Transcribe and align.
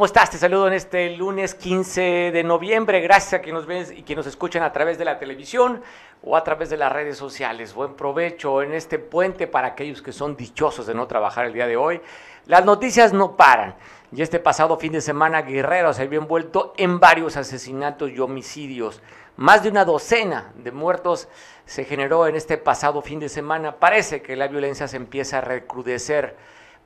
¿Cómo 0.00 0.06
estás? 0.06 0.30
Te 0.30 0.38
saludo 0.38 0.66
en 0.66 0.72
este 0.72 1.14
lunes 1.14 1.54
15 1.54 2.30
de 2.32 2.42
noviembre. 2.42 3.02
Gracias 3.02 3.34
a 3.34 3.42
quienes 3.42 3.60
nos 3.60 3.66
ven 3.66 3.98
y 3.98 4.02
que 4.02 4.16
nos 4.16 4.26
escuchan 4.26 4.62
a 4.62 4.72
través 4.72 4.96
de 4.96 5.04
la 5.04 5.18
televisión 5.18 5.82
o 6.22 6.38
a 6.38 6.42
través 6.42 6.70
de 6.70 6.78
las 6.78 6.90
redes 6.90 7.18
sociales. 7.18 7.74
Buen 7.74 7.92
provecho 7.92 8.62
en 8.62 8.72
este 8.72 8.98
puente 8.98 9.46
para 9.46 9.66
aquellos 9.68 10.00
que 10.00 10.12
son 10.12 10.38
dichosos 10.38 10.86
de 10.86 10.94
no 10.94 11.06
trabajar 11.06 11.44
el 11.44 11.52
día 11.52 11.66
de 11.66 11.76
hoy. 11.76 12.00
Las 12.46 12.64
noticias 12.64 13.12
no 13.12 13.36
paran. 13.36 13.74
Y 14.10 14.22
este 14.22 14.38
pasado 14.38 14.78
fin 14.78 14.92
de 14.92 15.02
semana 15.02 15.42
Guerrero 15.42 15.92
se 15.92 16.04
había 16.04 16.18
envuelto 16.18 16.72
en 16.78 16.98
varios 16.98 17.36
asesinatos 17.36 18.10
y 18.10 18.20
homicidios. 18.20 19.02
Más 19.36 19.62
de 19.62 19.68
una 19.68 19.84
docena 19.84 20.50
de 20.54 20.72
muertos 20.72 21.28
se 21.66 21.84
generó 21.84 22.26
en 22.26 22.36
este 22.36 22.56
pasado 22.56 23.02
fin 23.02 23.20
de 23.20 23.28
semana. 23.28 23.76
Parece 23.76 24.22
que 24.22 24.34
la 24.34 24.48
violencia 24.48 24.88
se 24.88 24.96
empieza 24.96 25.36
a 25.36 25.42
recrudecer. 25.42 26.36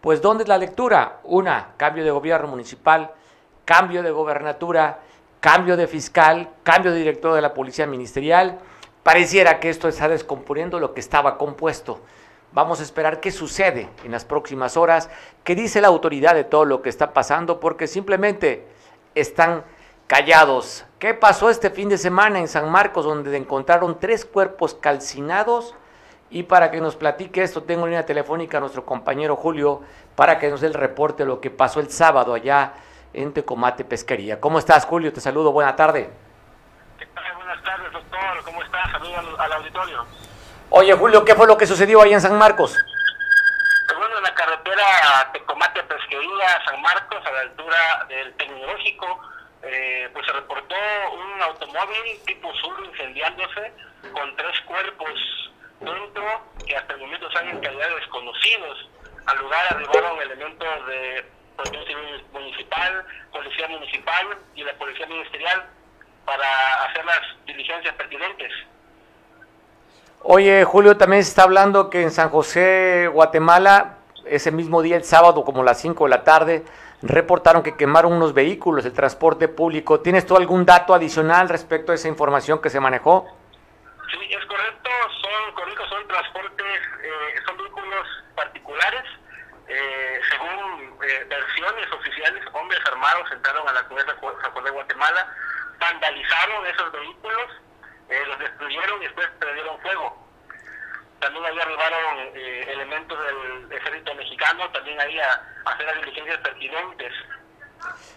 Pues 0.04 0.20
¿dónde 0.20 0.42
es 0.42 0.48
la 0.48 0.58
lectura? 0.58 1.20
Una, 1.24 1.68
cambio 1.78 2.04
de 2.04 2.10
gobierno 2.10 2.46
municipal, 2.46 3.12
cambio 3.64 4.02
de 4.02 4.10
gobernatura, 4.10 4.98
cambio 5.40 5.78
de 5.78 5.86
fiscal, 5.86 6.50
cambio 6.62 6.92
de 6.92 6.98
director 6.98 7.32
de 7.32 7.40
la 7.40 7.54
policía 7.54 7.86
ministerial. 7.86 8.58
Pareciera 9.02 9.60
que 9.60 9.70
esto 9.70 9.88
está 9.88 10.06
descomponiendo 10.06 10.78
lo 10.78 10.92
que 10.92 11.00
estaba 11.00 11.38
compuesto. 11.38 12.02
Vamos 12.52 12.80
a 12.80 12.82
esperar 12.82 13.20
qué 13.20 13.30
sucede 13.30 13.88
en 14.04 14.12
las 14.12 14.26
próximas 14.26 14.76
horas, 14.76 15.08
qué 15.42 15.54
dice 15.54 15.80
la 15.80 15.88
autoridad 15.88 16.34
de 16.34 16.44
todo 16.44 16.66
lo 16.66 16.82
que 16.82 16.90
está 16.90 17.14
pasando, 17.14 17.58
porque 17.58 17.86
simplemente 17.86 18.66
están 19.14 19.64
callados. 20.06 20.84
¿Qué 20.98 21.14
pasó 21.14 21.48
este 21.48 21.70
fin 21.70 21.88
de 21.88 21.96
semana 21.96 22.40
en 22.40 22.48
San 22.48 22.70
Marcos, 22.70 23.06
donde 23.06 23.34
encontraron 23.38 23.98
tres 23.98 24.26
cuerpos 24.26 24.74
calcinados? 24.74 25.74
Y 26.34 26.42
para 26.42 26.72
que 26.72 26.80
nos 26.80 26.96
platique 26.96 27.44
esto, 27.44 27.62
tengo 27.62 27.84
en 27.84 27.90
línea 27.90 28.04
telefónica 28.04 28.56
a 28.56 28.60
nuestro 28.60 28.84
compañero 28.84 29.36
Julio 29.36 29.82
para 30.16 30.36
que 30.36 30.50
nos 30.50 30.60
dé 30.60 30.66
el 30.66 30.74
reporte 30.74 31.22
de 31.22 31.28
lo 31.28 31.40
que 31.40 31.48
pasó 31.48 31.78
el 31.78 31.92
sábado 31.92 32.34
allá 32.34 32.72
en 33.12 33.32
Tecomate 33.32 33.84
Pesquería. 33.84 34.40
¿Cómo 34.40 34.58
estás, 34.58 34.84
Julio? 34.84 35.12
Te 35.12 35.20
saludo, 35.20 35.52
buena 35.52 35.76
tarde. 35.76 36.10
¿Qué 36.98 37.06
tal? 37.06 37.36
Buenas 37.36 37.62
tardes, 37.62 37.92
doctor. 37.92 38.44
¿Cómo 38.44 38.64
estás? 38.64 38.90
Saludos 38.90 39.16
al, 39.16 39.40
al, 39.42 39.52
auditorio. 39.52 40.04
Oye, 40.70 40.92
Julio, 40.94 41.24
¿qué 41.24 41.36
fue 41.36 41.46
lo 41.46 41.56
que 41.56 41.68
sucedió 41.68 42.02
ahí 42.02 42.12
en 42.12 42.20
San 42.20 42.36
Marcos? 42.36 42.76
Pues 43.86 43.96
bueno, 43.96 44.16
en 44.16 44.24
la 44.24 44.34
carretera 44.34 45.30
Tecomate 45.32 45.84
Pesquería, 45.84 46.64
San 46.64 46.82
Marcos, 46.82 47.24
a 47.24 47.30
la 47.30 47.40
altura 47.42 48.06
del 48.08 48.34
Tecnológico, 48.34 49.20
eh, 49.62 50.10
pues 50.12 50.26
se 50.26 50.32
reportó 50.32 50.74
un 51.12 51.42
automóvil 51.42 52.20
tipo 52.26 52.52
sur 52.54 52.84
incendiándose 52.86 53.72
con 54.12 54.34
tres 54.34 54.60
cuerpos 54.62 55.44
que 56.66 56.76
hasta 56.76 56.94
el 56.94 57.00
momento 57.00 57.28
están 57.28 57.48
en 57.48 57.60
calidad 57.60 57.88
de 57.88 57.94
desconocidos. 57.96 58.88
Al 59.26 59.38
lugar 59.38 59.60
arribaron 59.70 60.20
elementos 60.20 60.86
de 60.86 61.24
protección 61.56 61.86
civil 61.86 62.24
municipal, 62.32 63.04
policía 63.32 63.68
municipal 63.68 64.26
y 64.54 64.64
la 64.64 64.74
policía 64.74 65.06
ministerial 65.06 65.64
para 66.24 66.46
hacer 66.84 67.04
las 67.04 67.20
diligencias 67.46 67.94
pertinentes. 67.94 68.52
Oye, 70.22 70.64
Julio, 70.64 70.96
también 70.96 71.22
se 71.22 71.30
está 71.30 71.42
hablando 71.42 71.90
que 71.90 72.02
en 72.02 72.10
San 72.10 72.30
José, 72.30 73.08
Guatemala, 73.12 73.98
ese 74.24 74.50
mismo 74.50 74.80
día, 74.80 74.96
el 74.96 75.04
sábado, 75.04 75.44
como 75.44 75.62
las 75.62 75.78
5 75.80 76.04
de 76.04 76.10
la 76.10 76.24
tarde, 76.24 76.64
reportaron 77.02 77.62
que 77.62 77.76
quemaron 77.76 78.14
unos 78.14 78.32
vehículos, 78.32 78.86
el 78.86 78.94
transporte 78.94 79.48
público. 79.48 80.00
¿Tienes 80.00 80.24
tú 80.24 80.36
algún 80.36 80.64
dato 80.64 80.94
adicional 80.94 81.50
respecto 81.50 81.92
a 81.92 81.94
esa 81.94 82.08
información 82.08 82.60
que 82.62 82.70
se 82.70 82.80
manejó? 82.80 83.26
Sí, 84.10 84.18
es 84.30 84.44
correcto, 84.46 84.90
son, 85.22 85.54
correcto, 85.54 85.88
son 85.88 86.06
transportes, 86.08 86.82
eh, 87.02 87.34
son 87.46 87.56
vehículos 87.56 88.06
particulares. 88.34 89.04
Eh, 89.66 90.20
según 90.28 90.98
eh, 91.02 91.24
versiones 91.28 91.90
oficiales, 91.92 92.44
hombres 92.52 92.80
armados 92.86 93.30
entraron 93.32 93.66
a 93.66 93.72
la 93.72 93.82
comunidad 93.84 94.14
de 94.14 94.70
Guatemala, 94.70 95.34
vandalizaron 95.78 96.66
esos 96.66 96.92
vehículos, 96.92 97.50
los 98.26 98.38
destruyeron 98.38 99.02
y 99.02 99.04
después 99.06 99.28
prendieron 99.40 99.80
fuego. 99.80 100.28
También 101.20 101.44
ahí 101.46 101.58
arribaron 101.58 102.18
elementos 102.68 103.18
del 103.18 103.72
ejército 103.72 104.14
mexicano, 104.14 104.70
también 104.70 105.00
ahí 105.00 105.18
a, 105.18 105.42
a 105.64 105.70
hacer 105.70 105.86
las 105.86 105.96
diligencias 105.96 106.38
pertinentes. 106.38 107.12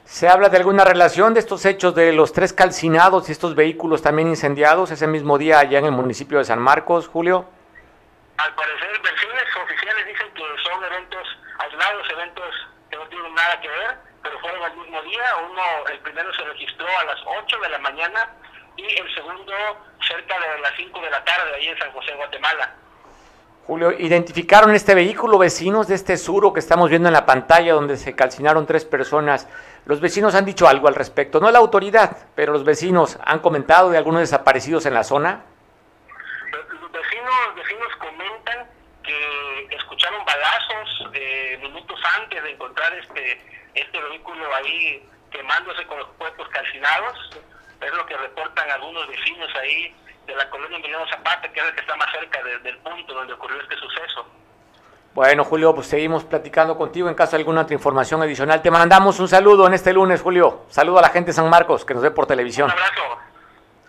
¿Se 0.05 0.29
habla 0.29 0.47
de 0.49 0.57
alguna 0.57 0.85
relación 0.85 1.33
de 1.33 1.41
estos 1.41 1.65
hechos 1.65 1.93
de 1.93 2.13
los 2.13 2.31
tres 2.31 2.53
calcinados 2.53 3.27
y 3.27 3.33
estos 3.33 3.55
vehículos 3.55 4.01
también 4.01 4.29
incendiados 4.29 4.89
ese 4.89 5.05
mismo 5.05 5.37
día 5.37 5.59
allá 5.59 5.79
en 5.79 5.85
el 5.85 5.91
municipio 5.91 6.37
de 6.37 6.45
San 6.45 6.59
Marcos, 6.59 7.07
Julio? 7.07 7.45
Al 8.37 8.55
parecer, 8.55 9.01
versiones 9.01 9.43
oficiales 9.63 10.05
dicen 10.07 10.33
que 10.33 10.43
son 10.63 10.83
eventos 10.85 11.27
aislados, 11.59 12.09
eventos 12.09 12.55
que 12.89 12.95
no 12.95 13.07
tienen 13.09 13.35
nada 13.35 13.59
que 13.59 13.67
ver, 13.67 13.97
pero 14.23 14.39
fueron 14.39 14.63
al 14.63 14.77
mismo 14.77 15.01
día. 15.03 15.23
Uno, 15.51 15.61
el 15.91 15.99
primero 15.99 16.33
se 16.35 16.43
registró 16.45 16.87
a 16.87 17.03
las 17.03 17.19
8 17.43 17.59
de 17.59 17.69
la 17.69 17.79
mañana 17.79 18.31
y 18.77 18.85
el 18.85 19.13
segundo 19.13 19.53
cerca 20.07 20.39
de 20.39 20.61
las 20.61 20.71
5 20.77 21.01
de 21.01 21.09
la 21.09 21.23
tarde, 21.25 21.55
ahí 21.55 21.67
en 21.67 21.77
San 21.79 21.91
José, 21.91 22.13
Guatemala. 22.15 22.73
Julio, 23.67 23.91
¿identificaron 23.91 24.73
este 24.73 24.95
vehículo 24.95 25.37
vecinos 25.37 25.89
de 25.89 25.95
este 25.95 26.15
suro 26.15 26.53
que 26.53 26.61
estamos 26.61 26.89
viendo 26.89 27.09
en 27.09 27.13
la 27.13 27.25
pantalla 27.25 27.73
donde 27.73 27.97
se 27.97 28.15
calcinaron 28.15 28.65
tres 28.65 28.85
personas? 28.85 29.45
Los 29.83 29.99
vecinos 29.99 30.35
han 30.35 30.45
dicho 30.45 30.69
algo 30.69 30.87
al 30.87 30.95
respecto, 30.95 31.41
no 31.41 31.51
la 31.51 31.59
autoridad, 31.59 32.15
pero 32.33 32.53
los 32.53 32.63
vecinos 32.63 33.19
han 33.25 33.39
comentado 33.39 33.89
de 33.89 33.97
algunos 33.97 34.21
desaparecidos 34.21 34.85
en 34.85 34.93
la 34.93 35.03
zona. 35.03 35.43
Los 36.49 36.91
vecinos, 36.93 37.55
vecinos 37.57 37.93
comentan 37.97 38.67
que 39.03 39.75
escucharon 39.75 40.23
balazos 40.23 41.09
eh, 41.13 41.59
minutos 41.61 41.99
antes 42.21 42.41
de 42.41 42.51
encontrar 42.51 42.93
este, 42.93 43.41
este 43.75 44.01
vehículo 44.01 44.45
ahí 44.55 45.05
quemándose 45.29 45.85
con 45.87 45.99
los 45.99 46.07
cuerpos 46.17 46.47
calcinados. 46.53 47.31
Es 47.81 47.93
lo 47.93 48.05
que 48.05 48.15
reportan 48.15 48.71
algunos 48.71 49.05
vecinos 49.09 49.53
ahí 49.61 49.93
de 50.27 50.35
la 50.35 50.49
colonia 50.49 50.77
Emiliano 50.77 51.07
Zapata, 51.07 51.51
que 51.51 51.59
es 51.59 51.65
el 51.65 51.73
que 51.73 51.81
está 51.81 51.95
más 51.95 52.11
cerca 52.11 52.43
de, 52.43 52.59
del 52.59 52.77
punto 52.79 53.13
donde 53.13 53.33
ocurrió 53.33 53.59
este 53.61 53.75
suceso. 53.75 54.25
Bueno, 55.13 55.43
Julio, 55.43 55.73
pues 55.73 55.87
seguimos 55.87 56.25
platicando 56.25 56.77
contigo 56.77 57.09
en 57.09 57.15
caso 57.15 57.31
de 57.31 57.37
alguna 57.37 57.61
otra 57.61 57.73
información 57.73 58.21
adicional. 58.21 58.61
Te 58.61 58.69
mandamos 58.69 59.19
un 59.19 59.27
saludo 59.27 59.65
en 59.65 59.73
este 59.73 59.91
lunes, 59.93 60.21
Julio. 60.21 60.65
Saludo 60.69 60.99
a 60.99 61.01
la 61.01 61.09
gente 61.09 61.27
de 61.27 61.33
San 61.33 61.49
Marcos 61.49 61.85
que 61.85 61.95
nos 61.95 62.03
ve 62.03 62.11
por 62.11 62.27
televisión. 62.27 62.67
Un 62.67 62.73
abrazo. 62.73 63.01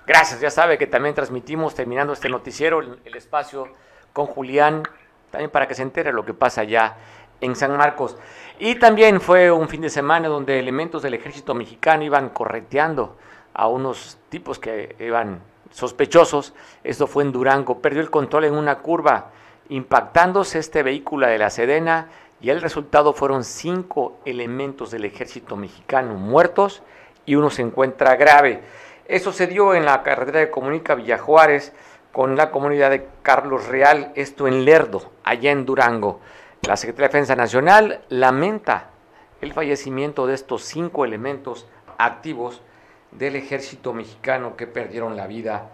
Gracias, 0.07 0.41
ya 0.41 0.51
sabe 0.51 0.79
que 0.79 0.87
también 0.87 1.15
transmitimos, 1.15 1.75
terminando 1.75 2.15
este 2.15 2.31
noticiero, 2.31 2.81
el, 2.81 2.99
el 3.05 3.15
espacio 3.15 3.69
con 4.15 4.25
Julián, 4.25 4.85
también 5.31 5.51
para 5.51 5.69
que 5.69 5.75
se 5.75 5.83
entere 5.83 6.15
lo 6.15 6.25
que 6.25 6.33
pasa 6.33 6.63
allá 6.63 6.97
en 7.43 7.55
San 7.55 7.77
Marcos. 7.77 8.17
Y 8.59 8.77
también 8.77 9.21
fue 9.21 9.51
un 9.51 9.69
fin 9.69 9.83
de 9.83 9.91
semana 9.91 10.29
donde 10.29 10.59
elementos 10.59 11.03
del 11.03 11.15
ejército 11.15 11.55
mexicano 11.55 12.05
iban 12.05 12.31
correteando 12.31 13.19
a 13.53 13.69
unos 13.69 14.19
tipos 14.31 14.59
que 14.59 14.97
iban 14.99 15.43
sospechosos. 15.71 16.55
Esto 16.85 17.07
fue 17.07 17.25
en 17.25 17.33
Durango. 17.33 17.81
Perdió 17.81 18.01
el 18.01 18.11
control 18.11 18.45
en 18.45 18.55
una 18.55 18.79
curva, 18.79 19.31
impactándose 19.69 20.59
este 20.59 20.83
vehículo 20.83 21.27
de 21.27 21.39
la 21.39 21.51
Sedena 21.51 22.09
y 22.41 22.51
el 22.51 22.61
resultado 22.61 23.13
fueron 23.13 23.45
cinco 23.45 24.19
elementos 24.25 24.91
del 24.91 25.05
ejército 25.05 25.57
mexicano 25.57 26.15
muertos 26.15 26.83
y 27.27 27.35
uno 27.35 27.51
se 27.51 27.63
encuentra 27.63 28.17
grave. 28.17 28.63
Eso 29.07 29.33
se 29.33 29.47
dio 29.47 29.75
en 29.75 29.85
la 29.85 30.03
carretera 30.03 30.41
de 30.41 30.51
Comunica 30.51 30.95
Villajuárez 30.95 31.73
con 32.13 32.37
la 32.37 32.51
comunidad 32.51 32.91
de 32.91 33.09
Carlos 33.23 33.67
Real, 33.67 34.13
esto 34.15 34.47
en 34.47 34.65
Lerdo, 34.65 35.13
allá 35.25 35.51
en 35.51 35.67
Durango. 35.67 36.21
La 36.63 36.77
Secretaría 36.77 37.09
de 37.09 37.13
Defensa 37.13 37.37
Nacional 37.37 38.01
lamenta 38.09 38.91
el 39.41 39.53
fallecimiento 39.53 40.27
de 40.27 40.35
estos 40.35 40.63
cinco 40.65 41.05
elementos 41.05 41.67
activos 41.97 42.63
del 43.13 43.37
ejército 43.37 43.93
mexicano 43.93 44.57
que 44.57 44.67
perdieron 44.67 45.17
la 45.17 45.27
vida 45.27 45.71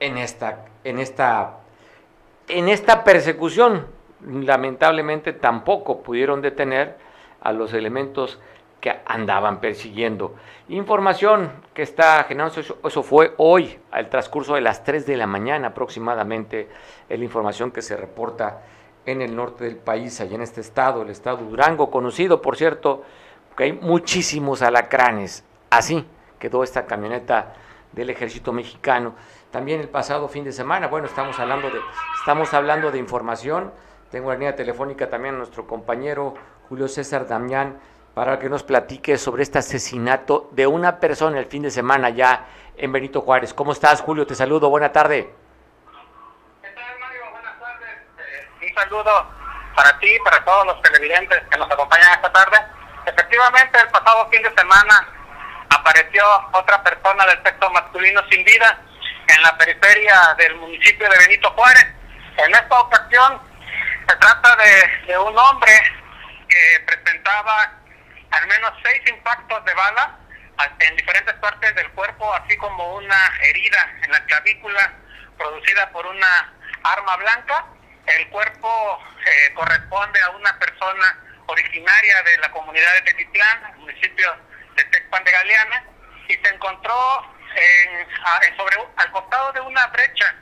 en 0.00 0.18
esta, 0.18 0.66
en 0.84 0.98
esta, 0.98 1.58
en 2.48 2.68
esta 2.68 3.04
persecución. 3.04 3.86
Lamentablemente 4.20 5.32
tampoco 5.32 6.02
pudieron 6.02 6.42
detener 6.42 6.96
a 7.40 7.52
los 7.52 7.72
elementos 7.72 8.40
que 8.80 9.00
andaban 9.06 9.60
persiguiendo. 9.60 10.34
Información 10.68 11.50
que 11.74 11.82
está 11.82 12.22
generando, 12.24 12.60
eso, 12.60 13.02
fue 13.02 13.34
hoy, 13.38 13.78
al 13.90 14.08
transcurso 14.08 14.54
de 14.54 14.60
las 14.60 14.84
3 14.84 15.06
de 15.06 15.16
la 15.16 15.26
mañana 15.26 15.68
aproximadamente, 15.68 16.68
es 17.08 17.18
la 17.18 17.24
información 17.24 17.70
que 17.72 17.82
se 17.82 17.96
reporta 17.96 18.62
en 19.04 19.22
el 19.22 19.34
norte 19.34 19.64
del 19.64 19.76
país, 19.76 20.20
allá 20.20 20.34
en 20.34 20.42
este 20.42 20.60
estado, 20.60 21.02
el 21.02 21.10
estado 21.10 21.38
Durango, 21.38 21.90
conocido, 21.90 22.42
por 22.42 22.56
cierto, 22.56 23.02
que 23.56 23.64
hay 23.64 23.72
muchísimos 23.72 24.62
alacranes. 24.62 25.44
Así 25.70 26.04
quedó 26.38 26.62
esta 26.62 26.86
camioneta 26.86 27.54
del 27.92 28.10
ejército 28.10 28.52
mexicano. 28.52 29.14
También 29.50 29.80
el 29.80 29.88
pasado 29.88 30.28
fin 30.28 30.44
de 30.44 30.52
semana, 30.52 30.88
bueno, 30.88 31.06
estamos 31.06 31.38
hablando 31.38 31.70
de, 31.70 31.80
estamos 32.18 32.52
hablando 32.54 32.90
de 32.90 32.98
información. 32.98 33.72
Tengo 34.10 34.30
la 34.30 34.34
línea 34.36 34.56
telefónica 34.56 35.08
también 35.08 35.34
a 35.34 35.38
nuestro 35.38 35.66
compañero 35.66 36.34
Julio 36.68 36.88
César 36.88 37.26
Damián 37.26 37.78
para 38.14 38.38
que 38.38 38.48
nos 38.48 38.62
platique 38.62 39.16
sobre 39.16 39.42
este 39.42 39.58
asesinato 39.58 40.48
de 40.52 40.66
una 40.66 40.98
persona 40.98 41.38
el 41.38 41.46
fin 41.46 41.62
de 41.62 41.70
semana 41.70 42.10
ya 42.10 42.46
en 42.76 42.92
Benito 42.92 43.20
Juárez. 43.20 43.54
¿Cómo 43.54 43.72
estás, 43.72 44.00
Julio? 44.00 44.26
Te 44.26 44.34
saludo. 44.34 44.70
Buena 44.70 44.92
tarde. 44.92 45.34
¿Qué 46.62 46.68
tal, 46.68 46.98
Mario? 47.00 47.22
Buenas 47.30 47.58
tardes. 47.58 47.88
Eh, 48.18 48.66
un 48.68 48.74
saludo 48.74 49.26
para 49.74 49.98
ti 49.98 50.08
para 50.24 50.44
todos 50.44 50.66
los 50.66 50.82
televidentes 50.82 51.42
que 51.50 51.58
nos 51.58 51.70
acompañan 51.70 52.12
esta 52.14 52.32
tarde. 52.32 52.56
efectivamente 53.06 53.78
el 53.80 53.88
pasado 53.88 54.28
fin 54.28 54.42
de 54.42 54.54
semana 54.54 55.17
apareció 55.70 56.24
otra 56.52 56.82
persona 56.82 57.26
del 57.26 57.42
sexo 57.42 57.70
masculino 57.70 58.22
sin 58.30 58.44
vida 58.44 58.80
en 59.28 59.42
la 59.42 59.56
periferia 59.58 60.34
del 60.38 60.54
municipio 60.56 61.08
de 61.08 61.18
Benito 61.18 61.50
Juárez. 61.50 61.86
En 62.38 62.54
esta 62.54 62.80
ocasión 62.80 63.40
se 64.08 64.16
trata 64.16 64.56
de, 64.56 65.18
un 65.18 65.38
hombre 65.38 65.72
que 66.48 66.80
presentaba 66.86 67.72
al 68.30 68.46
menos 68.46 68.72
seis 68.82 69.00
impactos 69.08 69.64
de 69.64 69.74
bala 69.74 70.16
en 70.80 70.96
diferentes 70.96 71.34
partes 71.36 71.74
del 71.74 71.90
cuerpo, 71.92 72.32
así 72.34 72.56
como 72.56 72.96
una 72.96 73.32
herida 73.42 73.90
en 74.02 74.12
la 74.12 74.24
clavícula 74.24 74.92
producida 75.36 75.88
por 75.90 76.06
una 76.06 76.52
arma 76.82 77.16
blanca. 77.16 77.66
El 78.06 78.28
cuerpo 78.28 79.02
eh, 79.24 79.54
corresponde 79.54 80.20
a 80.22 80.30
una 80.30 80.58
persona 80.58 81.18
originaria 81.46 82.22
de 82.22 82.38
la 82.38 82.50
comunidad 82.50 82.92
de 82.94 83.02
Tetitlán, 83.02 83.78
municipio 83.78 84.34
de 84.78 84.84
Tecpan 84.84 85.24
de 85.24 85.32
Galeana, 85.32 85.84
y 86.28 86.34
se 86.34 86.54
encontró 86.54 87.34
en, 87.54 88.56
sobre, 88.56 88.76
al 88.96 89.10
costado 89.10 89.52
de 89.52 89.60
una 89.60 89.86
brecha, 89.88 90.34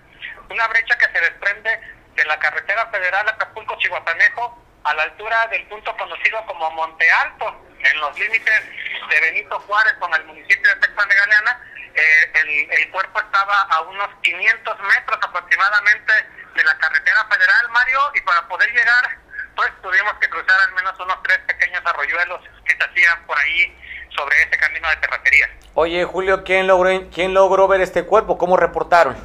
una 0.50 0.66
brecha 0.68 0.98
que 0.98 1.06
se 1.06 1.20
desprende 1.20 1.80
de 2.14 2.24
la 2.24 2.38
carretera 2.38 2.86
federal 2.90 3.28
Acapulco-Chihuatanejo 3.28 4.62
a 4.84 4.94
la 4.94 5.02
altura 5.04 5.46
del 5.48 5.66
punto 5.66 5.96
conocido 5.96 6.44
como 6.46 6.70
Monte 6.72 7.10
Alto, 7.10 7.62
en 7.78 8.00
los 8.00 8.18
límites 8.18 8.62
de 9.08 9.20
Benito 9.20 9.58
Juárez 9.60 9.94
con 9.98 10.12
el 10.14 10.24
municipio 10.24 10.74
de 10.74 10.80
Tecpan 10.80 11.08
de 11.08 11.14
Galeana. 11.14 11.60
Eh, 11.94 12.32
el, 12.34 12.70
el 12.72 12.90
cuerpo 12.90 13.20
estaba 13.20 13.62
a 13.62 13.80
unos 13.82 14.08
500 14.22 14.80
metros 14.80 15.18
aproximadamente 15.22 16.12
de 16.54 16.64
la 16.64 16.76
carretera 16.78 17.24
federal, 17.30 17.68
Mario, 17.70 18.10
y 18.14 18.20
para 18.20 18.46
poder 18.48 18.70
llegar, 18.72 19.18
pues 19.54 19.70
tuvimos 19.82 20.14
que 20.20 20.28
cruzar 20.28 20.60
al 20.60 20.72
menos 20.72 20.98
unos 21.00 21.22
tres 21.22 21.38
pequeños 21.46 21.82
arroyuelos 21.84 22.40
que 22.64 22.76
se 22.76 22.84
hacían 22.84 23.26
por 23.26 23.38
ahí 23.38 23.78
sobre 24.16 24.42
ese 24.42 24.56
camino 24.58 24.88
de 24.88 24.96
terracería. 24.96 25.50
Oye, 25.74 26.04
Julio, 26.04 26.42
¿quién 26.44 26.66
logró, 26.66 27.10
quién 27.10 27.34
logró 27.34 27.68
ver 27.68 27.80
este 27.80 28.04
cuerpo? 28.04 28.38
¿Cómo 28.38 28.56
reportaron? 28.56 29.16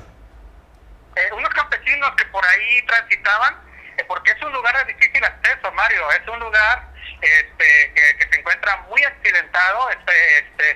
Eh, 1.16 1.30
unos 1.34 1.50
campesinos 1.50 2.12
que 2.16 2.26
por 2.26 2.44
ahí 2.46 2.86
transitaban, 2.86 3.56
eh, 3.98 4.04
porque 4.08 4.32
es 4.32 4.42
un 4.44 4.52
lugar 4.54 4.86
de 4.86 4.94
difícil 4.94 5.24
acceso, 5.24 5.72
Mario, 5.72 6.10
es 6.12 6.28
un 6.28 6.40
lugar 6.40 6.88
este, 7.22 7.94
que, 7.94 8.28
se 8.32 8.40
encuentra 8.40 8.78
muy 8.90 9.04
accidentado, 9.04 9.90
este, 9.90 10.38
este, 10.40 10.72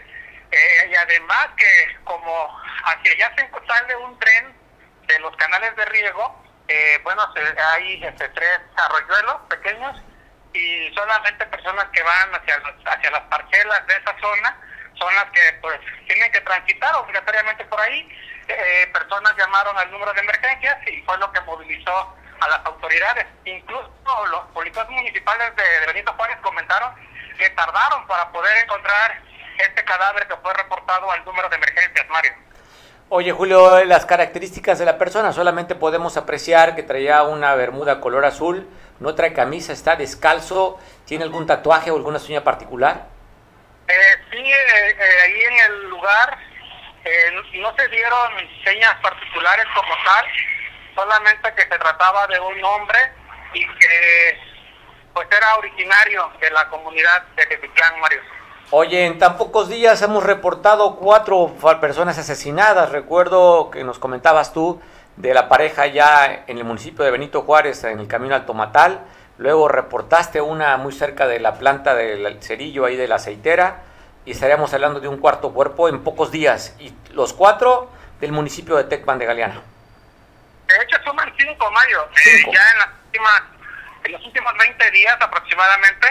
eh, 0.52 0.90
y 0.92 0.96
además 0.96 1.48
que 1.58 1.98
como 2.04 2.62
hacia 2.84 3.12
allá 3.14 3.36
se 3.36 3.68
sale 3.68 3.96
un 3.96 4.20
tren 4.20 4.54
de 5.08 5.20
los 5.20 5.36
canales 5.38 5.76
de 5.76 5.86
riego, 5.86 6.44
bueno, 7.04 7.22
hay 7.74 8.04
este, 8.04 8.28
tres 8.30 8.60
arroyuelos 8.76 9.36
pequeños 9.50 10.02
y 10.56 10.94
solamente 10.94 11.46
personas 11.48 11.86
que 11.92 12.02
van 12.02 12.34
hacia, 12.34 12.56
hacia 12.86 13.12
las 13.12 13.22
parcelas 13.24 13.86
de 13.88 13.96
esa 13.96 14.16
zona 14.20 14.58
son 14.98 15.14
las 15.16 15.26
que 15.26 15.42
pues 15.62 15.80
tienen 16.08 16.32
que 16.32 16.42
transitar 16.42 16.96
obligatoriamente 16.96 17.66
por 17.66 17.80
ahí. 17.82 18.08
Eh, 18.48 18.90
personas 18.94 19.36
llamaron 19.38 19.78
al 19.78 19.92
número 19.92 20.14
de 20.14 20.22
emergencias 20.22 20.78
y 20.88 21.02
fue 21.02 21.18
lo 21.18 21.32
que 21.34 21.42
movilizó 21.42 22.16
a 22.40 22.48
las 22.48 22.66
autoridades. 22.66 23.26
Incluso 23.44 23.92
los 24.32 24.42
policías 24.54 24.90
municipales 24.90 25.54
de, 25.56 25.88
Benito 25.88 26.14
Juárez 26.14 26.38
comentaron 26.42 26.94
que 27.38 27.50
tardaron 27.50 28.08
para 28.08 28.32
poder 28.32 28.64
encontrar 28.64 29.22
este 29.58 29.84
cadáver 29.84 30.28
que 30.28 30.36
fue 30.38 30.54
reportado 30.54 31.12
al 31.12 31.26
número 31.26 31.50
de 31.50 31.56
emergencias, 31.58 32.08
Mario. 32.10 32.34
Oye 33.10 33.32
Julio, 33.32 33.84
las 33.86 34.06
características 34.06 34.80
de 34.80 34.86
la 34.86 34.98
persona, 34.98 35.32
solamente 35.32 35.76
podemos 35.76 36.18
apreciar 36.18 36.76
que 36.76 36.82
traía 36.82 37.22
una 37.24 37.54
bermuda 37.54 38.02
color 38.02 38.26
azul, 38.26 38.68
no 39.00 39.16
trae 39.16 39.34
camisa, 39.34 39.74
está 39.74 39.96
descalzo, 39.96 40.80
tiene 41.06 41.24
algún 41.24 41.46
tatuaje 41.46 41.92
o 41.92 41.96
alguna 41.96 42.20
seña 42.20 42.44
particular. 42.44 43.08
Eh, 43.88 44.16
sí, 44.32 44.38
eh, 44.38 44.90
eh, 44.90 45.22
ahí 45.24 45.42
en 45.42 45.72
el 45.72 45.90
lugar 45.90 46.38
no 47.54 47.76
se 47.76 47.88
dieron 47.90 48.32
señas 48.64 48.96
particulares 49.02 49.66
como 49.76 49.94
tal, 50.04 50.26
solamente 50.96 51.54
que 51.56 51.62
se 51.62 51.78
trataba 51.78 52.26
de 52.28 52.40
un 52.40 52.64
hombre 52.64 52.98
y 53.54 53.66
que 53.78 54.40
pues 55.14 55.28
era 55.32 55.56
originario 55.56 56.32
de 56.42 56.50
la 56.50 56.68
comunidad 56.68 57.24
de 57.36 57.46
Tepitlán, 57.46 58.00
Mario. 58.00 58.22
Oye, 58.72 59.06
en 59.06 59.20
tan 59.20 59.38
pocos 59.38 59.70
días 59.70 60.02
hemos 60.02 60.24
reportado 60.24 60.96
cuatro 60.96 61.56
personas 61.80 62.18
asesinadas. 62.18 62.92
Recuerdo 62.92 63.70
que 63.70 63.84
nos 63.84 64.00
comentabas 64.00 64.52
tú 64.52 64.82
de 65.18 65.34
la 65.34 65.48
pareja 65.48 65.88
ya 65.88 66.44
en 66.48 66.58
el 66.58 66.64
municipio 66.64 67.06
de 67.06 67.12
Benito 67.12 67.42
Juárez, 67.42 67.84
en 67.84 68.00
el 68.00 68.08
camino 68.08 68.36
al 68.36 68.46
Tomatal. 68.46 69.02
Luego 69.38 69.68
reportaste 69.68 70.42
una 70.42 70.78
muy 70.78 70.94
cerca 70.94 71.28
de 71.28 71.40
la 71.40 71.56
planta 71.56 71.96
del 71.96 72.42
cerillo 72.42 72.86
ahí 72.86 72.96
de 72.96 73.08
la 73.08 73.16
aceitera. 73.16 73.84
Y 74.26 74.32
estaríamos 74.32 74.74
hablando 74.74 75.00
de 75.00 75.08
un 75.08 75.18
cuarto 75.18 75.54
cuerpo 75.54 75.88
en 75.88 76.04
pocos 76.04 76.32
días. 76.32 76.76
Y 76.80 76.94
los 77.12 77.34
cuatro 77.34 77.92
del 78.20 78.32
municipio 78.32 78.76
de 78.76 78.86
Tecpan 78.86 79.20
de 79.20 79.26
Galeana. 79.26 79.62
De 80.68 80.76
hecho, 80.82 80.98
suman 81.04 81.32
cinco, 81.38 81.70
Mario. 81.72 82.08
Eh, 82.26 82.44
ya 82.52 82.72
en, 82.72 82.78
las 82.80 82.88
últimas, 83.06 83.42
en 84.04 84.12
los 84.14 84.26
últimos 84.26 84.58
20 84.58 84.92
días 84.92 85.18
aproximadamente, 85.22 86.08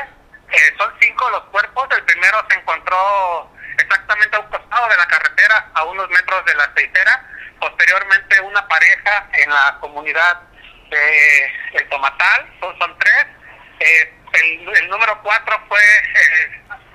eh, 0.49 0.75
son 0.79 0.93
cinco 1.01 1.29
los 1.31 1.43
cuerpos. 1.45 1.89
El 1.97 2.05
primero 2.05 2.39
se 2.49 2.59
encontró 2.59 3.49
exactamente 3.79 4.37
a 4.37 4.41
un 4.41 4.51
costado 4.51 4.89
de 4.89 4.97
la 4.97 5.07
carretera, 5.07 5.71
a 5.75 5.85
unos 5.85 6.09
metros 6.11 6.45
de 6.45 6.55
la 6.55 6.65
aceitera. 6.65 7.31
Posteriormente, 7.61 8.41
una 8.41 8.67
pareja 8.69 9.29
en 9.33 9.51
la 9.51 9.79
comunidad 9.81 10.41
de 10.91 11.53
El 11.75 11.89
Tomatal, 11.89 12.53
son, 12.61 12.79
son 12.79 12.99
tres. 12.99 13.27
Eh, 13.81 14.15
el, 14.33 14.69
el, 14.77 14.89
número 14.89 15.21
cuatro 15.23 15.61
fue 15.69 15.81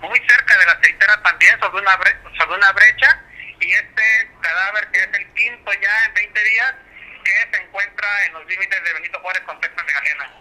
muy 0.02 0.20
cerca 0.28 0.58
de 0.58 0.66
la 0.66 0.72
aceitera 0.74 1.22
también, 1.24 1.60
sobre 1.60 1.81
una, 1.81 1.98
sobre 2.38 2.56
una 2.56 2.72
brecha. 2.74 3.24
Y 3.62 3.72
este 3.74 4.31
cadáver, 4.42 4.88
que 4.92 5.00
es 5.00 5.10
el 5.14 5.34
quinto 5.34 5.74
ya 5.74 6.06
en 6.06 6.14
20 6.14 6.44
días, 6.44 6.76
que 7.30 7.58
se 7.58 7.64
encuentra 7.64 8.26
en 8.26 8.34
los 8.34 8.46
límites 8.46 8.84
de 8.84 8.94
Benito 8.94 9.20
Juárez 9.20 9.42
con 9.44 9.60
Tecpan 9.62 9.86
de 9.86 9.94
Galeana. 9.94 10.31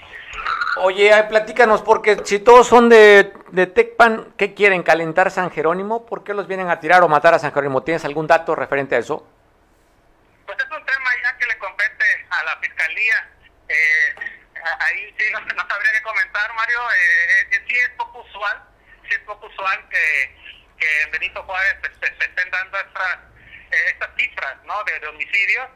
Oye, 0.76 1.25
platícanos, 1.25 1.82
porque 1.82 2.19
si 2.25 2.38
todos 2.38 2.69
son 2.69 2.88
de, 2.88 3.32
de 3.50 3.67
Tecpan, 3.67 4.32
¿qué 4.37 4.55
quieren? 4.55 4.82
¿Calentar 4.82 5.31
San 5.31 5.50
Jerónimo? 5.50 6.06
¿Por 6.06 6.25
qué 6.25 6.35
los 6.35 6.46
vienen 6.46 6.70
a 6.70 6.81
tirar 6.81 7.02
o 7.02 7.08
matar 7.08 7.35
a 7.35 7.38
San 7.38 7.52
Jerónimo? 7.52 7.82
¿Tienes 7.82 8.05
algún 8.05 8.26
dato 8.26 8.55
referente 8.55 8.94
a 8.94 8.99
eso? 8.99 9.26
Pues 10.46 10.58
es 10.58 10.64
un 10.64 10.85
tema 10.85 11.11
ya 11.23 11.37
que 11.37 11.46
le 11.46 11.58
compete 11.58 12.05
a 12.31 12.44
la 12.44 12.56
Fiscalía. 12.58 13.29
Eh, 13.69 14.14
ahí 14.80 15.14
sí 15.18 15.25
no, 15.33 15.40
no, 15.40 15.68
sabría 15.68 15.92
qué 15.92 16.02
comentar, 16.02 16.54
Mario. 16.54 16.80
Eh, 16.90 17.49
eh, 17.50 17.64
sí 17.66 17.76
es 17.76 17.90
poco 17.90 18.21
usual, 18.21 18.62
sí 19.09 19.14
es 19.14 19.21
poco 19.21 19.47
usual 19.47 19.88
que, 19.90 20.37
que 20.78 21.02
en 21.02 21.11
Benito 21.11 21.42
Juárez 21.42 21.76
se, 21.83 22.07
se 22.07 22.25
estén 22.25 22.50
dando 22.50 22.78
estas, 22.78 23.18
estas 23.88 24.11
cifras 24.16 24.57
¿no? 24.64 24.83
de, 24.85 25.00
de 25.00 25.09
homicidios 25.09 25.68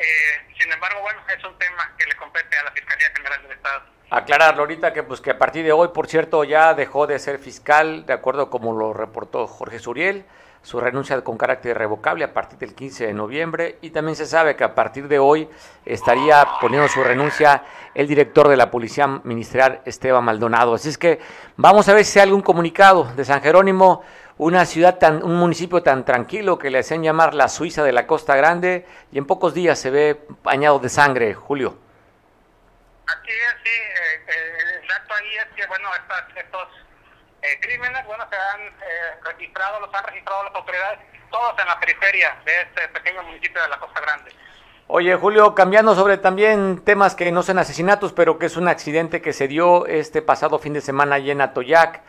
eh, 0.00 0.54
sin 0.58 0.72
embargo, 0.72 1.00
bueno, 1.02 1.20
es 1.36 1.44
un 1.44 1.56
tema 1.58 1.94
que 1.98 2.06
le 2.06 2.16
compete 2.16 2.56
a 2.56 2.64
la 2.64 2.72
Fiscalía 2.72 3.08
General 3.14 3.42
del 3.42 3.52
Estado. 3.52 3.82
Aclararlo 4.10 4.62
ahorita 4.62 4.92
que 4.92 5.02
pues 5.02 5.20
que 5.20 5.30
a 5.30 5.38
partir 5.38 5.64
de 5.64 5.72
hoy, 5.72 5.88
por 5.88 6.08
cierto, 6.08 6.42
ya 6.44 6.74
dejó 6.74 7.06
de 7.06 7.18
ser 7.18 7.38
fiscal, 7.38 8.06
de 8.06 8.12
acuerdo 8.12 8.50
como 8.50 8.72
lo 8.72 8.92
reportó 8.92 9.46
Jorge 9.46 9.78
Suriel, 9.78 10.24
su 10.62 10.78
renuncia 10.80 11.20
con 11.22 11.38
carácter 11.38 11.76
revocable 11.76 12.24
a 12.24 12.34
partir 12.34 12.58
del 12.58 12.74
15 12.74 13.06
de 13.06 13.14
noviembre 13.14 13.78
y 13.80 13.90
también 13.90 14.16
se 14.16 14.26
sabe 14.26 14.56
que 14.56 14.64
a 14.64 14.74
partir 14.74 15.08
de 15.08 15.18
hoy 15.18 15.48
estaría 15.84 16.46
poniendo 16.60 16.86
su 16.88 17.02
renuncia 17.02 17.64
el 17.94 18.06
director 18.06 18.48
de 18.48 18.56
la 18.56 18.70
Policía 18.70 19.06
Ministerial, 19.06 19.80
Esteban 19.84 20.24
Maldonado. 20.24 20.74
Así 20.74 20.90
es 20.90 20.98
que 20.98 21.20
vamos 21.56 21.88
a 21.88 21.94
ver 21.94 22.04
si 22.04 22.18
hay 22.18 22.24
algún 22.24 22.42
comunicado 22.42 23.04
de 23.14 23.24
San 23.24 23.40
Jerónimo 23.40 24.02
una 24.40 24.64
ciudad 24.64 24.96
tan, 24.96 25.22
un 25.22 25.36
municipio 25.36 25.82
tan 25.82 26.06
tranquilo 26.06 26.58
que 26.58 26.70
le 26.70 26.78
hacen 26.78 27.02
llamar 27.02 27.34
la 27.34 27.48
Suiza 27.48 27.84
de 27.84 27.92
la 27.92 28.06
Costa 28.06 28.34
Grande 28.36 28.86
y 29.12 29.18
en 29.18 29.26
pocos 29.26 29.52
días 29.52 29.78
se 29.78 29.90
ve 29.90 30.22
bañado 30.42 30.78
de 30.78 30.88
sangre, 30.88 31.34
Julio. 31.34 31.76
Es, 33.06 33.14
sí, 33.62 33.70
eh, 33.70 34.24
eh, 34.28 34.80
el 34.80 34.88
dato 34.88 35.14
ahí 35.14 35.36
es 35.36 35.54
que, 35.54 35.66
bueno, 35.66 35.88
estos 36.34 36.68
eh, 37.42 37.58
crímenes, 37.60 38.04
bueno, 38.06 38.24
se 38.28 38.36
han 38.36 39.24
registrado, 39.24 39.80
los 39.80 39.94
han 39.94 40.04
registrado 40.04 40.44
las 40.44 40.54
autoridades, 40.54 41.00
todos 41.30 41.58
en 41.58 41.66
la 41.66 41.78
periferia 41.78 42.36
de 42.44 42.62
este 42.62 42.88
pequeño 42.88 43.22
municipio 43.22 43.62
de 43.62 43.68
la 43.68 43.78
Costa 43.78 44.00
Grande. 44.00 44.32
Oye, 44.92 45.14
Julio, 45.14 45.54
cambiando 45.54 45.94
sobre 45.94 46.18
también 46.18 46.82
temas 46.84 47.14
que 47.14 47.30
no 47.30 47.44
son 47.44 47.60
asesinatos, 47.60 48.12
pero 48.12 48.38
que 48.40 48.46
es 48.46 48.56
un 48.56 48.66
accidente 48.66 49.22
que 49.22 49.32
se 49.32 49.46
dio 49.46 49.86
este 49.86 50.20
pasado 50.20 50.58
fin 50.58 50.72
de 50.72 50.80
semana 50.80 51.14
allí 51.14 51.30
en 51.30 51.40
Atoyac. 51.40 52.02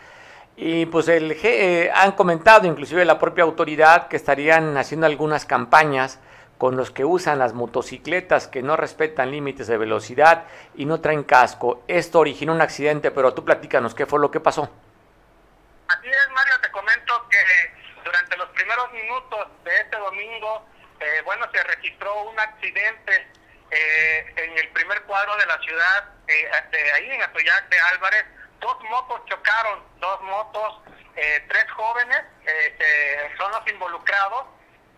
Y 0.57 0.87
pues 0.87 1.07
el, 1.07 1.37
eh, 1.43 1.91
han 1.93 2.13
comentado, 2.13 2.65
inclusive 2.65 3.05
la 3.05 3.19
propia 3.19 3.43
autoridad, 3.43 4.07
que 4.07 4.15
estarían 4.15 4.75
haciendo 4.77 5.05
algunas 5.05 5.45
campañas 5.45 6.19
con 6.57 6.75
los 6.75 6.89
que 6.89 7.05
usan 7.05 7.37
las 7.37 7.53
motocicletas 7.53 8.47
que 8.47 8.63
no 8.63 8.75
respetan 8.75 9.29
límites 9.29 9.67
de 9.67 9.77
velocidad 9.77 10.45
y 10.75 10.85
no 10.85 11.01
traen 11.01 11.23
casco. 11.23 11.83
Esto 11.87 12.19
originó 12.19 12.51
un 12.51 12.61
accidente, 12.61 13.11
pero 13.11 13.35
tú 13.35 13.45
platícanos, 13.45 13.93
¿qué 13.93 14.07
fue 14.07 14.19
lo 14.19 14.31
que 14.31 14.39
pasó? 14.39 14.69
Así 15.91 16.07
es, 16.07 16.29
Mario, 16.29 16.57
te 16.61 16.71
comento 16.71 17.27
que 17.27 17.37
durante 18.05 18.37
los 18.37 18.47
primeros 18.51 18.91
minutos 18.93 19.47
de 19.65 19.75
este 19.75 19.97
domingo, 19.97 20.65
eh, 21.01 21.21
bueno, 21.25 21.45
se 21.51 21.61
registró 21.63 22.23
un 22.23 22.39
accidente 22.39 23.27
eh, 23.71 24.33
en 24.37 24.57
el 24.57 24.69
primer 24.69 25.01
cuadro 25.03 25.35
de 25.35 25.45
la 25.47 25.59
ciudad, 25.59 26.05
eh, 26.29 26.49
ahí 26.95 27.11
en 27.11 27.21
Atoyac 27.23 27.67
de 27.67 27.79
Álvarez, 27.79 28.25
dos 28.61 28.81
motos 28.83 29.21
chocaron, 29.25 29.83
dos 29.99 30.21
motos 30.21 30.81
tres 31.13 31.69
jóvenes 31.75 32.21
son 33.37 33.51
los 33.51 33.67
involucrados. 33.67 34.45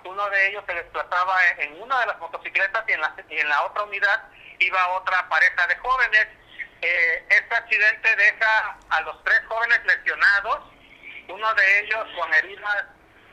Uno 0.06 0.30
de 0.30 0.48
ellos 0.48 0.64
se 0.68 0.76
desplazaba 0.76 1.36
en 1.58 1.82
una 1.82 2.00
de 2.02 2.06
las 2.06 2.20
motocicletas 2.20 2.84
y 2.88 2.92
en 2.92 3.02
la, 3.02 3.16
y 3.30 3.40
en 3.40 3.50
la 3.50 3.64
otra 3.64 3.84
unidad 3.84 4.24
iba 4.60 4.90
otra 4.90 5.28
pareja 5.28 5.66
de 5.66 5.76
jóvenes. 5.78 6.28
Este 6.82 7.56
accidente 7.56 8.16
deja 8.16 8.78
a 8.90 9.02
los 9.02 9.24
tres 9.24 9.42
jóvenes 9.48 9.84
lesionados, 9.86 10.73
uno 11.28 11.54
de 11.56 11.80
ellos 11.80 12.08
con 12.20 12.34
heridas, 12.34 12.86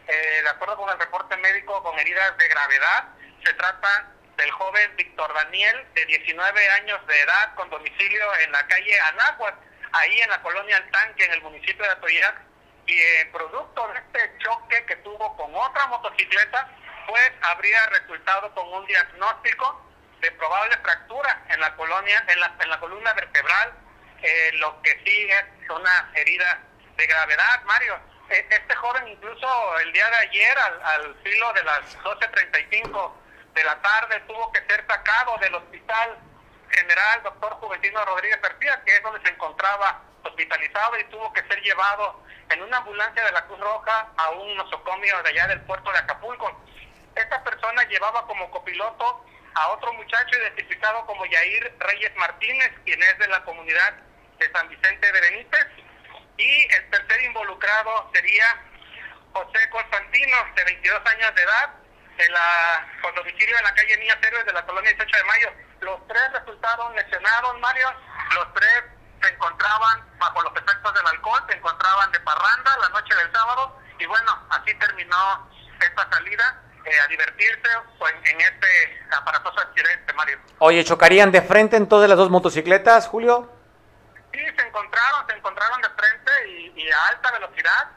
de 0.07 0.49
acuerdo 0.49 0.77
con 0.77 0.91
el 0.91 0.99
reporte 0.99 1.37
médico, 1.37 1.83
con 1.83 1.99
heridas 1.99 2.37
de 2.37 2.49
gravedad. 2.49 3.09
Se 3.45 3.53
trata 3.55 4.13
del 4.37 4.51
joven 4.53 4.97
Víctor 4.97 5.33
Daniel, 5.35 5.87
de 5.95 6.07
19 6.07 6.69
años 6.71 7.07
de 7.07 7.21
edad, 7.21 7.55
con 7.55 7.69
domicilio 7.71 8.37
en 8.41 8.53
la 8.53 8.67
calle 8.67 9.01
Anáhuac, 9.01 9.55
ahí 9.93 10.21
en 10.21 10.31
la 10.31 10.43
colonia 10.43 10.79
El 10.79 10.91
Tanque, 10.91 11.25
en 11.25 11.33
el 11.33 11.43
municipio 11.43 11.85
de 11.85 11.91
Atoyac, 11.91 12.41
y 12.87 12.99
el 12.99 13.31
producto 13.31 13.89
de 13.89 13.99
este 13.99 14.39
choque 14.39 14.85
que 14.87 14.97
tuvo 14.97 15.37
con 15.37 15.55
otra 15.55 15.87
motocicleta, 15.87 16.69
pues 17.07 17.33
habría 17.43 17.87
resultado 17.87 18.53
con 18.55 18.67
un 18.73 18.87
diagnóstico 18.87 19.91
de 20.21 20.31
probable 20.33 20.77
fractura 20.79 21.45
en 21.49 21.61
la 21.61 21.75
colonia, 21.77 22.25
en 22.29 22.41
la, 22.41 22.55
en 22.61 22.71
la 22.71 22.81
columna 22.81 23.13
vertebral, 23.15 23.73
eh, 24.23 24.51
lo 24.55 24.81
que 24.83 24.91
sí 25.05 25.29
es 25.31 25.71
una 25.71 26.11
herida 26.15 26.61
de 27.01 27.07
gravedad, 27.07 27.63
Mario. 27.65 27.99
E, 28.29 28.47
este 28.51 28.75
joven 28.77 29.09
incluso 29.09 29.79
el 29.79 29.93
día 29.93 30.09
de 30.11 30.17
ayer, 30.17 30.59
al, 30.59 30.83
al 30.83 31.15
filo 31.25 31.53
de 31.55 31.63
las 31.65 31.99
12.35 32.05 33.13
de 33.55 33.65
la 33.65 33.81
tarde, 33.81 34.21
tuvo 34.29 34.53
que 34.53 34.61
ser 34.69 34.85
sacado 34.87 35.39
del 35.39 35.55
hospital 35.55 36.19
general 36.71 37.23
doctor 37.23 37.53
Juventino 37.55 38.05
Rodríguez 38.05 38.41
García, 38.43 38.83
que 38.85 38.97
es 38.97 39.03
donde 39.03 39.21
se 39.23 39.33
encontraba 39.33 40.03
hospitalizado 40.23 40.99
y 40.99 41.05
tuvo 41.05 41.33
que 41.33 41.43
ser 41.45 41.61
llevado 41.63 42.23
en 42.51 42.63
una 42.63 42.77
ambulancia 42.77 43.25
de 43.25 43.33
la 43.33 43.47
Cruz 43.47 43.59
Roja 43.61 44.09
a 44.17 44.31
un 44.31 44.57
nosocomio 44.57 45.23
de 45.23 45.31
allá 45.31 45.47
del 45.49 45.61
puerto 45.63 45.91
de 45.91 45.99
Acapulco. 45.99 46.53
Esta 47.17 47.43
persona 47.43 47.83
llevaba 47.85 48.27
como 48.27 48.51
copiloto 48.51 49.25
a 49.55 49.69
otro 49.69 49.93
muchacho 49.95 50.39
identificado 50.39 51.05
como 51.07 51.25
Yair 51.25 51.75
Reyes 51.79 52.15
Martínez, 52.17 52.73
quien 52.85 53.03
es 53.03 53.19
de 53.19 53.29
la 53.29 53.43
comunidad 53.45 53.95
de 54.39 54.53
San 54.53 54.69
Vicente 54.69 55.11
de 55.11 55.21
Benítez, 55.21 55.67
y 56.41 56.75
el 56.75 56.91
tercer 56.91 57.23
involucrado 57.25 58.11
sería 58.15 58.47
José 59.33 59.69
Constantino, 59.71 60.37
de 60.57 60.65
22 60.65 61.07
años 61.07 61.35
de 61.35 61.43
edad, 61.43 61.71
de 62.17 62.29
la, 62.31 62.89
con 63.03 63.15
domicilio 63.15 63.57
en 63.59 63.65
la 63.65 63.75
calle 63.75 63.97
Niñas 63.99 64.19
Héroes 64.23 64.47
de 64.47 64.53
la 64.53 64.65
colonia 64.65 64.91
18 64.91 65.17
de 65.17 65.25
Mayo. 65.25 65.53
Los 65.81 66.07
tres 66.09 66.23
resultaron 66.33 66.95
lesionados, 66.97 67.59
Mario. 67.61 67.93
Los 68.35 68.55
tres 68.55 68.85
se 69.23 69.29
encontraban 69.29 70.19
bajo 70.19 70.43
los 70.43 70.53
efectos 70.53 70.95
del 70.95 71.07
alcohol, 71.07 71.43
se 71.49 71.57
encontraban 71.57 72.11
de 72.13 72.21
parranda 72.21 72.77
la 72.79 72.89
noche 72.89 73.15
del 73.15 73.33
sábado 73.33 73.79
y 73.99 74.07
bueno, 74.07 74.47
así 74.51 74.75
terminó 74.79 75.51
esta 75.79 76.09
salida 76.11 76.63
eh, 76.85 77.01
a 77.05 77.07
divertirse 77.09 77.69
pues, 77.99 78.15
en 78.25 78.41
este 78.41 79.07
aparatoso 79.13 79.61
accidente, 79.61 80.13
Mario. 80.15 80.39
Oye, 80.59 80.85
¿chocarían 80.85 81.31
de 81.31 81.43
frente 81.43 81.77
en 81.77 81.87
todas 81.87 82.09
las 82.09 82.17
dos 82.17 82.31
motocicletas, 82.31 83.07
Julio? 83.09 83.60
Sí, 84.33 84.39
se 84.39 84.67
encontraron, 84.67 85.27
se 85.29 85.37
encontraron 85.37 85.83
de 85.83 85.89
frente 85.91 86.49
y, 86.49 86.73
y 86.83 86.91
a 86.91 87.07
alta 87.09 87.31
velocidad 87.33 87.91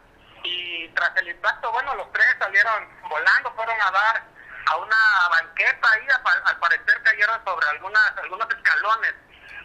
y 0.44 0.90
tras 0.90 1.16
el 1.18 1.30
impacto, 1.30 1.72
bueno, 1.72 1.96
los 1.96 2.12
tres 2.12 2.28
salieron 2.38 2.90
volando, 3.08 3.52
fueron 3.54 3.82
a 3.82 3.92
dar 3.92 4.24
a 4.66 4.78
una 4.78 5.30
banqueta 5.30 5.92
ahí, 5.92 6.08
al 6.46 6.60
parecer 6.60 7.02
cayeron 7.04 7.44
sobre 7.46 7.68
algunas, 7.70 8.18
algunos 8.18 8.48
escalones 8.50 9.14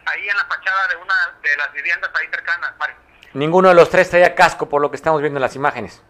ahí 0.05 0.29
en 0.29 0.37
la 0.37 0.45
fachada 0.45 0.87
de 0.87 0.95
una 0.97 1.15
de 1.41 1.57
las 1.57 1.71
viviendas 1.73 2.09
ahí 2.15 2.27
cercanas, 2.27 2.75
Mario. 2.77 2.95
Ninguno 3.33 3.69
de 3.69 3.75
los 3.75 3.89
tres 3.89 4.09
traía 4.09 4.35
casco, 4.35 4.67
por 4.67 4.81
lo 4.81 4.89
que 4.89 4.95
estamos 4.95 5.21
viendo 5.21 5.37
en 5.37 5.41
las 5.41 5.55
imágenes. 5.55 6.01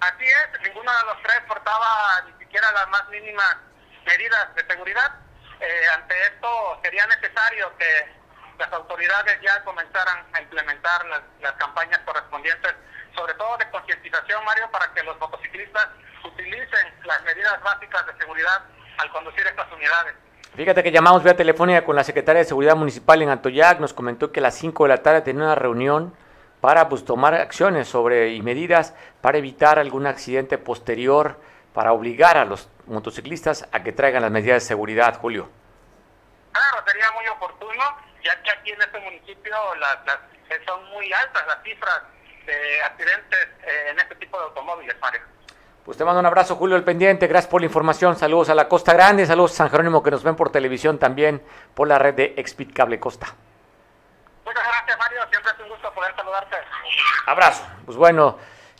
Así 0.00 0.24
es, 0.24 0.60
ninguno 0.60 0.92
de 0.92 1.04
los 1.06 1.22
tres 1.22 1.40
portaba 1.48 2.22
ni 2.26 2.38
siquiera 2.38 2.70
las 2.72 2.88
más 2.88 3.08
mínimas 3.08 3.56
medidas 4.04 4.54
de 4.54 4.66
seguridad. 4.66 5.12
Eh, 5.58 5.88
ante 5.94 6.22
esto 6.22 6.80
sería 6.82 7.06
necesario 7.06 7.76
que 7.78 8.14
las 8.58 8.72
autoridades 8.72 9.38
ya 9.42 9.62
comenzaran 9.64 10.24
a 10.32 10.40
implementar 10.40 11.04
las, 11.06 11.20
las 11.40 11.52
campañas 11.52 11.98
correspondientes, 12.04 12.74
sobre 13.14 13.34
todo 13.34 13.56
de 13.58 13.70
concientización, 13.70 14.44
Mario, 14.44 14.68
para 14.70 14.92
que 14.92 15.02
los 15.02 15.18
motociclistas 15.18 15.88
utilicen 16.24 16.94
las 17.04 17.22
medidas 17.24 17.62
básicas 17.62 18.06
de 18.06 18.16
seguridad 18.18 18.62
al 18.98 19.10
conducir 19.10 19.46
estas 19.46 19.70
unidades. 19.72 20.14
Fíjate 20.54 20.82
que 20.82 20.90
llamamos 20.90 21.22
vía 21.22 21.36
telefónica 21.36 21.84
con 21.84 21.96
la 21.96 22.04
secretaria 22.04 22.40
de 22.40 22.48
Seguridad 22.48 22.76
Municipal 22.76 23.20
en 23.20 23.28
Atoyac, 23.28 23.78
nos 23.78 23.92
comentó 23.92 24.32
que 24.32 24.40
a 24.40 24.44
las 24.44 24.54
5 24.54 24.84
de 24.84 24.88
la 24.88 25.02
tarde 25.02 25.20
tenía 25.20 25.44
una 25.44 25.54
reunión 25.54 26.16
para 26.62 26.88
pues, 26.88 27.04
tomar 27.04 27.34
acciones 27.34 27.88
sobre 27.88 28.32
y 28.32 28.40
medidas 28.40 28.94
para 29.20 29.36
evitar 29.38 29.78
algún 29.78 30.06
accidente 30.06 30.56
posterior, 30.56 31.38
para 31.74 31.92
obligar 31.92 32.38
a 32.38 32.46
los 32.46 32.70
motociclistas 32.86 33.68
a 33.70 33.82
que 33.82 33.92
traigan 33.92 34.22
las 34.22 34.30
medidas 34.30 34.62
de 34.62 34.68
seguridad, 34.68 35.18
Julio. 35.20 35.50
Claro, 36.52 36.84
sería 36.86 37.10
muy 37.12 37.28
oportuno, 37.28 37.84
ya 38.26 38.42
que 38.42 38.50
aquí 38.50 38.70
en 38.72 38.82
este 38.82 38.98
municipio 39.00 39.74
las, 39.76 39.98
las, 40.04 40.18
son 40.66 40.84
muy 40.90 41.12
altas 41.12 41.46
las 41.46 41.62
cifras 41.62 42.02
de 42.44 42.82
accidentes 42.82 43.48
eh, 43.64 43.90
en 43.90 43.98
este 43.98 44.14
tipo 44.16 44.38
de 44.38 44.44
automóviles, 44.44 44.96
Mario. 45.00 45.20
Pues 45.84 45.96
te 45.96 46.04
mando 46.04 46.18
un 46.18 46.26
abrazo, 46.26 46.56
Julio, 46.56 46.76
el 46.76 46.82
pendiente. 46.82 47.28
Gracias 47.28 47.48
por 47.48 47.60
la 47.60 47.66
información. 47.66 48.16
Saludos 48.16 48.50
a 48.50 48.54
la 48.54 48.68
Costa 48.68 48.92
Grande. 48.92 49.24
Saludos 49.24 49.52
a 49.52 49.56
San 49.56 49.70
Jerónimo 49.70 50.02
que 50.02 50.10
nos 50.10 50.24
ven 50.24 50.34
por 50.34 50.50
televisión 50.50 50.98
también 50.98 51.40
por 51.74 51.86
la 51.86 51.98
red 51.98 52.14
de 52.14 52.34
Expit 52.36 52.72
Cable 52.72 52.98
Costa. 52.98 53.26
Muchas 54.44 54.64
gracias, 54.66 54.98
Mario. 54.98 55.20
Siempre 55.30 55.52
es 55.52 55.60
un 55.60 55.68
gusto 55.68 55.92
poder 55.94 56.14
saludarte. 56.16 56.56
Abrazo. 57.26 57.64
Pues 57.84 57.96
bueno, 57.96 58.36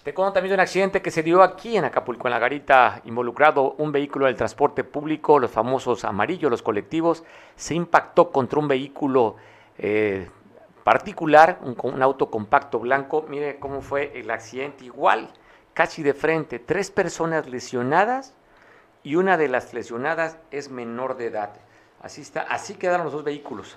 te 0.06 0.14
cuento 0.14 0.34
también 0.34 0.50
de 0.50 0.54
un 0.54 0.60
accidente 0.60 1.02
que 1.02 1.10
se 1.10 1.24
dio 1.24 1.42
aquí 1.42 1.76
en 1.76 1.84
Acapulco, 1.84 2.28
en 2.28 2.30
la 2.30 2.38
Garita, 2.38 3.00
involucrado 3.06 3.74
un 3.78 3.90
vehículo 3.90 4.26
del 4.26 4.36
transporte 4.36 4.84
público, 4.84 5.40
los 5.40 5.50
famosos 5.50 6.04
amarillos, 6.04 6.48
los 6.48 6.62
colectivos. 6.62 7.24
Se 7.56 7.74
impactó 7.74 8.30
contra 8.30 8.60
un 8.60 8.68
vehículo 8.68 9.34
eh, 9.78 10.30
particular, 10.84 11.58
un, 11.60 11.76
un 11.82 12.02
auto 12.04 12.30
compacto 12.30 12.78
blanco. 12.78 13.26
Mire 13.28 13.58
cómo 13.58 13.80
fue 13.80 14.12
el 14.14 14.30
accidente 14.30 14.84
igual 14.84 15.28
casi 15.74 16.04
de 16.04 16.14
frente, 16.14 16.60
tres 16.60 16.92
personas 16.92 17.48
lesionadas 17.48 18.32
y 19.02 19.16
una 19.16 19.36
de 19.36 19.48
las 19.48 19.74
lesionadas 19.74 20.38
es 20.52 20.70
menor 20.70 21.16
de 21.16 21.26
edad. 21.26 21.50
Así, 22.00 22.20
está, 22.20 22.42
así 22.42 22.76
quedaron 22.76 23.06
los 23.06 23.12
dos 23.12 23.24
vehículos. 23.24 23.76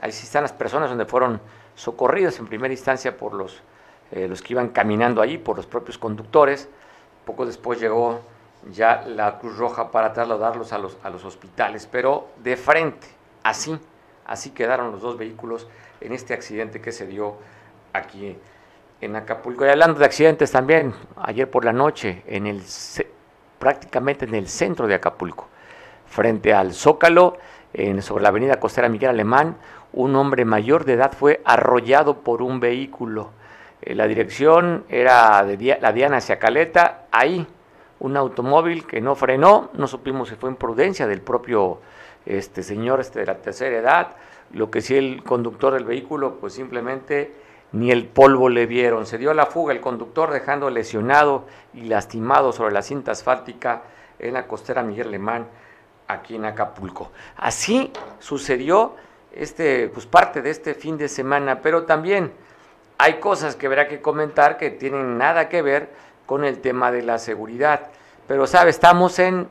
Así 0.00 0.24
están 0.24 0.42
las 0.42 0.52
personas 0.52 0.88
donde 0.88 1.04
fueron 1.04 1.40
socorridos 1.74 2.38
en 2.38 2.46
primera 2.46 2.72
instancia 2.72 3.16
por 3.16 3.34
los, 3.34 3.60
eh, 4.12 4.28
los 4.28 4.42
que 4.42 4.52
iban 4.52 4.68
caminando 4.68 5.20
ahí, 5.22 5.38
por 5.38 5.56
los 5.56 5.66
propios 5.66 5.98
conductores. 5.98 6.68
Poco 7.24 7.46
después 7.46 7.80
llegó 7.80 8.20
ya 8.70 9.02
la 9.06 9.38
Cruz 9.38 9.56
Roja 9.56 9.90
para 9.90 10.12
trasladarlos 10.12 10.72
a 10.72 10.78
los, 10.78 10.96
a 11.02 11.10
los 11.10 11.24
hospitales, 11.24 11.88
pero 11.90 12.28
de 12.42 12.56
frente, 12.56 13.06
así, 13.42 13.78
así 14.26 14.50
quedaron 14.50 14.92
los 14.92 15.02
dos 15.02 15.18
vehículos 15.18 15.68
en 16.00 16.12
este 16.12 16.34
accidente 16.34 16.80
que 16.80 16.92
se 16.92 17.06
dio 17.06 17.36
aquí 17.92 18.36
en 19.00 19.16
Acapulco. 19.16 19.64
Y 19.66 19.68
hablando 19.68 19.98
de 19.98 20.04
accidentes 20.04 20.50
también, 20.50 20.94
ayer 21.16 21.50
por 21.50 21.64
la 21.64 21.72
noche, 21.72 22.22
en 22.26 22.46
el, 22.46 22.62
prácticamente 23.58 24.24
en 24.24 24.34
el 24.34 24.48
centro 24.48 24.86
de 24.86 24.94
Acapulco, 24.94 25.48
frente 26.06 26.54
al 26.54 26.72
Zócalo, 26.72 27.36
en, 27.72 28.02
sobre 28.02 28.22
la 28.22 28.28
avenida 28.28 28.60
costera 28.60 28.88
Miguel 28.88 29.10
Alemán, 29.10 29.56
un 29.92 30.16
hombre 30.16 30.44
mayor 30.44 30.84
de 30.84 30.94
edad 30.94 31.12
fue 31.12 31.40
arrollado 31.44 32.20
por 32.20 32.42
un 32.42 32.60
vehículo. 32.60 33.30
Eh, 33.84 33.94
la 33.94 34.06
dirección 34.06 34.84
era 34.88 35.44
de 35.44 35.78
la 35.78 35.92
Diana 35.92 36.16
hacia 36.16 36.38
Caleta, 36.38 37.06
ahí 37.12 37.46
un 38.00 38.16
automóvil 38.16 38.86
que 38.86 39.02
no 39.02 39.14
frenó, 39.14 39.70
no 39.74 39.86
supimos 39.86 40.30
si 40.30 40.36
fue 40.36 40.48
imprudencia 40.48 41.06
del 41.06 41.20
propio 41.20 41.80
este 42.24 42.62
señor 42.62 43.00
este 43.00 43.20
de 43.20 43.26
la 43.26 43.36
tercera 43.36 43.76
edad, 43.76 44.16
lo 44.52 44.70
que 44.70 44.80
sí 44.80 44.96
el 44.96 45.22
conductor 45.22 45.74
del 45.74 45.84
vehículo 45.84 46.36
pues 46.36 46.54
simplemente 46.54 47.34
ni 47.72 47.90
el 47.90 48.06
polvo 48.06 48.48
le 48.48 48.64
vieron. 48.64 49.04
Se 49.04 49.18
dio 49.18 49.32
a 49.32 49.34
la 49.34 49.46
fuga 49.46 49.74
el 49.74 49.82
conductor 49.82 50.30
dejando 50.30 50.70
lesionado 50.70 51.44
y 51.74 51.82
lastimado 51.82 52.52
sobre 52.52 52.72
la 52.72 52.80
cinta 52.80 53.12
asfáltica 53.12 53.82
en 54.18 54.32
la 54.32 54.46
costera 54.46 54.82
Miguel 54.82 55.08
Alemán, 55.08 55.46
aquí 56.08 56.36
en 56.36 56.46
Acapulco. 56.46 57.10
Así 57.36 57.92
sucedió 58.18 58.94
este, 59.32 59.88
pues 59.88 60.06
parte 60.06 60.40
de 60.40 60.50
este 60.50 60.72
fin 60.74 60.96
de 60.96 61.08
semana, 61.08 61.60
pero 61.60 61.84
también 61.84 62.32
hay 63.04 63.14
cosas 63.20 63.54
que 63.54 63.66
habrá 63.66 63.86
que 63.86 64.00
comentar 64.00 64.56
que 64.56 64.70
tienen 64.70 65.18
nada 65.18 65.50
que 65.50 65.60
ver 65.60 65.90
con 66.24 66.42
el 66.42 66.60
tema 66.60 66.90
de 66.90 67.02
la 67.02 67.18
seguridad. 67.18 67.88
Pero, 68.26 68.46
¿sabe? 68.46 68.70
Estamos 68.70 69.18
en, 69.18 69.46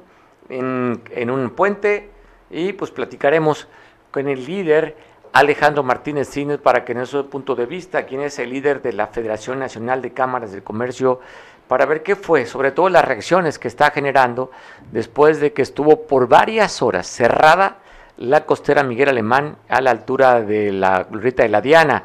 en, 0.50 1.30
un 1.30 1.52
puente 1.52 2.10
y 2.50 2.74
pues 2.74 2.90
platicaremos 2.90 3.68
con 4.10 4.28
el 4.28 4.44
líder 4.44 4.98
Alejandro 5.34 5.84
Martínez 5.84 6.30
Cines 6.30 6.58
para 6.58 6.84
que 6.84 6.96
nos 6.96 7.12
dé 7.12 7.20
su 7.20 7.30
punto 7.30 7.54
de 7.54 7.68
vista, 7.68 8.08
quien 8.08 8.22
es 8.22 8.40
el 8.40 8.50
líder 8.50 8.82
de 8.82 8.92
la 8.94 9.06
Federación 9.06 9.60
Nacional 9.60 10.02
de 10.02 10.14
Cámaras 10.14 10.52
del 10.52 10.64
Comercio, 10.64 11.20
para 11.68 11.86
ver 11.86 12.02
qué 12.02 12.16
fue, 12.16 12.48
sobre 12.48 12.72
todo 12.72 12.90
las 12.90 13.06
reacciones 13.06 13.60
que 13.60 13.68
está 13.68 13.92
generando 13.92 14.50
después 14.92 15.40
de 15.40 15.54
que 15.54 15.62
estuvo 15.62 16.08
por 16.08 16.28
varias 16.28 16.82
horas 16.82 17.06
cerrada 17.06 17.78
la 18.18 18.48
costera 18.48 18.82
Miguel 18.82 19.10
Alemán 19.10 19.58
a 19.70 19.80
la 19.80 19.92
altura 19.92 20.42
de 20.42 20.72
la 20.72 21.04
Glorieta 21.04 21.44
de 21.44 21.50
la 21.50 21.62
Diana. 21.62 22.04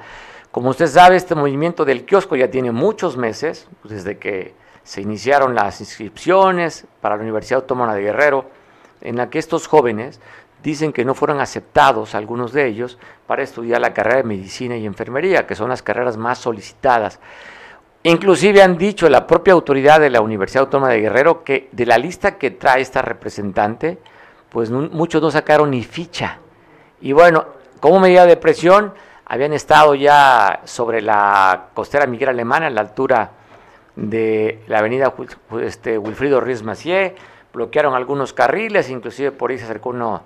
Como 0.50 0.70
usted 0.70 0.86
sabe, 0.86 1.16
este 1.16 1.34
movimiento 1.34 1.84
del 1.84 2.04
kiosco 2.04 2.34
ya 2.36 2.50
tiene 2.50 2.72
muchos 2.72 3.16
meses, 3.16 3.68
desde 3.84 4.18
que 4.18 4.54
se 4.82 5.02
iniciaron 5.02 5.54
las 5.54 5.80
inscripciones 5.80 6.86
para 7.00 7.16
la 7.16 7.22
Universidad 7.22 7.60
Autónoma 7.60 7.94
de 7.94 8.02
Guerrero, 8.02 8.46
en 9.02 9.16
la 9.16 9.28
que 9.28 9.38
estos 9.38 9.66
jóvenes 9.66 10.20
dicen 10.62 10.92
que 10.92 11.04
no 11.04 11.14
fueron 11.14 11.40
aceptados, 11.40 12.14
algunos 12.14 12.52
de 12.52 12.66
ellos, 12.66 12.98
para 13.26 13.42
estudiar 13.42 13.80
la 13.80 13.92
carrera 13.92 14.16
de 14.16 14.24
medicina 14.24 14.76
y 14.76 14.86
enfermería, 14.86 15.46
que 15.46 15.54
son 15.54 15.68
las 15.68 15.82
carreras 15.82 16.16
más 16.16 16.38
solicitadas. 16.38 17.20
Inclusive 18.02 18.62
han 18.62 18.78
dicho 18.78 19.08
la 19.08 19.26
propia 19.26 19.52
autoridad 19.52 20.00
de 20.00 20.10
la 20.10 20.20
Universidad 20.20 20.64
Autónoma 20.64 20.92
de 20.92 21.00
Guerrero 21.00 21.44
que 21.44 21.68
de 21.72 21.84
la 21.84 21.98
lista 21.98 22.38
que 22.38 22.50
trae 22.50 22.80
esta 22.80 23.02
representante, 23.02 23.98
pues 24.48 24.70
muchos 24.70 25.20
no 25.20 25.30
sacaron 25.30 25.70
ni 25.70 25.84
ficha. 25.84 26.38
Y 27.00 27.12
bueno, 27.12 27.46
como 27.80 28.00
medida 28.00 28.24
de 28.24 28.36
presión, 28.36 28.94
habían 29.28 29.52
estado 29.52 29.94
ya 29.94 30.60
sobre 30.64 31.02
la 31.02 31.66
costera 31.74 32.06
Miguel 32.06 32.30
Alemana, 32.30 32.68
a 32.68 32.70
la 32.70 32.80
altura 32.80 33.30
de 33.94 34.62
la 34.68 34.78
avenida 34.78 35.12
este, 35.60 35.98
Wilfrido 35.98 36.40
Ruiz 36.40 36.62
Macié, 36.62 37.14
bloquearon 37.52 37.94
algunos 37.94 38.32
carriles, 38.32 38.88
inclusive 38.88 39.32
por 39.32 39.50
ahí 39.50 39.58
se 39.58 39.64
acercó 39.64 39.90
uno, 39.90 40.22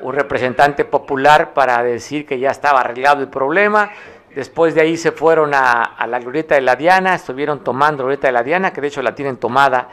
un 0.00 0.14
representante 0.14 0.84
popular 0.84 1.54
para 1.54 1.82
decir 1.84 2.26
que 2.26 2.40
ya 2.40 2.50
estaba 2.50 2.80
arreglado 2.80 3.20
el 3.20 3.28
problema. 3.28 3.90
Después 4.34 4.74
de 4.74 4.80
ahí 4.80 4.96
se 4.96 5.12
fueron 5.12 5.52
a, 5.54 5.96
la 6.06 6.18
glorieta 6.18 6.54
de 6.56 6.60
la 6.60 6.76
Diana, 6.76 7.14
estuvieron 7.14 7.62
tomando 7.62 7.98
la 7.98 8.04
glorieta 8.04 8.28
de 8.28 8.32
la 8.32 8.42
Diana, 8.42 8.72
que 8.72 8.80
de 8.80 8.88
hecho 8.88 9.02
la 9.02 9.14
tienen 9.14 9.36
tomada, 9.36 9.88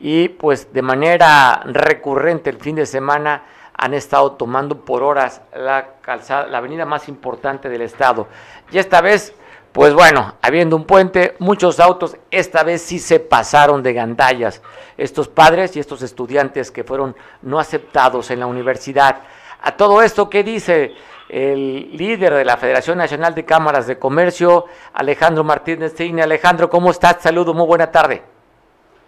y 0.00 0.28
pues 0.28 0.72
de 0.72 0.82
manera 0.82 1.62
recurrente 1.64 2.50
el 2.50 2.58
fin 2.58 2.76
de 2.76 2.86
semana 2.86 3.44
han 3.74 3.94
estado 3.94 4.32
tomando 4.32 4.84
por 4.84 5.02
horas 5.02 5.40
la 5.54 5.94
calzada, 6.00 6.46
la 6.46 6.58
avenida 6.58 6.84
más 6.84 7.08
importante 7.08 7.68
del 7.68 7.82
estado. 7.82 8.28
Y 8.70 8.78
esta 8.78 9.00
vez, 9.00 9.34
pues 9.72 9.94
bueno, 9.94 10.36
habiendo 10.42 10.76
un 10.76 10.84
puente, 10.84 11.34
muchos 11.38 11.80
autos, 11.80 12.16
esta 12.30 12.62
vez 12.62 12.82
sí 12.82 12.98
se 12.98 13.20
pasaron 13.20 13.82
de 13.82 13.92
gandallas. 13.92 14.62
Estos 14.96 15.28
padres 15.28 15.74
y 15.76 15.80
estos 15.80 16.02
estudiantes 16.02 16.70
que 16.70 16.84
fueron 16.84 17.16
no 17.42 17.58
aceptados 17.58 18.30
en 18.30 18.40
la 18.40 18.46
universidad. 18.46 19.22
A 19.62 19.72
todo 19.72 20.02
esto, 20.02 20.28
¿qué 20.28 20.42
dice 20.42 20.94
el 21.28 21.96
líder 21.96 22.34
de 22.34 22.44
la 22.44 22.58
Federación 22.58 22.98
Nacional 22.98 23.34
de 23.34 23.44
Cámaras 23.44 23.86
de 23.86 23.98
Comercio, 23.98 24.66
Alejandro 24.92 25.44
Martínez 25.44 25.94
Cine? 25.96 26.22
Alejandro, 26.22 26.68
¿cómo 26.68 26.90
estás? 26.90 27.22
Saludo, 27.22 27.54
muy 27.54 27.66
buena 27.66 27.90
tarde. 27.90 28.22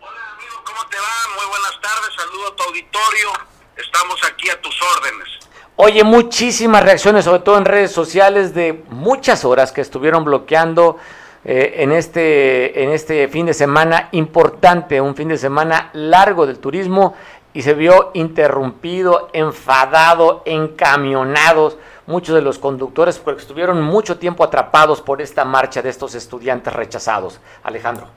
Hola 0.01 0.21
amigo, 0.33 0.57
¿cómo 0.65 0.89
te 0.89 0.97
va? 0.97 1.37
Muy 1.37 1.47
buenas 1.49 1.81
tardes, 1.81 2.15
saludo 2.17 2.49
a 2.49 2.57
tu 2.57 2.63
auditorio 2.63 3.54
Estamos 3.77 4.21
aquí 4.31 4.49
a 4.51 4.61
tus 4.61 4.77
órdenes. 4.97 5.29
Oye, 5.77 6.05
muchísimas 6.05 6.85
reacciones, 6.85 7.25
sobre 7.25 7.41
todo 7.41 7.59
en 7.59 7.65
redes 7.65 7.91
sociales, 7.91 8.55
de 8.55 8.85
muchas 8.91 9.45
horas 9.45 9.73
que 9.73 9.81
estuvieron 9.81 10.25
bloqueando 10.25 10.99
eh, 11.45 11.75
en, 11.79 11.93
este, 11.93 12.85
en 12.85 12.91
este 12.91 13.29
fin 13.29 13.47
de 13.47 13.55
semana 13.55 14.09
importante, 14.13 15.01
un 15.01 15.17
fin 15.17 15.29
de 15.29 15.39
semana 15.39 15.91
largo 15.93 16.47
del 16.47 16.59
turismo, 16.59 17.17
y 17.53 17.63
se 17.63 17.75
vio 17.75 18.11
interrumpido, 18.15 19.31
enfadado, 19.33 20.43
encamionados 20.45 21.77
muchos 22.07 22.35
de 22.35 22.43
los 22.43 22.59
conductores 22.59 23.19
porque 23.19 23.43
estuvieron 23.43 23.81
mucho 23.83 24.19
tiempo 24.19 24.45
atrapados 24.45 25.01
por 25.01 25.23
esta 25.23 25.45
marcha 25.45 25.83
de 25.83 25.91
estos 25.91 26.15
estudiantes 26.15 26.73
rechazados. 26.73 27.41
Alejandro. 27.63 28.09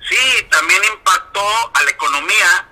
Sí, 0.00 0.46
también 0.50 0.80
impactó 0.92 1.40
a 1.40 1.82
la 1.84 1.90
economía 1.90 2.68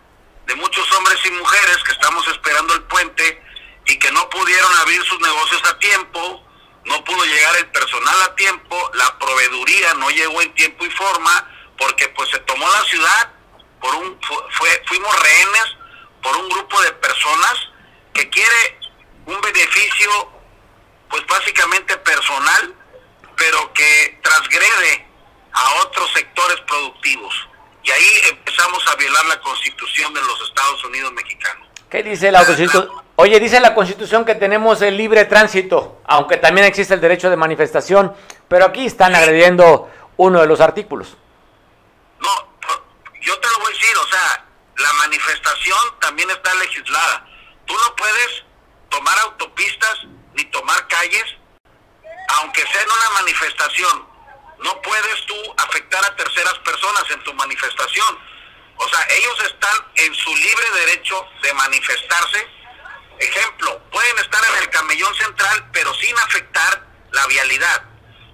de 0.51 0.57
muchos 0.57 0.93
hombres 0.95 1.17
y 1.25 1.31
mujeres 1.31 1.77
que 1.85 1.93
estamos 1.93 2.27
esperando 2.27 2.75
el 2.75 2.83
puente 2.83 3.41
y 3.87 3.97
que 3.97 4.11
no 4.11 4.29
pudieron 4.29 4.73
abrir 4.79 5.01
sus 5.05 5.21
negocios 5.21 5.63
a 5.65 5.79
tiempo, 5.79 6.45
no 6.87 7.05
pudo 7.05 7.25
llegar 7.25 7.57
el 7.57 7.69
personal 7.69 8.23
a 8.23 8.35
tiempo, 8.35 8.91
la 8.95 9.17
proveeduría 9.17 9.95
no 9.95 10.11
llegó 10.11 10.43
en 10.43 10.53
tiempo 10.55 10.85
y 10.85 10.91
forma, 10.91 11.49
porque 11.79 12.09
pues 12.09 12.31
se 12.31 12.41
tomó 12.41 12.69
la 12.69 12.83
ciudad, 12.83 13.33
por 13.81 13.95
un, 13.95 14.19
fue, 14.51 14.83
fuimos 14.87 15.21
rehenes 15.23 15.77
por 16.21 16.37
un 16.37 16.49
grupo 16.49 16.83
de 16.83 16.93
personas 16.95 17.55
que 18.13 18.29
quiere 18.29 18.81
un 19.27 19.41
beneficio 19.41 20.33
pues 21.09 21.25
básicamente 21.29 21.97
personal, 21.99 22.75
pero 23.37 23.73
que 23.73 24.19
transgrede 24.21 25.07
a 25.53 25.75
otros 25.83 26.11
sectores 26.13 26.61
productivos. 26.63 27.50
Y 27.83 27.91
ahí 27.91 28.07
empezamos 28.31 28.87
a 28.89 28.97
violar 28.97 29.25
la 29.27 29.41
constitución 29.41 30.13
de 30.13 30.21
los 30.21 30.49
Estados 30.49 30.85
Unidos 30.85 31.13
mexicanos. 31.13 31.69
¿Qué 31.89 32.03
dice 32.03 32.31
la 32.31 32.45
constitución? 32.45 32.89
Oye, 33.17 33.41
dice 33.41 33.61
la 33.61 33.75
constitución 33.75 34.25
que 34.25 34.35
tenemos 34.35 34.81
el 34.83 34.97
libre 34.97 35.25
tránsito, 35.25 36.01
aunque 36.07 36.37
también 36.37 36.67
existe 36.67 36.95
el 36.95 37.01
derecho 37.01 37.29
de 37.29 37.37
manifestación, 37.37 38.15
pero 38.49 38.67
aquí 38.67 38.87
están 38.87 39.15
agrediendo 39.15 39.91
uno 40.17 40.41
de 40.41 40.47
los 40.47 40.61
artículos. 40.61 41.17
No, 42.21 42.29
yo 43.21 43.39
te 43.41 43.49
lo 43.49 43.59
voy 43.59 43.73
a 43.73 43.77
decir, 43.77 43.97
o 43.97 44.07
sea, 44.07 44.45
la 44.77 44.93
manifestación 44.95 45.79
también 46.01 46.31
está 46.31 46.55
legislada. 46.55 47.27
Tú 47.67 47.75
no 47.75 47.97
puedes 47.97 48.45
tomar 48.89 49.19
autopistas 49.19 50.07
ni 50.35 50.45
tomar 50.45 50.87
calles, 50.89 51.25
aunque 52.39 52.63
sea 52.63 52.83
en 52.83 52.89
una 52.89 53.11
manifestación 53.21 54.10
no 54.63 54.83
puedes 54.83 55.27
tú 55.27 55.55
afectar 55.57 56.05
a 56.05 56.17
terceras 56.17 56.59
personas 56.59 57.05
en 57.11 57.23
tu 57.23 57.33
manifestación. 57.35 58.19
O 58.77 58.89
sea, 58.89 59.07
ellos 59.11 59.43
están 59.45 59.87
en 59.97 60.15
su 60.15 60.35
libre 60.35 60.71
derecho 60.87 61.27
de 61.43 61.53
manifestarse. 61.55 62.47
Ejemplo, 63.19 63.83
pueden 63.91 64.19
estar 64.19 64.43
en 64.53 64.63
el 64.63 64.71
camellón 64.71 65.15
central, 65.15 65.69
pero 65.73 65.93
sin 65.95 66.17
afectar 66.19 66.87
la 67.13 67.27
vialidad. 67.27 67.83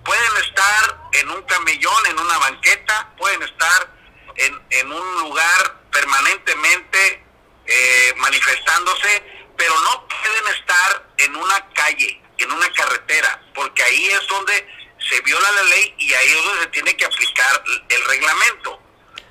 Pueden 0.04 0.36
estar 0.36 1.08
en 1.12 1.30
un 1.30 1.42
camellón, 1.42 2.06
en 2.06 2.18
una 2.18 2.38
banqueta, 2.38 3.12
pueden 3.18 3.42
estar 3.42 3.90
en, 4.36 4.92
un 4.92 5.18
lugar 5.18 5.80
permanentemente 5.90 7.24
eh, 7.66 8.14
manifestándose, 8.18 9.24
pero 9.56 9.74
no 9.80 10.06
pueden 10.06 10.54
estar 10.58 11.08
en 11.18 11.34
una 11.34 11.68
calle, 11.72 12.22
en 12.38 12.52
una 12.52 12.72
carretera, 12.72 13.42
porque 13.54 13.82
ahí 13.82 14.06
es 14.06 14.26
donde 14.28 14.85
se 15.08 15.20
viola 15.20 15.50
la 15.52 15.62
ley 15.64 15.94
y 15.98 16.12
ahí 16.12 16.28
es 16.28 16.44
donde 16.44 16.62
se 16.62 16.68
tiene 16.68 16.96
que 16.96 17.04
aplicar 17.04 17.64
el 17.88 18.04
reglamento 18.04 18.80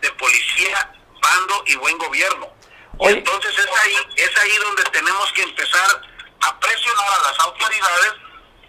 de 0.02 0.12
policía, 0.12 0.94
bando 1.22 1.64
y 1.68 1.76
buen 1.76 1.98
gobierno. 1.98 2.54
Y 3.02 3.08
entonces 3.08 3.58
es 3.58 3.80
ahí, 3.84 3.98
es 4.16 4.38
ahí 4.38 4.58
donde 4.58 4.84
tenemos 4.86 5.32
que 5.34 5.44
empezar 5.44 6.02
a 6.42 6.60
presionar 6.60 7.10
a 7.20 7.32
las 7.32 7.40
autoridades 7.40 8.14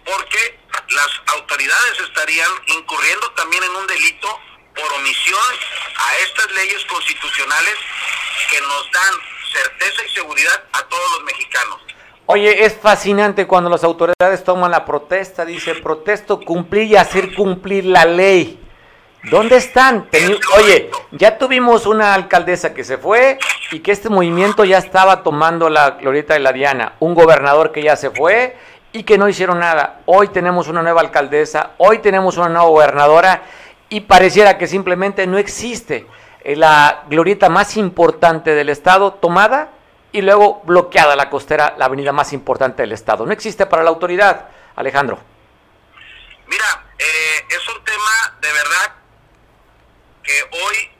porque 0.05 0.59
las 0.89 1.09
autoridades 1.27 1.99
estarían 1.99 2.51
incurriendo 2.67 3.31
también 3.31 3.63
en 3.63 3.75
un 3.75 3.87
delito 3.87 4.39
por 4.75 4.93
omisión 4.93 5.55
a 5.97 6.17
estas 6.17 6.51
leyes 6.51 6.83
constitucionales 6.85 7.75
que 8.49 8.61
nos 8.61 8.91
dan 8.91 9.13
certeza 9.51 10.05
y 10.05 10.13
seguridad 10.13 10.63
a 10.73 10.83
todos 10.83 11.11
los 11.11 11.23
mexicanos. 11.23 11.81
Oye, 12.29 12.65
es 12.65 12.73
fascinante 12.73 13.47
cuando 13.47 13.69
las 13.69 13.85
autoridades 13.85 14.43
toman 14.43 14.71
la 14.71 14.83
protesta, 14.83 15.45
dice, 15.45 15.75
protesto 15.75 16.41
cumplir 16.41 16.83
y 16.83 16.97
hacer 16.97 17.33
cumplir 17.33 17.85
la 17.85 18.03
ley. 18.03 18.61
¿Dónde 19.31 19.55
están? 19.55 20.09
Oye, 20.57 20.91
ya 21.11 21.37
tuvimos 21.37 21.85
una 21.85 22.13
alcaldesa 22.13 22.73
que 22.73 22.83
se 22.83 22.97
fue 22.97 23.39
y 23.71 23.79
que 23.79 23.93
este 23.93 24.09
movimiento 24.09 24.65
ya 24.65 24.77
estaba 24.77 25.23
tomando 25.23 25.69
la 25.69 25.91
glorieta 25.91 26.33
de 26.33 26.41
la 26.41 26.51
Diana, 26.51 26.95
un 26.99 27.15
gobernador 27.15 27.71
que 27.71 27.81
ya 27.81 27.95
se 27.95 28.09
fue 28.09 28.57
y 28.91 29.03
que 29.03 29.17
no 29.17 29.29
hicieron 29.29 29.59
nada. 29.59 30.01
Hoy 30.05 30.27
tenemos 30.27 30.67
una 30.67 30.81
nueva 30.81 30.99
alcaldesa, 30.99 31.71
hoy 31.77 31.99
tenemos 31.99 32.35
una 32.35 32.49
nueva 32.49 32.67
gobernadora 32.67 33.43
y 33.87 34.01
pareciera 34.01 34.57
que 34.57 34.67
simplemente 34.67 35.25
no 35.27 35.37
existe 35.37 36.05
la 36.43 37.05
glorieta 37.09 37.47
más 37.47 37.77
importante 37.77 38.53
del 38.53 38.67
estado 38.67 39.13
tomada 39.13 39.76
y 40.11 40.21
luego 40.21 40.61
bloqueada 40.63 41.15
la 41.15 41.29
costera, 41.29 41.75
la 41.77 41.85
avenida 41.85 42.11
más 42.11 42.33
importante 42.33 42.81
del 42.83 42.91
estado. 42.91 43.25
No 43.25 43.33
existe 43.33 43.65
para 43.65 43.83
la 43.83 43.89
autoridad, 43.89 44.49
Alejandro. 44.75 45.19
Mira, 46.47 46.85
eh, 46.97 47.45
es 47.49 47.67
un 47.69 47.83
tema 47.83 48.37
de 48.39 48.51
verdad 48.51 48.95
que 50.23 50.43
hoy 50.51 50.91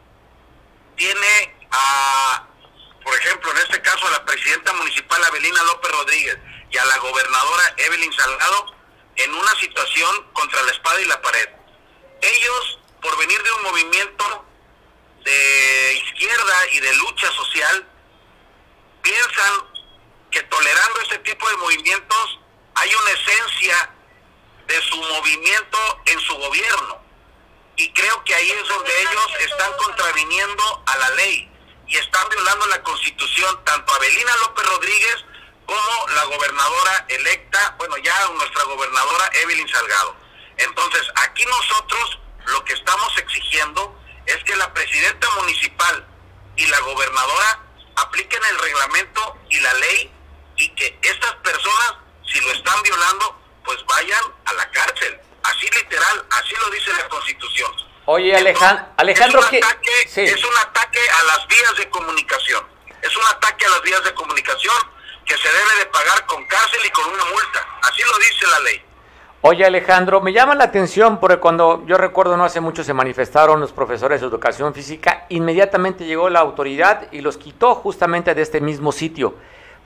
tiene 0.96 1.56
a, 1.72 2.48
por 3.04 3.16
ejemplo, 3.16 3.52
en 3.52 3.58
este 3.58 3.82
caso 3.82 4.08
a 4.08 4.12
la 4.12 4.26
presidenta 4.26 4.74
municipal 4.74 5.24
Abelina 5.24 5.64
López 5.64 5.92
Rodríguez 5.92 6.38
y 6.70 6.78
a 6.78 6.86
la 6.86 6.98
gobernadora 6.98 7.64
Evelyn 7.78 8.12
Salgado 8.14 8.76
en 9.16 9.34
una 9.34 9.56
situación 9.60 10.32
contra 10.34 10.62
la 10.64 10.72
espada 10.72 11.02
y 11.02 11.06
la 11.06 11.22
pared. 11.22 11.50
Ellos, 12.22 12.80
por 13.02 13.18
venir 13.18 13.42
de 13.42 13.52
un 13.52 13.64
movimiento 13.64 14.46
de 15.24 16.02
izquierda 16.06 16.54
y 16.74 16.80
de 16.80 16.96
lucha 16.96 17.32
social, 17.32 17.86
piensan 19.08 19.54
que 20.32 20.44
tolerando 20.44 21.02
este 21.02 21.20
tipo 21.20 21.48
de 21.50 21.58
movimientos 21.58 22.40
hay 22.76 22.94
una 22.94 23.12
esencia 23.12 23.90
de 24.68 24.82
su 24.82 24.98
movimiento 24.98 25.78
en 26.06 26.20
su 26.20 26.36
gobierno. 26.36 27.02
Y 27.78 27.92
creo 27.94 28.24
que 28.26 28.36
ahí 28.36 28.52
es 28.52 28.68
donde 28.68 29.02
ellos 29.02 29.28
están 29.40 29.72
contraviniendo 29.78 30.84
a 30.88 30.98
la 30.98 31.10
ley 31.12 31.50
y 31.88 31.96
están 31.96 32.28
violando 32.30 32.68
la 32.68 32.84
constitución, 32.84 33.64
tanto 33.64 33.94
Abelina 33.94 34.36
López 34.42 34.66
Rodríguez 34.68 35.26
como 35.66 36.08
la 36.10 36.26
gobernadora 36.26 37.06
electa, 37.08 37.76
bueno, 37.78 37.98
ya 37.98 38.28
nuestra 38.36 38.64
gobernadora 38.64 39.30
Evelyn 39.42 39.70
Salgado. 39.70 40.16
Entonces, 40.58 41.04
aquí 41.16 41.46
nosotros 41.46 42.20
lo 42.48 42.66
que 42.66 42.74
estamos 42.74 43.18
exigiendo 43.18 43.98
es 44.26 44.44
que 44.44 44.56
la 44.58 44.74
presidenta 44.74 45.30
municipal 45.38 46.06
y 46.58 46.66
la 46.66 46.80
gobernadora 46.82 47.67
apliquen 47.98 48.42
el 48.52 48.60
reglamento 48.60 49.38
y 49.50 49.60
la 49.60 49.74
ley 49.74 50.12
y 50.58 50.70
que 50.70 50.98
estas 51.02 51.34
personas, 51.36 51.96
si 52.26 52.40
lo 52.42 52.52
están 52.52 52.82
violando, 52.84 53.40
pues 53.64 53.78
vayan 53.86 54.24
a 54.46 54.54
la 54.54 54.70
cárcel. 54.72 55.20
Así 55.44 55.68
literal, 55.70 56.26
así 56.32 56.56
lo 56.60 56.70
dice 56.72 56.92
la 56.94 57.08
Constitución. 57.10 57.72
Oye, 58.06 58.36
Alejandro, 58.36 58.88
es 59.06 59.20
un, 59.20 59.38
ataque, 59.38 59.92
es 60.16 60.44
un 60.44 60.58
ataque 60.58 61.00
a 61.20 61.24
las 61.24 61.48
vías 61.48 61.78
de 61.78 61.90
comunicación. 61.90 62.66
Es 63.02 63.16
un 63.16 63.26
ataque 63.26 63.66
a 63.66 63.70
las 63.70 63.82
vías 63.82 64.04
de 64.04 64.14
comunicación 64.14 64.76
que 65.26 65.38
se 65.38 65.50
debe 65.50 65.76
de 65.80 65.86
pagar 65.88 66.26
con 66.26 66.46
cárcel 66.48 66.80
y 66.86 66.90
con 66.92 67.06
una 67.06 67.26
multa. 67.26 67.68
Así 67.82 68.02
lo 68.04 68.18
dice 68.18 68.48
la 68.48 68.60
ley. 68.60 68.87
Oye 69.50 69.66
Alejandro, 69.66 70.20
me 70.20 70.34
llama 70.34 70.56
la 70.56 70.66
atención 70.66 71.22
porque 71.22 71.38
cuando 71.38 71.82
yo 71.86 71.98
recuerdo 71.98 72.36
no 72.36 72.44
hace 72.44 72.60
mucho 72.60 72.84
se 72.84 72.94
manifestaron 72.94 73.62
los 73.62 73.72
profesores 73.72 74.20
de 74.20 74.28
educación 74.28 74.74
física, 74.74 75.26
inmediatamente 75.30 76.04
llegó 76.04 76.30
la 76.30 76.42
autoridad 76.42 77.08
y 77.14 77.22
los 77.22 77.38
quitó 77.38 77.74
justamente 77.76 78.36
de 78.36 78.42
este 78.42 78.60
mismo 78.60 78.92
sitio. 78.92 79.36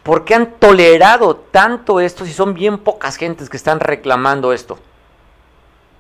¿Por 0.02 0.26
qué 0.26 0.34
han 0.34 0.58
tolerado 0.58 1.36
tanto 1.36 2.00
esto 2.00 2.26
si 2.26 2.34
son 2.34 2.56
bien 2.56 2.80
pocas 2.80 3.18
gentes 3.18 3.52
que 3.52 3.58
están 3.58 3.80
reclamando 3.80 4.52
esto? 4.52 4.80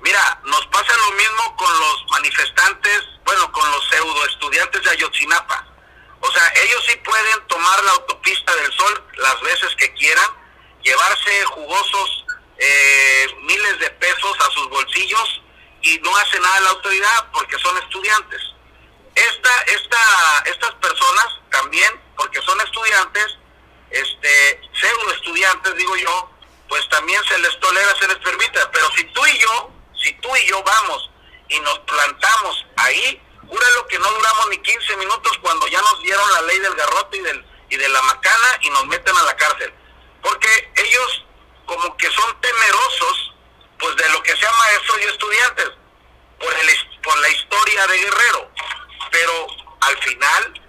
Mira, 0.01 0.41
nos 0.43 0.65
pasa 0.65 0.93
lo 0.97 1.15
mismo 1.15 1.55
con 1.55 1.71
los 1.71 2.05
manifestantes, 2.13 3.03
bueno, 3.23 3.51
con 3.51 3.69
los 3.69 3.89
pseudo 3.89 4.25
estudiantes 4.25 4.83
de 4.83 4.89
Ayotzinapa. 4.89 5.67
O 6.19 6.31
sea, 6.31 6.51
ellos 6.63 6.83
sí 6.87 6.97
pueden 7.05 7.45
tomar 7.45 7.83
la 7.83 7.91
autopista 7.91 8.55
del 8.55 8.71
sol 8.73 9.03
las 9.17 9.39
veces 9.43 9.69
que 9.77 9.93
quieran, 9.93 10.25
llevarse 10.81 11.43
jugosos 11.45 12.25
eh, 12.63 13.27
miles 13.41 13.79
de 13.79 13.89
pesos 13.89 14.37
a 14.39 14.51
sus 14.51 14.69
bolsillos 14.69 15.41
y 15.81 15.97
no 16.03 16.15
hace 16.15 16.39
nada 16.39 16.59
la 16.61 16.69
autoridad 16.69 17.31
porque 17.33 17.57
son 17.57 17.75
estudiantes. 17.79 18.39
Esta, 19.15 19.61
esta, 19.63 20.43
estas 20.45 20.71
personas 20.75 21.27
también, 21.49 21.99
porque 22.15 22.39
son 22.43 22.61
estudiantes, 22.61 23.25
este, 23.89 24.61
pseudo 24.79 25.11
estudiantes, 25.11 25.75
digo 25.75 25.95
yo, 25.97 26.29
pues 26.69 26.87
también 26.89 27.19
se 27.23 27.39
les 27.39 27.59
tolera, 27.59 27.95
se 27.99 28.07
les 28.07 28.17
permite. 28.17 28.59
Pero 28.71 28.91
si 28.95 29.05
tú 29.05 29.25
y 29.25 29.39
yo, 29.39 29.71
si 29.99 30.13
tú 30.21 30.29
y 30.35 30.45
yo 30.47 30.61
vamos 30.61 31.09
y 31.49 31.59
nos 31.61 31.79
plantamos 31.79 32.65
ahí, 32.77 33.19
júralo 33.47 33.87
que 33.87 33.97
no 33.97 34.09
duramos 34.11 34.49
ni 34.49 34.57
15 34.59 34.97
minutos 34.97 35.35
cuando 35.41 35.67
ya 35.67 35.81
nos 35.81 35.99
dieron 36.03 36.31
la 36.33 36.41
ley 36.43 36.59
del 36.59 36.75
garrote 36.75 37.17
y, 37.17 37.21
del, 37.21 37.45
y 37.69 37.77
de 37.77 37.89
la 37.89 38.01
macana 38.03 38.59
y 38.61 38.69
nos 38.69 38.85
meten 38.85 39.17
a 39.17 39.23
la 39.23 39.35
cárcel. 39.35 39.73
Porque 40.21 40.71
ellos 40.75 41.25
como 41.71 41.95
que 41.95 42.07
son 42.07 42.35
temerosos 42.41 43.33
pues 43.79 43.95
de 43.95 44.09
lo 44.09 44.21
que 44.23 44.35
sea 44.35 44.51
maestros 44.51 44.99
y 44.99 45.07
estudiantes 45.07 45.71
por, 46.37 46.53
el, 46.53 46.67
por 47.01 47.17
la 47.19 47.29
historia 47.29 47.87
de 47.87 47.97
Guerrero. 47.97 48.51
Pero 49.09 49.31
al 49.79 49.97
final 49.99 50.61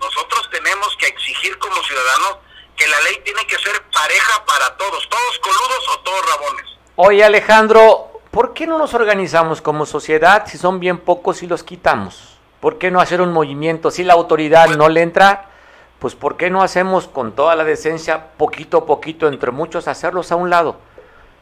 nosotros 0.00 0.48
tenemos 0.50 0.96
que 0.96 1.08
exigir 1.08 1.58
como 1.58 1.74
ciudadanos 1.82 2.38
que 2.74 2.88
la 2.88 3.00
ley 3.02 3.20
tiene 3.22 3.46
que 3.46 3.58
ser 3.58 3.82
pareja 3.92 4.44
para 4.46 4.76
todos, 4.78 5.06
todos 5.10 5.38
coludos 5.40 5.88
o 5.90 5.98
todos 6.00 6.30
rabones. 6.30 6.64
Oye 6.96 7.22
Alejandro, 7.22 8.22
¿por 8.30 8.54
qué 8.54 8.66
no 8.66 8.78
nos 8.78 8.94
organizamos 8.94 9.60
como 9.60 9.84
sociedad 9.84 10.46
si 10.46 10.56
son 10.56 10.80
bien 10.80 10.98
pocos 10.98 11.42
y 11.42 11.46
los 11.46 11.64
quitamos? 11.64 12.38
¿Por 12.60 12.78
qué 12.78 12.90
no 12.90 13.00
hacer 13.00 13.20
un 13.20 13.32
movimiento 13.32 13.90
si 13.90 14.04
la 14.04 14.14
autoridad 14.14 14.68
no 14.68 14.88
le 14.88 15.02
entra? 15.02 15.50
Pues 15.98 16.14
¿por 16.14 16.36
qué 16.36 16.50
no 16.50 16.62
hacemos 16.62 17.08
con 17.08 17.32
toda 17.32 17.56
la 17.56 17.64
decencia, 17.64 18.32
poquito 18.36 18.78
a 18.78 18.86
poquito, 18.86 19.28
entre 19.28 19.50
muchos, 19.50 19.88
hacerlos 19.88 20.30
a 20.32 20.36
un 20.36 20.50
lado? 20.50 20.78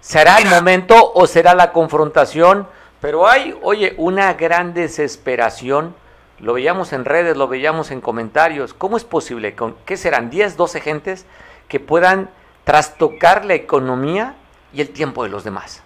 ¿Será 0.00 0.38
el 0.38 0.46
momento 0.46 1.12
o 1.14 1.26
será 1.26 1.54
la 1.54 1.72
confrontación? 1.72 2.68
Pero 3.00 3.26
hay, 3.26 3.58
oye, 3.62 3.94
una 3.96 4.34
gran 4.34 4.74
desesperación. 4.74 5.96
Lo 6.38 6.54
veíamos 6.54 6.92
en 6.92 7.04
redes, 7.04 7.36
lo 7.36 7.48
veíamos 7.48 7.90
en 7.90 8.00
comentarios. 8.00 8.74
¿Cómo 8.74 8.96
es 8.96 9.04
posible? 9.04 9.54
Con, 9.54 9.76
¿Qué 9.86 9.96
serán? 9.96 10.30
¿10, 10.30 10.56
12 10.56 10.80
gentes 10.80 11.26
que 11.68 11.80
puedan 11.80 12.30
trastocar 12.64 13.44
la 13.44 13.54
economía 13.54 14.36
y 14.72 14.80
el 14.80 14.90
tiempo 14.90 15.22
de 15.22 15.30
los 15.30 15.42
demás? 15.42 15.82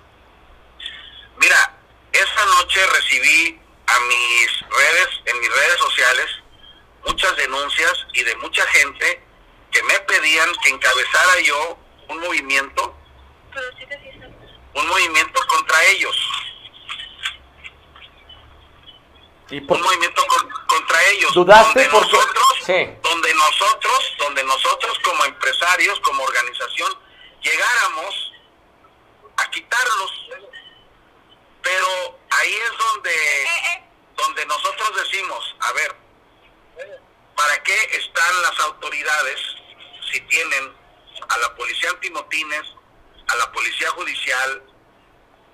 Mira, 1.40 1.74
esa 2.12 2.44
noche 2.56 2.80
recibí 2.94 3.60
a 3.86 4.00
mis 4.00 4.60
redes, 4.68 5.08
en 5.26 5.40
mis 5.40 5.48
redes 5.48 5.78
sociales, 5.78 6.26
muchas 7.08 7.36
denuncias 7.36 8.06
y 8.12 8.22
de 8.22 8.36
mucha 8.36 8.62
gente 8.68 9.22
que 9.70 9.82
me 9.82 9.98
pedían 10.00 10.52
que 10.62 10.70
encabezara 10.70 11.40
yo 11.40 11.78
un 12.08 12.20
movimiento, 12.20 12.94
un 14.74 14.86
movimiento 14.86 15.40
contra 15.46 15.84
ellos. 15.86 16.16
un 19.50 19.80
movimiento 19.80 20.22
contra 20.66 21.02
ellos. 21.12 21.34
¿Dudaste 21.34 21.88
donde 21.88 21.88
nosotros, 21.88 23.02
donde 23.02 23.34
nosotros, 23.34 24.14
donde 24.18 24.44
nosotros 24.44 24.98
como 25.02 25.24
empresarios, 25.24 25.98
como 26.00 26.22
organización, 26.22 26.92
llegáramos 27.42 28.32
a 29.38 29.50
quitarlos. 29.50 30.10
Pero 31.62 32.18
ahí 32.30 32.54
es 32.54 32.78
donde, 32.78 33.14
eh, 33.14 33.46
eh. 33.46 33.84
donde 34.16 34.46
nosotros 34.46 34.92
decimos, 34.96 35.56
a 35.60 35.72
ver, 35.72 36.07
¿Para 37.36 37.62
qué 37.62 37.74
están 37.92 38.42
las 38.42 38.58
autoridades 38.60 39.40
si 40.12 40.20
tienen 40.22 40.74
a 41.28 41.38
la 41.38 41.54
policía 41.54 41.90
antimotines, 41.90 42.62
a 43.28 43.36
la 43.36 43.52
policía 43.52 43.90
judicial? 43.90 44.62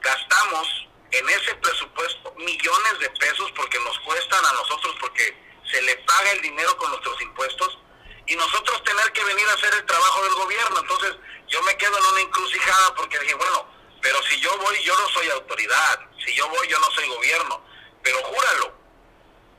Gastamos 0.01 0.87
en 1.11 1.29
ese 1.29 1.55
presupuesto 1.57 2.35
millones 2.39 2.99
de 3.01 3.11
pesos 3.11 3.53
porque 3.53 3.79
nos 3.81 3.99
cuestan 4.01 4.45
a 4.45 4.53
nosotros, 4.53 4.97
porque 5.01 5.37
se 5.71 5.81
le 5.83 5.97
paga 5.99 6.33
el 6.33 6.43
dinero 6.43 6.77
con 6.77 6.91
nuestros 6.91 7.21
impuestos 7.23 7.79
y 8.27 8.37
nosotros 8.37 8.83
tener 8.85 9.13
que 9.13 9.25
venir 9.25 9.47
a 9.49 9.55
hacer 9.55 9.75
el 9.75 9.87
trabajo 9.87 10.23
del 10.25 10.35
gobierno. 10.35 10.81
Entonces 10.81 11.17
yo 11.49 11.63
me 11.63 11.77
quedo 11.77 11.99
en 11.99 12.07
una 12.07 12.21
encrucijada 12.21 12.95
porque 12.95 13.19
dije, 13.19 13.35
bueno, 13.35 13.69
pero 14.01 14.23
si 14.25 14.41
yo 14.41 14.57
voy, 14.59 14.83
yo 14.83 14.97
no 14.97 15.09
soy 15.09 15.31
autoridad, 15.31 16.01
si 16.25 16.35
yo 16.35 16.49
voy, 16.49 16.69
yo 16.69 16.79
no 16.79 16.91
soy 16.91 17.09
gobierno, 17.09 17.65
pero 18.03 18.23
júralo, 18.23 18.84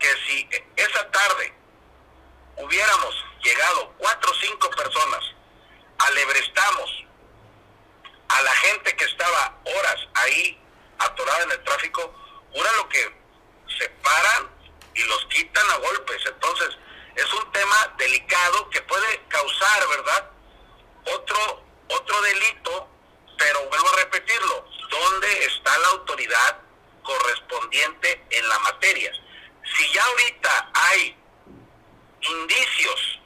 que 0.05 0.15
si 0.27 0.49
esa 0.75 1.09
tarde 1.09 1.53
hubiéramos 2.57 3.15
llegado 3.43 3.91
cuatro 3.97 4.31
o 4.31 4.35
cinco 4.35 4.69
personas, 4.69 5.23
alebrestamos 5.97 7.05
a 8.27 8.41
la 8.43 8.51
gente 8.51 8.95
que 8.95 9.05
estaba 9.05 9.57
horas 9.63 10.07
ahí 10.13 10.61
atorada 10.99 11.43
en 11.43 11.51
el 11.53 11.63
tráfico, 11.63 12.13
una 12.53 12.71
lo 12.73 12.89
que 12.89 13.15
se 13.79 13.89
paran 13.89 14.51
y 14.93 15.03
los 15.05 15.25
quitan 15.25 15.69
a 15.71 15.77
golpes. 15.77 16.21
Entonces, 16.27 16.77
es 17.15 17.33
un 17.33 17.51
tema 17.51 17.95
delicado 17.97 18.69
que 18.69 18.81
puede 18.83 19.21
causar, 19.27 19.87
¿verdad? 19.87 20.31
Otro, 21.15 21.63
otro 21.87 22.21
delito, 22.21 22.89
pero 23.37 23.69
vuelvo 23.69 23.89
a 23.89 23.95
repetirlo, 23.97 24.67
¿dónde 24.89 25.45
está 25.45 25.75
la 25.79 25.87
autoridad 25.89 26.59
correspondiente 27.03 28.23
en 28.29 28.49
la 28.49 28.59
materia? 28.59 29.11
Si 29.73 29.91
ya 29.91 30.03
ahorita 30.03 30.71
hay 30.73 31.17
indicios, 32.21 33.19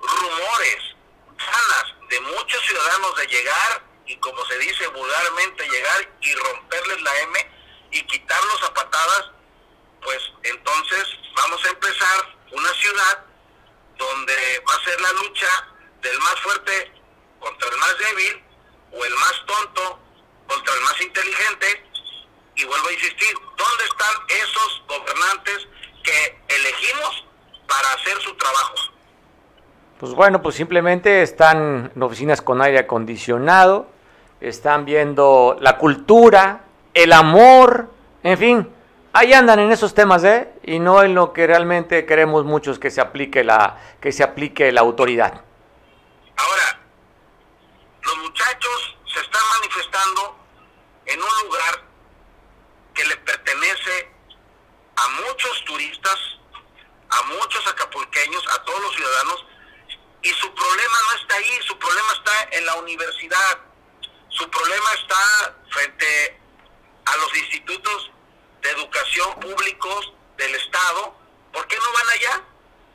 rumores, 0.00 0.96
ganas 1.36 1.94
de 2.08 2.20
muchos 2.20 2.62
ciudadanos 2.62 3.16
de 3.16 3.26
llegar 3.26 3.82
y 4.06 4.16
como 4.18 4.44
se 4.46 4.58
dice 4.58 4.86
vulgarmente 4.88 5.68
llegar 5.68 6.08
y 6.20 6.34
romperles 6.34 7.02
la 7.02 7.18
M 7.20 7.50
y 7.92 8.02
quitarlos 8.02 8.62
a 8.64 8.74
patadas, 8.74 9.30
pues 10.02 10.20
entonces 10.42 11.04
vamos 11.34 11.64
a 11.64 11.68
empezar 11.68 12.36
una 12.52 12.72
ciudad 12.74 13.24
donde 13.96 14.64
va 14.68 14.74
a 14.74 14.84
ser 14.84 15.00
la 15.00 15.12
lucha 15.12 15.68
del 16.02 16.18
más 16.20 16.40
fuerte 16.40 16.92
contra 17.40 17.68
el 17.68 17.76
más 17.78 17.98
débil 17.98 18.44
o 18.92 19.04
el 19.04 19.14
más 19.14 19.46
tonto 19.46 20.00
contra 20.46 20.74
el 20.74 20.80
más 20.82 21.00
inteligente 21.00 21.85
y 22.56 22.64
vuelvo 22.64 22.88
a 22.88 22.92
insistir, 22.92 23.34
¿dónde 23.56 23.84
están 23.84 24.14
esos 24.28 24.82
gobernantes 24.88 25.68
que 26.02 26.38
elegimos 26.48 27.26
para 27.68 27.92
hacer 27.92 28.20
su 28.22 28.34
trabajo? 28.36 28.74
Pues 30.00 30.12
bueno, 30.12 30.42
pues 30.42 30.54
simplemente 30.54 31.22
están 31.22 31.92
en 31.94 32.02
oficinas 32.02 32.40
con 32.42 32.62
aire 32.62 32.80
acondicionado, 32.80 33.88
están 34.40 34.84
viendo 34.84 35.56
la 35.60 35.78
cultura, 35.78 36.64
el 36.94 37.12
amor, 37.12 37.90
en 38.22 38.38
fin, 38.38 38.74
ahí 39.12 39.32
andan 39.32 39.58
en 39.58 39.70
esos 39.70 39.94
temas, 39.94 40.24
¿eh? 40.24 40.52
Y 40.62 40.78
no 40.78 41.02
en 41.02 41.14
lo 41.14 41.32
que 41.32 41.46
realmente 41.46 42.04
queremos 42.04 42.44
muchos 42.44 42.78
que 42.78 42.90
se 42.90 43.00
aplique 43.00 43.44
la 43.44 43.78
que 44.00 44.12
se 44.12 44.22
aplique 44.22 44.72
la 44.72 44.82
autoridad. 44.82 45.42
Ahora, 46.36 46.80
los 48.02 48.18
muchachos 48.18 48.96
se 49.06 49.20
están 49.20 49.42
manifestando 49.58 50.36
en 51.06 51.18
un 51.20 51.46
lugar 51.46 51.85
que 52.96 53.04
le 53.04 53.16
pertenece 53.18 54.10
a 54.96 55.08
muchos 55.08 55.64
turistas, 55.66 56.18
a 57.10 57.22
muchos 57.24 57.66
acapulqueños, 57.68 58.42
a 58.48 58.64
todos 58.64 58.80
los 58.80 58.94
ciudadanos, 58.96 59.46
y 60.22 60.30
su 60.30 60.52
problema 60.54 60.98
no 61.06 61.20
está 61.20 61.36
ahí, 61.36 61.60
su 61.62 61.78
problema 61.78 62.12
está 62.14 62.48
en 62.52 62.66
la 62.66 62.74
universidad, 62.76 63.58
su 64.30 64.50
problema 64.50 64.92
está 64.94 65.56
frente 65.70 66.40
a 67.04 67.16
los 67.18 67.36
institutos 67.36 68.10
de 68.62 68.70
educación 68.70 69.40
públicos 69.40 70.12
del 70.38 70.54
Estado, 70.54 71.14
¿por 71.52 71.66
qué 71.68 71.76
no 71.76 71.92
van 71.92 72.08
allá? 72.08 72.42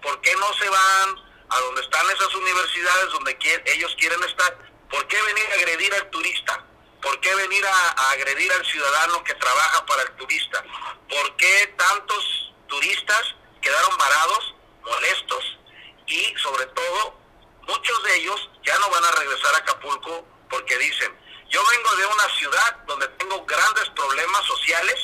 ¿Por 0.02 0.20
qué 0.22 0.36
no 0.36 0.54
se 0.54 0.68
van 0.68 1.16
a 1.50 1.60
donde 1.60 1.82
están 1.82 2.10
esas 2.10 2.34
universidades 2.34 3.12
donde 3.12 3.38
ellos 3.66 3.96
quieren 4.00 4.22
estar? 4.24 4.58
¿Por 4.90 5.08
qué 5.08 5.22
venir 5.22 5.46
a 5.52 5.54
agredir 5.54 5.94
al 5.94 6.10
turista? 6.10 6.66
¿Por 7.02 7.20
qué 7.20 7.34
venir 7.36 7.66
a, 7.66 8.12
agredir 8.12 8.52
al 8.52 8.66
ciudadano 8.66 9.24
que 9.24 9.34
trabaja 9.36 9.86
para 9.86 10.04
el 10.04 10.12
turista? 10.16 10.64
¿Por 11.10 11.36
qué 11.36 11.74
tantos 11.78 12.54
turistas 12.68 13.36
quedaron 13.62 13.98
varados, 13.98 14.56
molestos? 14.84 15.60
Y 16.06 16.36
sobre 16.38 16.66
todo, 16.68 17.18
muchos 17.64 18.04
de 18.04 18.16
ellos 18.18 18.50
ya 18.64 18.78
no 18.80 18.90
van 18.90 19.04
a 19.04 19.12
regresar 19.12 19.56
a 19.56 19.58
Acapulco 19.58 20.26
porque 20.50 20.78
dicen, 20.78 21.18
yo 21.50 21.62
vengo 21.66 21.96
de 21.96 22.06
una 22.06 22.30
ciudad 22.38 22.76
donde 22.86 23.08
tengo 23.10 23.46
grandes 23.46 23.90
problemas 23.90 24.46
sociales 24.46 24.96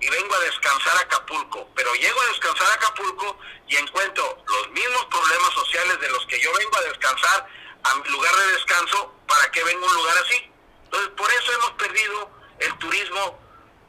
y 0.00 0.08
vengo 0.08 0.34
a 0.34 0.40
descansar 0.40 0.96
a 0.96 1.00
Acapulco, 1.00 1.70
pero 1.74 1.94
llego 1.94 2.20
a 2.20 2.26
descansar 2.26 2.70
a 2.70 2.74
Acapulco 2.74 3.38
y 3.68 3.76
encuentro 3.76 4.44
los 4.46 4.68
mismos 4.70 5.04
problemas 5.06 5.52
sociales 5.54 6.00
de 6.00 6.08
los 6.10 6.26
que 6.26 6.40
yo 6.40 6.52
vengo 6.52 6.76
a 6.76 6.82
descansar 6.82 7.48
a 7.84 7.94
lugar 8.08 8.34
de 8.34 8.52
descanso, 8.52 9.14
¿para 9.28 9.50
qué 9.52 9.62
vengo 9.62 9.86
a 9.86 9.88
un 9.88 9.94
lugar 9.94 10.18
así? 10.18 10.52
Entonces, 10.86 11.10
por 11.16 11.30
eso 11.30 11.52
hemos 11.52 11.70
perdido 11.72 12.30
el 12.60 12.78
turismo 12.78 13.38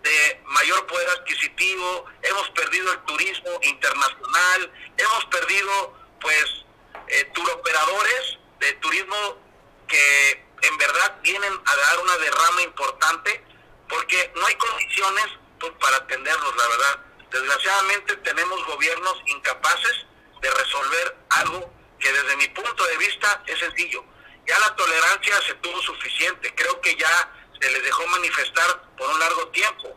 de 0.01 0.41
mayor 0.45 0.86
poder 0.88 1.07
adquisitivo, 1.10 2.05
hemos 2.23 2.49
perdido 2.49 2.91
el 2.91 2.99
turismo 3.03 3.51
internacional, 3.62 4.71
hemos 4.97 5.25
perdido, 5.25 5.97
pues, 6.19 6.65
eh, 7.07 7.23
turoperadores 7.33 8.39
de 8.60 8.73
turismo 8.73 9.38
que 9.88 10.45
en 10.63 10.77
verdad 10.77 11.19
vienen 11.21 11.53
a 11.65 11.75
dar 11.75 11.99
una 11.99 12.17
derrama 12.17 12.62
importante 12.63 13.43
porque 13.88 14.31
no 14.36 14.45
hay 14.45 14.55
condiciones 14.55 15.25
pues, 15.60 15.71
para 15.79 15.97
atenderlos, 15.97 16.55
la 16.57 16.67
verdad. 16.67 17.05
Desgraciadamente 17.31 18.17
tenemos 18.17 18.65
gobiernos 18.65 19.21
incapaces 19.27 20.05
de 20.41 20.49
resolver 20.51 21.17
algo 21.29 21.73
que 21.99 22.12
desde 22.12 22.38
mi 22.38 22.47
punto 22.49 22.83
de 22.86 22.97
vista 22.97 23.43
es 23.45 23.60
sencillo. 23.60 24.03
Ya 24.47 24.57
la 24.60 24.75
tolerancia 24.75 25.41
se 25.45 25.53
tuvo 25.55 25.81
suficiente, 25.81 26.53
creo 26.55 26.79
que 26.81 26.95
ya 26.95 27.31
se 27.60 27.69
les 27.69 27.83
dejó 27.83 28.07
manifestar 28.07 28.81
por 28.97 29.10
un 29.10 29.19
largo 29.19 29.47
tiempo 29.49 29.95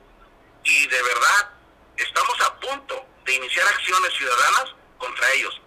y 0.65 0.87
de 0.89 1.03
verdad 1.03 1.51
estamos 1.97 2.41
a 2.41 2.59
punto 2.59 3.07
de 3.25 3.35
iniciar 3.35 3.67
acciones 3.69 4.13
ciudadanas 4.15 4.75
contra 4.99 5.31
ellos 5.33 5.61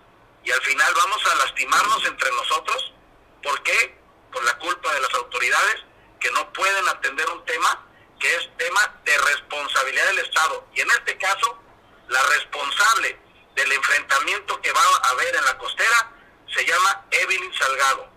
y 0.43 0.51
al 0.51 0.61
final 0.61 0.93
vamos 0.95 1.25
a 1.25 1.35
lastimarnos 1.35 2.05
entre 2.05 2.29
nosotros. 2.31 2.93
¿Por 3.41 3.63
qué? 3.63 3.97
Por 4.31 4.43
la 4.43 4.57
culpa 4.57 4.93
de 4.93 4.99
las 4.99 5.13
autoridades 5.13 5.83
que 6.19 6.31
no 6.31 6.51
pueden 6.51 6.87
atender 6.87 7.29
un 7.29 7.45
tema 7.45 7.87
que 8.19 8.35
es 8.35 8.49
tema 8.57 9.01
de 9.03 9.17
responsabilidad 9.17 10.05
del 10.07 10.19
Estado. 10.19 10.67
Y 10.73 10.81
en 10.81 10.89
este 10.91 11.17
caso, 11.17 11.61
la 12.07 12.23
responsable 12.23 13.19
del 13.55 13.71
enfrentamiento 13.71 14.61
que 14.61 14.71
va 14.71 14.81
a 14.81 15.09
haber 15.09 15.35
en 15.35 15.45
la 15.45 15.57
costera 15.57 16.11
se 16.53 16.65
llama 16.65 17.05
Evelyn 17.11 17.53
Salgado, 17.53 18.09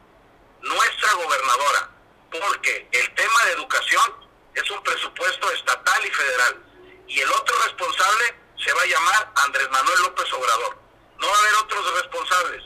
nuestra 0.68 1.12
gobernadora, 1.14 1.90
porque 2.31 2.88
el 2.92 3.14
tema 3.14 3.44
de 3.44 3.52
educación 3.52 4.14
es 4.55 4.70
un 4.70 4.83
presupuesto 4.83 5.50
estatal 5.52 6.05
y 6.05 6.11
federal. 6.11 6.62
Y 7.09 7.20
el 7.20 7.31
otro 7.33 7.55
responsable 7.64 8.35
se 8.64 8.72
va 8.72 8.83
a 8.83 8.87
llamar 8.87 9.33
Andrés 9.37 9.70
Manuel 9.70 10.02
López 10.02 10.33
Obrador. 10.33 10.79
No 11.18 11.29
va 11.29 11.35
a 11.35 11.38
haber 11.38 11.55
otros 11.55 11.94
responsables, 12.02 12.62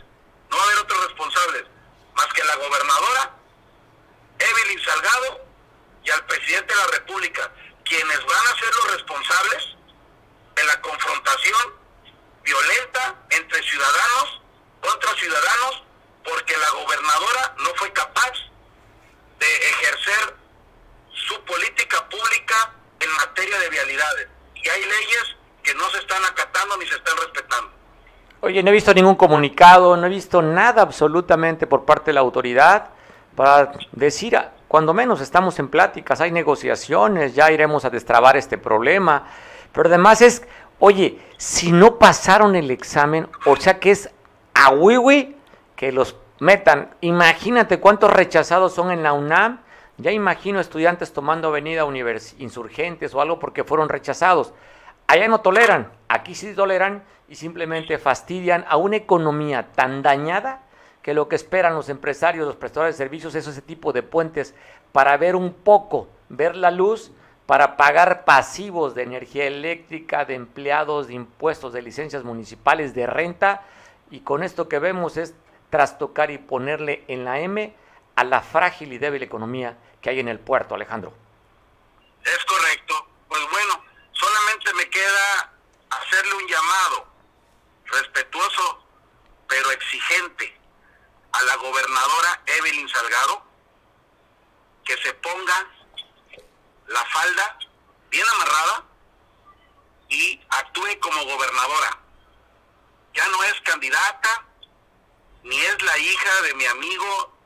no 0.51 0.57
va 0.57 0.63
a 0.63 0.67
haber 0.67 0.79
otros 0.79 1.07
responsables, 1.07 1.65
más 2.15 2.27
que 2.27 2.45
la 2.45 2.57
gobernadora, 2.57 3.37
Evelyn 4.39 4.85
Salgado 4.85 5.47
y 6.05 6.11
al 6.11 6.27
presidente 6.27 6.75
de 6.75 6.81
la 6.81 6.87
República, 6.89 7.53
quienes 7.85 8.25
van 8.25 8.47
a 8.47 8.59
ser 8.59 8.75
los 8.75 8.93
responsables 8.93 9.77
de 10.55 10.65
la 10.65 10.81
confrontación 10.81 11.75
violenta 12.43 13.15
entre 13.31 13.63
ciudadanos 13.63 14.41
contra 14.81 15.15
ciudadanos, 15.15 15.83
porque 16.25 16.57
la 16.57 16.71
gobernadora 16.71 17.55
no 17.59 17.75
fue 17.77 17.93
capaz 17.93 18.33
de 19.39 19.69
ejercer 19.69 20.37
su 21.13 21.45
política 21.45 22.09
pública 22.09 22.75
en 23.01 23.13
materia 23.13 23.59
de 23.59 23.71
vialidades. 23.71 24.29
Y 24.55 24.69
hay 24.69 24.85
leyes 24.85 25.37
que 25.63 25.75
no 25.75 25.91
se 25.91 25.99
están 25.99 26.25
acatando 26.25 26.77
ni 26.79 26.87
se 26.87 26.95
están 26.97 27.17
respetando. 27.17 27.73
Oye, 28.51 28.65
no 28.65 28.71
he 28.71 28.73
visto 28.73 28.93
ningún 28.93 29.15
comunicado, 29.15 29.97
no 29.97 30.07
he 30.09 30.11
visto 30.11 30.43
nada 30.43 30.83
absolutamente 30.83 31.69
por 31.69 31.85
parte 31.85 32.07
de 32.07 32.15
la 32.15 32.21
autoridad 32.21 32.89
para 33.37 33.71
decir, 33.93 34.37
ah, 34.37 34.51
cuando 34.67 34.93
menos 34.93 35.21
estamos 35.21 35.61
en 35.61 35.69
pláticas, 35.69 36.21
hay 36.21 36.33
negociaciones, 36.33 37.37
ya 37.37 37.53
iremos 37.53 37.85
a 37.85 37.91
destrabar 37.91 38.37
este 38.37 38.59
problema. 38.59 39.23
Pero 39.71 39.89
además 39.89 40.21
es, 40.21 40.43
oye, 40.81 41.21
si 41.37 41.71
no 41.71 41.97
pasaron 41.97 42.57
el 42.57 42.73
examen, 42.73 43.29
o 43.47 43.55
sea 43.55 43.79
que 43.79 43.93
es 43.93 44.11
a 44.55 44.71
wiwi 44.71 45.37
que 45.77 45.93
los 45.93 46.17
metan. 46.41 46.91
Imagínate 47.03 47.79
cuántos 47.79 48.13
rechazados 48.13 48.75
son 48.75 48.91
en 48.91 49.05
la 49.05 49.13
UNAM. 49.13 49.61
Ya 49.97 50.11
imagino 50.11 50.59
estudiantes 50.59 51.13
tomando 51.13 51.47
avenida 51.47 51.87
insurgentes 52.39 53.15
o 53.15 53.21
algo 53.21 53.39
porque 53.39 53.63
fueron 53.63 53.89
rechazados. 53.89 54.53
Allá 55.07 55.29
no 55.29 55.41
toleran, 55.41 55.93
aquí 56.09 56.35
sí 56.35 56.53
toleran 56.53 57.05
y 57.31 57.37
simplemente 57.37 57.97
fastidian 57.99 58.67
a 58.69 58.77
una 58.77 58.97
economía 58.97 59.69
tan 59.73 60.03
dañada 60.03 60.63
que 61.01 61.15
lo 61.15 61.29
que 61.29 61.37
esperan 61.37 61.75
los 61.75 61.89
empresarios, 61.89 62.45
los 62.45 62.57
prestadores 62.57 62.97
de 62.97 63.05
servicios 63.05 63.37
es 63.37 63.47
ese 63.47 63.63
tipo 63.63 63.93
de 63.93 64.03
puentes 64.03 64.53
para 64.91 65.17
ver 65.17 65.37
un 65.37 65.55
poco, 65.55 66.09
ver 66.29 66.57
la 66.57 66.73
luz, 66.73 67.13
para 67.47 67.77
pagar 67.77 68.25
pasivos 68.25 68.97
de 68.97 69.05
energía 69.05 69.47
eléctrica, 69.47 70.25
de 70.25 70.35
empleados, 70.35 71.07
de 71.07 71.15
impuestos, 71.15 71.73
de 71.73 71.83
licencias 71.83 72.25
municipales, 72.25 72.95
de 72.95 73.07
renta, 73.07 73.63
y 74.11 74.21
con 74.21 74.43
esto 74.43 74.69
que 74.69 74.81
vemos 74.81 75.17
es 75.17 75.35
trastocar 75.71 76.33
y 76.33 76.39
ponerle 76.39 77.05
en 77.07 77.25
la 77.25 77.39
M 77.39 77.73
a 78.17 78.25
la 78.25 78.41
frágil 78.41 78.93
y 78.93 78.99
débil 78.99 79.23
economía 79.23 79.79
que 80.01 80.11
hay 80.11 80.19
en 80.19 80.29
el 80.29 80.41
puerto, 80.41 80.75
Alejandro. 80.75 81.13
Es 82.25 82.45
correcto. 82.45 83.07
Pues 83.29 83.41
bueno, 83.53 83.85
solamente 84.11 84.75
me 84.75 84.91
queda 84.91 85.53
hacerle 85.91 86.35
un 86.35 86.49
llamado 86.49 87.10
respetuoso, 87.91 88.85
pero 89.49 89.71
exigente 89.71 90.59
a 91.33 91.43
la 91.43 91.57
gobernadora 91.57 92.43
Evelyn 92.47 92.89
Salgado 92.89 93.51
que 94.85 94.97
se 94.99 95.15
ponga 95.15 95.69
la 96.89 97.05
falda 97.07 97.59
bien 98.11 98.27
amarrada 98.29 98.85
y 100.09 100.41
actúe 100.51 100.99
como 101.01 101.25
gobernadora. 101.25 101.99
Ya 103.15 103.27
no 103.29 103.43
es 103.45 103.61
candidata, 103.63 104.47
ni 105.45 105.57
es 105.61 105.83
la 105.83 105.99
hija 105.99 106.43
de 106.43 106.55
mi 106.55 106.67
amigo 106.67 107.39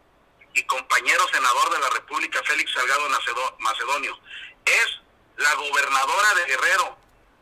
y 0.55 0.63
compañero 0.65 1.27
senador 1.29 1.71
de 1.71 1.79
la 1.81 1.91
República, 1.91 2.43
Félix 2.45 2.73
Salgado 2.73 3.09
Macedonio. 3.59 4.19
Es 4.65 5.01
la 5.37 5.55
gobernadora 5.55 6.35
de 6.35 6.45
Guerrero, 6.47 6.97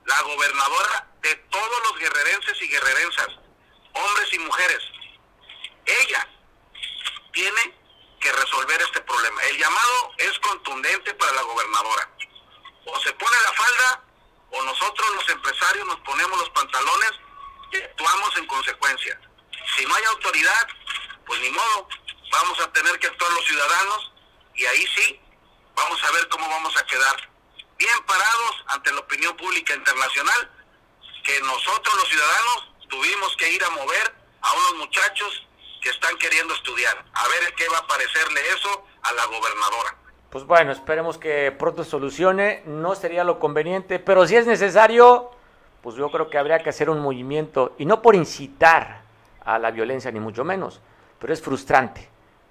la 0.05 0.23
gobernadora 0.23 1.09
de 1.21 1.35
todos 1.37 1.83
los 1.85 1.99
guerrerenses 1.99 2.61
y 2.63 2.69
guerrerensas, 2.69 3.29
hombres 3.93 4.33
y 4.33 4.39
mujeres. 4.39 4.81
Ella 5.87 6.29
tiene 7.33 7.75
que 8.21 8.33
resolver 8.33 8.81
este 8.83 9.01
problema. 9.03 9.43
El 9.45 9.59
llamado 9.59 10.13
es 10.19 10.39
contundente 10.41 11.15
para 11.15 11.33
la 11.33 11.43
gobernadora. 11.43 12.09
O 12.87 13.01
se 13.01 13.13
pone 13.13 13.37
la 13.43 13.53
falda 13.53 14.05
o 14.51 14.63
nosotros 14.63 15.15
los 15.15 15.29
empresarios 15.31 15.87
nos 15.87 16.01
ponemos 16.01 16.39
los 16.39 16.51
pantalones 16.51 17.13
y 17.73 17.77
actuamos 17.79 18.37
en 18.37 18.47
consecuencia. 18.47 19.21
Si 19.77 19.85
no 19.87 19.95
hay 19.95 20.05
autoridad, 20.05 20.69
pues 21.27 21.41
ni 21.41 21.51
modo, 21.51 21.89
vamos 22.31 22.61
a 22.61 22.73
tener 22.73 22.99
que 22.99 23.07
actuar 23.07 23.33
los 23.33 23.45
ciudadanos 23.45 24.13
y 24.55 24.67
ahí 24.67 24.87
sí 24.97 25.21
vamos 25.75 26.03
a 26.05 26.11
ver 26.13 26.29
cómo 26.29 26.49
vamos 26.49 26.77
a 26.77 26.87
quedar 26.87 27.32
bien 27.83 28.07
parados 28.07 28.55
ante 28.69 28.93
la 28.93 29.01
opinión 29.01 29.37
pública 29.37 29.75
internacional 29.75 30.51
que 31.25 31.41
nosotros 31.41 31.95
los 31.97 32.09
ciudadanos 32.09 32.73
tuvimos 32.89 33.37
que 33.37 33.51
ir 33.51 33.63
a 33.65 33.71
mover 33.71 34.15
a 34.41 34.53
unos 34.53 34.87
muchachos 34.87 35.49
que 35.81 35.91
están 35.91 36.17
queriendo 36.19 36.55
estudiar. 36.55 36.97
A 37.13 37.27
ver 37.29 37.55
qué 37.57 37.65
va 37.69 37.79
a 37.79 37.87
parecerle 37.87 38.41
eso 38.57 38.85
a 39.03 39.13
la 39.15 39.27
gobernadora. 39.27 39.97
Pues 40.31 40.45
bueno, 40.45 40.71
esperemos 40.73 41.19
que 41.19 41.53
pronto 41.53 41.83
solucione. 41.83 42.63
No 42.67 42.95
sería 42.95 43.25
lo 43.25 43.41
conveniente, 43.41 43.99
pero 43.99 44.27
si 44.27 44.37
es 44.37 44.47
necesario, 44.47 45.31
pues 45.83 45.97
yo 45.97 46.11
creo 46.11 46.31
que 46.31 46.39
habría 46.39 46.61
que 46.61 46.71
hacer 46.71 46.89
un 46.89 47.01
movimiento, 47.01 47.75
y 47.79 47.85
no 47.85 48.01
por 48.01 48.15
incitar 48.15 49.03
a 49.45 49.59
la 49.59 49.73
violencia, 49.73 50.13
ni 50.13 50.21
mucho 50.21 50.45
menos, 50.45 50.81
pero 51.19 51.33
es 51.33 51.43
frustrante 51.43 52.09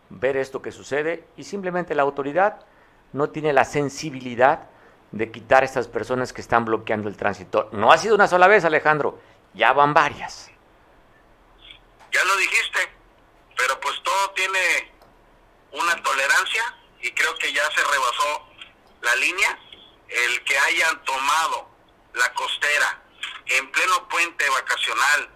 ver 0.10 0.36
esto 0.36 0.62
que 0.62 0.74
sucede 0.74 1.24
y 1.38 1.46
simplemente 1.46 1.96
la 1.96 2.02
autoridad 2.02 2.66
no 3.14 3.30
tiene 3.30 3.54
la 3.54 3.64
sensibilidad 3.64 4.68
de 5.12 5.32
quitar 5.32 5.64
a 5.64 5.66
estas 5.66 5.88
personas 5.88 6.34
que 6.34 6.42
están 6.42 6.66
bloqueando 6.66 7.10
el 7.10 7.18
tránsito. 7.18 7.70
No 7.72 7.92
ha 7.92 7.98
sido 7.98 8.16
una 8.16 8.28
sola 8.28 8.48
vez, 8.48 8.64
Alejandro, 8.66 9.20
ya 9.54 9.74
van 9.74 9.94
varias. 9.94 10.50
Ya 12.12 12.24
lo 12.24 12.36
dijiste, 12.38 12.80
pero 13.58 13.80
pues 13.80 14.02
todo 14.04 14.30
tiene 14.32 14.92
una 15.72 16.02
tolerancia 16.02 16.76
y 17.02 17.12
creo 17.12 17.36
que 17.38 17.52
ya 17.54 17.64
se 17.72 17.84
rebasó 17.84 18.48
la 19.02 19.16
línea 19.16 19.60
el 20.08 20.44
que 20.44 20.58
hayan 20.58 21.04
tomado 21.06 21.70
la 22.14 22.34
costera 22.34 23.02
en 23.46 23.72
pleno 23.72 24.08
puente 24.10 24.50
vacacional, 24.50 25.30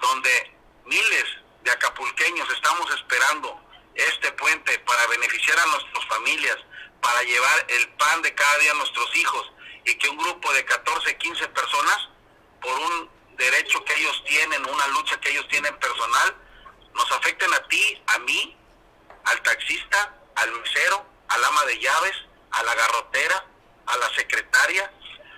donde 0.00 0.54
miles 0.84 1.24
de 1.62 1.70
acapulqueños 1.70 2.48
estamos 2.50 2.88
esperando 2.94 3.60
este 3.94 4.32
puente 4.32 4.78
para 4.80 5.06
beneficiar 5.08 5.58
a 5.58 5.66
nuestras 5.66 6.06
familias, 6.06 6.56
para 7.00 7.22
llevar 7.22 7.66
el 7.68 7.88
pan 7.90 8.22
de 8.22 8.34
cada 8.34 8.58
día 8.58 8.72
a 8.72 8.74
nuestros 8.74 9.16
hijos 9.16 9.52
y 9.84 9.94
que 9.94 10.08
un 10.08 10.18
grupo 10.18 10.52
de 10.52 10.64
14, 10.64 11.16
15 11.16 11.48
personas, 11.48 12.08
por 12.60 12.78
un 12.78 13.10
derecho 13.36 13.84
que 13.84 13.94
ellos 13.94 14.22
tienen, 14.26 14.68
una 14.68 14.86
lucha 14.88 15.18
que 15.20 15.30
ellos 15.30 15.46
tienen 15.48 15.76
personal, 15.78 16.36
nos 16.94 17.10
afecten 17.12 17.52
a 17.54 17.68
ti, 17.68 18.02
a 18.06 18.18
mí, 18.20 18.56
al 19.24 19.42
taxista, 19.42 20.14
al 20.36 20.52
mesero, 20.60 21.06
al 21.28 21.44
ama 21.44 21.64
de 21.64 21.78
llaves, 21.78 22.16
a 22.50 22.62
la 22.62 22.74
garrotera, 22.74 23.46
a 23.86 23.96
la 23.96 24.14
secretaria, 24.14 24.92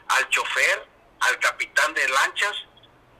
al 0.08 0.28
chofer, 0.28 0.88
al 1.20 1.38
capitán 1.38 1.94
de 1.94 2.08
lanchas. 2.08 2.56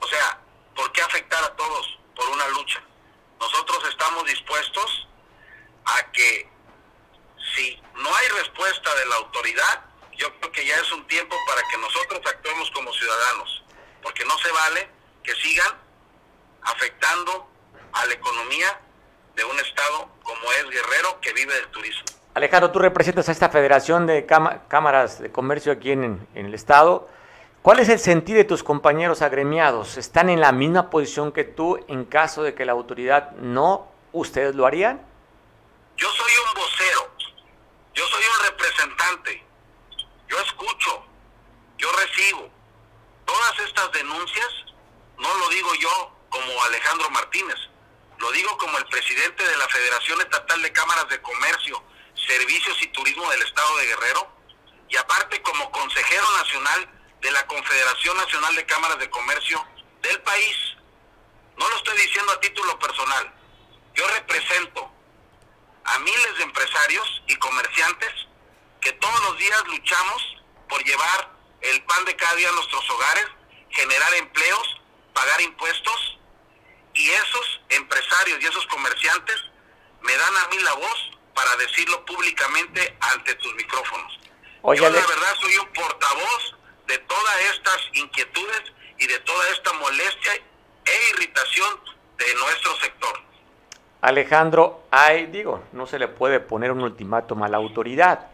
O 0.01 0.07
sea, 0.09 0.41
¿por 0.75 0.91
qué 0.93 1.03
afectar 1.03 1.43
a 1.45 1.55
todos 1.57 1.99
por 2.17 2.29
una 2.31 2.49
lucha? 2.49 2.83
Nosotros 3.41 3.89
estamos 3.89 4.25
dispuestos 4.25 5.09
a 5.85 6.11
que 6.13 6.52
si 7.55 7.81
no 7.95 8.15
hay 8.15 8.29
respuesta 8.41 8.95
de 8.95 9.07
la 9.07 9.17
autoridad, 9.17 9.85
yo 10.17 10.33
creo 10.39 10.53
que 10.53 10.67
ya 10.67 10.77
es 10.77 10.93
un 10.93 11.07
tiempo 11.07 11.37
para 11.47 11.63
que 11.69 11.79
nosotros 11.79 12.21
actuemos 12.25 12.71
como 12.71 12.93
ciudadanos, 12.93 13.63
porque 14.03 14.25
no 14.25 14.39
se 14.39 14.51
vale 14.53 14.89
que 15.23 15.35
sigan 15.35 15.73
afectando 16.63 17.49
a 17.93 18.07
la 18.07 18.15
economía 18.15 18.81
de 19.35 19.45
un 19.45 19.59
estado 19.59 20.09
como 20.23 20.53
es 20.53 20.71
Guerrero 20.71 21.21
que 21.21 21.33
vive 21.33 21.55
del 21.55 21.69
turismo. 21.69 22.05
Alejandro, 22.35 22.71
tú 22.71 22.79
representas 22.79 23.29
a 23.29 23.33
esta 23.33 23.51
Federación 23.51 24.07
de 24.07 24.27
Cámaras 24.27 25.21
de 25.21 25.31
Comercio 25.31 25.73
aquí 25.73 25.93
en, 25.93 26.27
en 26.35 26.47
el 26.47 26.55
estado. 26.55 27.09
¿Cuál 27.61 27.79
es 27.79 27.89
el 27.89 27.99
sentido 27.99 28.39
de 28.39 28.45
tus 28.45 28.65
compañeros 28.65 29.23
agremiados? 29.23 29.97
¿Están 29.97 30.31
en 30.31 30.41
la 30.41 30.51
misma 30.51 30.91
posición 30.91 31.31
que 31.31 31.45
tú 31.45 31.79
en 31.89 32.05
caso 32.05 32.43
de 32.43 32.55
que 32.55 32.65
la 32.65 32.73
autoridad 32.73 33.33
no? 33.33 33.89
¿Ustedes 34.13 34.55
lo 34.55 34.67
harían? 34.67 35.01
Yo 35.97 36.09
soy 36.09 36.33
un 36.47 36.55
vocero, 36.55 37.12
yo 37.95 38.07
soy 38.07 38.25
un 38.25 38.45
representante, 38.45 39.45
yo 40.29 40.41
escucho, 40.41 41.07
yo 41.79 41.93
recibo. 41.93 42.51
Todas 43.25 43.59
estas 43.61 43.93
denuncias 43.93 44.49
no 45.19 45.35
lo 45.39 45.49
digo 45.51 45.75
yo 45.75 46.17
como 46.31 46.65
Alejandro 46.65 47.11
Martínez, 47.11 47.57
lo 48.19 48.31
digo 48.33 48.57
como 48.59 48.79
el 48.79 48.87
presidente 48.87 49.47
de 49.47 49.57
la 49.57 49.69
Federación 49.69 50.21
Estatal 50.21 50.63
de 50.63 50.73
Cámaras 50.73 51.09
de 51.09 51.21
Comercio, 51.21 51.83
Servicios 52.27 52.77
y 52.83 52.89
Turismo 52.89 53.29
del 53.31 53.43
Estado 53.43 53.77
de 53.79 53.87
Guerrero, 53.87 54.33
y 54.89 54.97
aparte 54.97 55.41
como 55.43 55.71
consejero 55.71 56.25
nacional 56.39 56.89
de 57.21 57.31
la 57.31 57.47
Confederación 57.47 58.17
Nacional 58.17 58.55
de 58.55 58.67
Cámaras 58.67 58.99
de 58.99 59.11
Comercio 59.11 59.65
del 60.03 60.21
país. 60.23 60.57
No 61.57 61.69
lo 61.69 61.77
estoy 61.77 61.97
diciendo 61.97 62.33
a 62.33 62.41
título 62.41 62.79
personal. 62.79 63.33
Yo 63.95 64.07
represento 64.09 64.92
a 65.85 65.99
miles 65.99 66.39
de 66.39 66.45
empresarios 66.45 67.23
y 67.27 67.37
comerciantes 67.37 68.13
que 68.81 68.93
todos 68.93 69.21
los 69.25 69.39
días 69.39 69.63
luchamos 69.67 70.37
por 70.69 70.83
llevar 70.85 71.31
el 71.61 71.83
pan 71.85 72.05
de 72.05 72.17
cada 72.17 72.35
día 72.35 72.49
a 72.49 72.53
nuestros 72.53 72.91
hogares, 72.91 73.27
generar 73.71 74.15
empleos, 74.15 74.81
pagar 75.15 75.41
impuestos 75.41 76.19
y 76.95 77.11
esos 77.11 77.61
empresarios 77.71 78.39
y 78.43 78.47
esos 78.47 78.67
comerciantes 78.67 79.37
me 80.03 80.17
dan 80.17 80.37
a 80.37 80.49
mí 80.49 80.59
la 80.59 80.75
voz 80.75 81.11
para 81.35 81.57
decirlo 81.57 82.05
públicamente 82.05 82.97
ante 83.01 83.35
tus 83.37 83.55
micrófonos. 83.55 84.19
Yo 84.65 84.91
la 84.91 85.07
verdad 85.07 85.37
soy 85.41 85.57
un 85.57 85.73
portavoz 85.73 86.55
de 86.87 86.99
todas 86.99 87.41
estas 87.53 87.79
inquietudes 87.95 88.73
y 88.99 89.07
de 89.07 89.19
toda 89.21 89.49
esta 89.51 89.73
molestia 89.75 90.35
e 90.85 91.11
irritación 91.15 91.81
de 92.19 92.35
nuestro 92.35 92.77
sector. 92.81 93.23
Alejandro, 94.03 94.83
hay, 94.91 95.27
digo, 95.27 95.63
no 95.71 95.87
se 95.87 96.01
le 96.01 96.09
puede 96.09 96.41
poner 96.41 96.73
un 96.73 96.83
ultimátum 96.83 97.45
a 97.45 97.49
la 97.49 97.59
autoridad, 97.59 98.27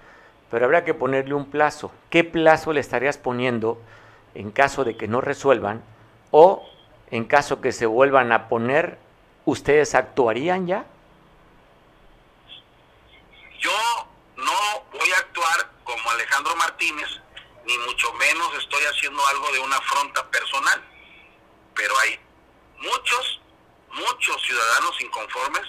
pero 0.50 0.64
habrá 0.64 0.83
que 0.83 0.94
ponerle 0.94 1.35
un 1.35 1.50
plazo. 1.50 1.92
¿Qué 2.09 2.24
plazo 2.24 2.72
le 2.72 2.81
estarías 2.81 3.18
poniendo 3.18 3.78
en 4.35 4.50
caso 4.50 4.83
de 4.83 4.96
que 4.96 5.09
no 5.09 5.20
resuelvan 5.20 5.85
o 6.31 6.66
en 7.11 7.26
caso 7.26 7.61
que 7.61 7.72
se 7.72 7.85
vuelvan 7.85 8.33
a 8.33 8.48
poner, 8.48 8.98
ustedes 9.44 9.94
actuarían 9.94 10.66
ya? 10.66 10.87
Yo 13.61 13.70
no 14.37 14.52
voy 14.90 15.11
a 15.16 15.18
actuar 15.18 15.70
como 15.85 16.11
Alejandro 16.12 16.57
Martínez, 16.57 17.09
ni 17.66 17.76
mucho 17.87 18.11
menos 18.14 18.54
estoy 18.59 18.85
haciendo 18.85 19.20
algo 19.26 19.52
de 19.52 19.59
una 19.59 19.76
afronta 19.76 20.31
personal, 20.31 20.83
pero 21.74 21.92
hay 21.98 22.18
muchos 22.78 23.42
muchos 23.99 24.43
ciudadanos 24.43 25.01
inconformes 25.01 25.67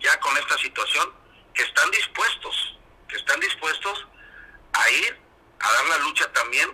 ya 0.00 0.18
con 0.20 0.36
esta 0.36 0.58
situación 0.58 1.12
que 1.54 1.62
están 1.62 1.90
dispuestos, 1.90 2.78
que 3.08 3.16
están 3.16 3.40
dispuestos 3.40 4.06
a 4.72 4.90
ir 4.90 5.20
a 5.60 5.72
dar 5.72 5.84
la 5.86 5.98
lucha 5.98 6.30
también 6.32 6.70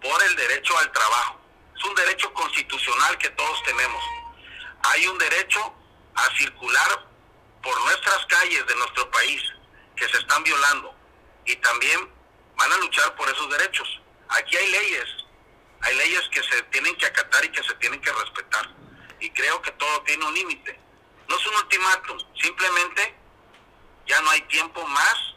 por 0.00 0.22
el 0.22 0.36
derecho 0.36 0.76
al 0.78 0.90
trabajo. 0.92 1.40
Es 1.76 1.84
un 1.84 1.94
derecho 1.94 2.32
constitucional 2.32 3.18
que 3.18 3.28
todos 3.30 3.62
tenemos. 3.64 4.02
Hay 4.84 5.06
un 5.06 5.18
derecho 5.18 5.74
a 6.14 6.36
circular 6.36 7.06
por 7.62 7.80
nuestras 7.82 8.24
calles 8.26 8.66
de 8.66 8.76
nuestro 8.76 9.10
país 9.10 9.42
que 9.96 10.08
se 10.08 10.18
están 10.18 10.42
violando 10.44 10.94
y 11.44 11.56
también 11.56 12.10
van 12.56 12.72
a 12.72 12.78
luchar 12.78 13.14
por 13.16 13.28
esos 13.28 13.50
derechos. 13.50 14.00
Aquí 14.28 14.56
hay 14.56 14.70
leyes, 14.70 15.08
hay 15.82 15.96
leyes 15.96 16.22
que 16.30 16.42
se 16.42 16.62
tienen 16.64 16.94
que 16.96 17.06
acatar 17.06 17.44
y 17.44 17.50
que 17.50 17.62
se 17.62 17.74
tienen 17.74 18.00
que 18.00 18.12
respetar 18.12 18.77
y 19.20 19.30
creo 19.30 19.60
que 19.62 19.72
todo 19.72 20.02
tiene 20.02 20.24
un 20.24 20.34
límite. 20.34 20.78
No 21.28 21.36
es 21.36 21.46
un 21.46 21.54
ultimátum, 21.56 22.18
simplemente 22.40 23.14
ya 24.06 24.20
no 24.22 24.30
hay 24.30 24.40
tiempo 24.42 24.84
más 24.86 25.34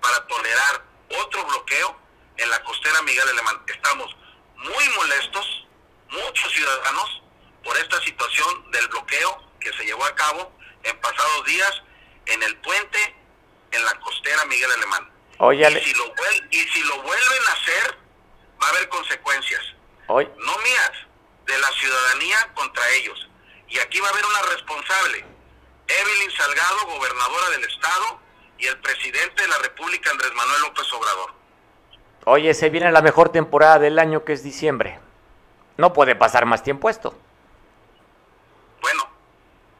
para 0.00 0.26
tolerar 0.26 0.84
otro 1.22 1.44
bloqueo 1.46 1.96
en 2.36 2.50
la 2.50 2.62
costera 2.64 3.02
Miguel 3.02 3.28
Alemán. 3.28 3.62
Estamos 3.66 4.14
muy 4.56 4.88
molestos, 4.96 5.66
muchos 6.10 6.52
ciudadanos, 6.52 7.22
por 7.64 7.76
esta 7.78 8.00
situación 8.02 8.70
del 8.70 8.86
bloqueo 8.88 9.42
que 9.60 9.72
se 9.72 9.84
llevó 9.84 10.04
a 10.04 10.14
cabo 10.14 10.52
en 10.82 10.98
pasados 11.00 11.44
días 11.44 11.82
en 12.26 12.42
el 12.42 12.56
puente 12.58 13.16
en 13.72 13.84
la 13.84 13.94
costera 14.00 14.44
Miguel 14.46 14.70
Alemán. 14.72 15.10
y, 15.52 15.80
si 15.80 15.94
lo, 15.94 16.14
y 16.50 16.58
si 16.68 16.82
lo 16.82 17.02
vuelven 17.02 17.42
a 17.48 17.52
hacer, 17.52 17.98
va 18.62 18.66
a 18.66 18.70
haber 18.70 18.88
consecuencias. 18.88 19.62
No 20.08 20.58
mías, 20.58 20.92
de 21.46 21.58
la 21.58 21.68
ciudadanía 21.72 22.52
contra 22.54 22.88
ellos. 22.90 23.28
Y 23.68 23.78
aquí 23.78 24.00
va 24.00 24.08
a 24.08 24.10
haber 24.10 24.26
una 24.26 24.42
responsable, 24.42 25.24
Evelyn 25.86 26.30
Salgado, 26.36 26.86
gobernadora 26.86 27.50
del 27.50 27.64
estado, 27.64 28.20
y 28.58 28.66
el 28.66 28.78
presidente 28.78 29.42
de 29.42 29.48
la 29.48 29.58
República, 29.58 30.10
Andrés 30.10 30.32
Manuel 30.34 30.62
López 30.62 30.92
Obrador. 30.92 31.34
Oye, 32.24 32.52
se 32.54 32.68
viene 32.68 32.92
la 32.92 33.00
mejor 33.00 33.30
temporada 33.30 33.78
del 33.78 33.98
año 33.98 34.24
que 34.24 34.32
es 34.32 34.42
diciembre. 34.42 35.00
No 35.78 35.92
puede 35.92 36.14
pasar 36.14 36.44
más 36.44 36.62
tiempo 36.62 36.90
esto. 36.90 37.18
Bueno, 38.82 39.08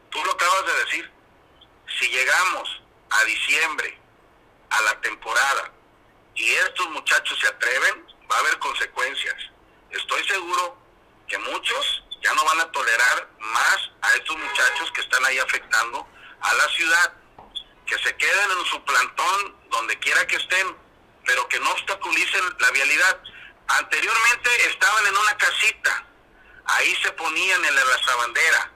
tú 0.09 0.25
lo 0.25 0.33
acabas 0.33 0.67
de 0.67 0.85
decir. 0.85 1.11
Si 1.99 2.09
llegamos 2.09 2.83
a 3.11 3.25
diciembre, 3.25 3.99
a 4.71 4.81
la 4.83 5.01
temporada, 5.01 5.71
y 6.35 6.49
estos 6.51 6.89
muchachos 6.91 7.39
se 7.39 7.49
atreven, 7.49 8.07
va 8.31 8.37
a 8.37 8.41
haber 8.41 8.59
consecuencias. 8.59 9.37
Estoy 9.91 10.25
seguro 10.25 10.77
que 11.29 11.37
muchos 11.39 12.05
ya 12.23 12.33
no 12.35 12.45
van 12.45 12.61
a 12.61 12.73
tolerar 12.73 13.29
más 13.39 13.91
a 14.01 14.15
estos 14.15 14.37
muchachos 14.39 14.91
que 14.93 15.03
están 15.03 15.25
ahí 15.27 15.39
afectando 15.51 16.07
a 16.41 16.55
la 16.55 16.69
ciudad, 16.69 17.13
que 17.87 17.99
se 17.99 18.17
queden 18.17 18.51
en 18.59 18.65
su 18.67 18.83
plantón 18.85 19.57
donde 19.71 19.99
quiera 19.99 20.27
que 20.27 20.37
estén, 20.37 20.77
pero 21.27 21.47
que 21.49 21.59
no 21.59 21.71
obstaculicen 21.73 22.43
la 22.61 22.71
vialidad. 22.71 23.21
Anteriormente 23.69 24.69
estaban 24.69 25.07
en 25.07 25.17
una 25.17 25.37
casita, 25.37 26.05
ahí 26.67 26.97
se 27.03 27.11
ponían 27.13 27.65
en 27.65 27.75
la 27.75 28.17
bandera. 28.17 28.71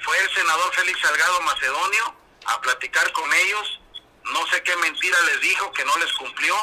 Fue 0.00 0.18
el 0.18 0.30
senador 0.34 0.74
Félix 0.74 1.00
Salgado 1.00 1.40
Macedonio 1.42 2.14
a 2.46 2.60
platicar 2.60 3.10
con 3.12 3.32
ellos, 3.32 3.80
no 4.24 4.46
sé 4.48 4.62
qué 4.62 4.76
mentira 4.76 5.18
les 5.22 5.40
dijo 5.40 5.72
que 5.72 5.84
no 5.84 5.96
les 5.98 6.12
cumplió, 6.14 6.54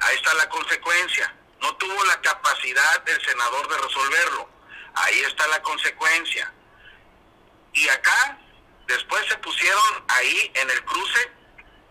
ahí 0.00 0.16
está 0.16 0.34
la 0.34 0.48
consecuencia. 0.48 1.34
No 1.60 1.74
tuvo 1.76 2.04
la 2.04 2.20
capacidad 2.20 3.02
del 3.02 3.20
senador 3.24 3.66
de 3.68 3.78
resolverlo 3.78 4.58
Ahí 4.94 5.20
está 5.20 5.46
la 5.48 5.62
consecuencia. 5.62 6.52
Y 7.72 7.88
acá, 7.88 8.38
después 8.88 9.24
se 9.28 9.36
pusieron 9.38 10.04
ahí 10.08 10.50
en 10.54 10.70
el 10.70 10.84
cruce 10.84 11.30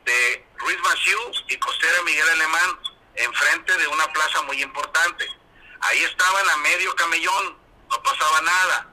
de 0.04 0.46
Ruiz 0.58 0.80
Massieu 0.82 1.32
y 1.48 1.58
Costera 1.58 2.02
Miguel 2.04 2.30
Alemán, 2.30 2.80
enfrente 3.16 3.78
de 3.78 3.88
una 3.88 4.12
plaza 4.12 4.42
muy 4.44 4.62
importante. 4.62 5.26
Ahí 5.82 6.04
estaban 6.04 6.50
a 6.50 6.58
medio 6.58 6.94
camellón, 6.96 7.58
no 7.90 8.04
pasaba 8.04 8.42
nada. 8.42 8.88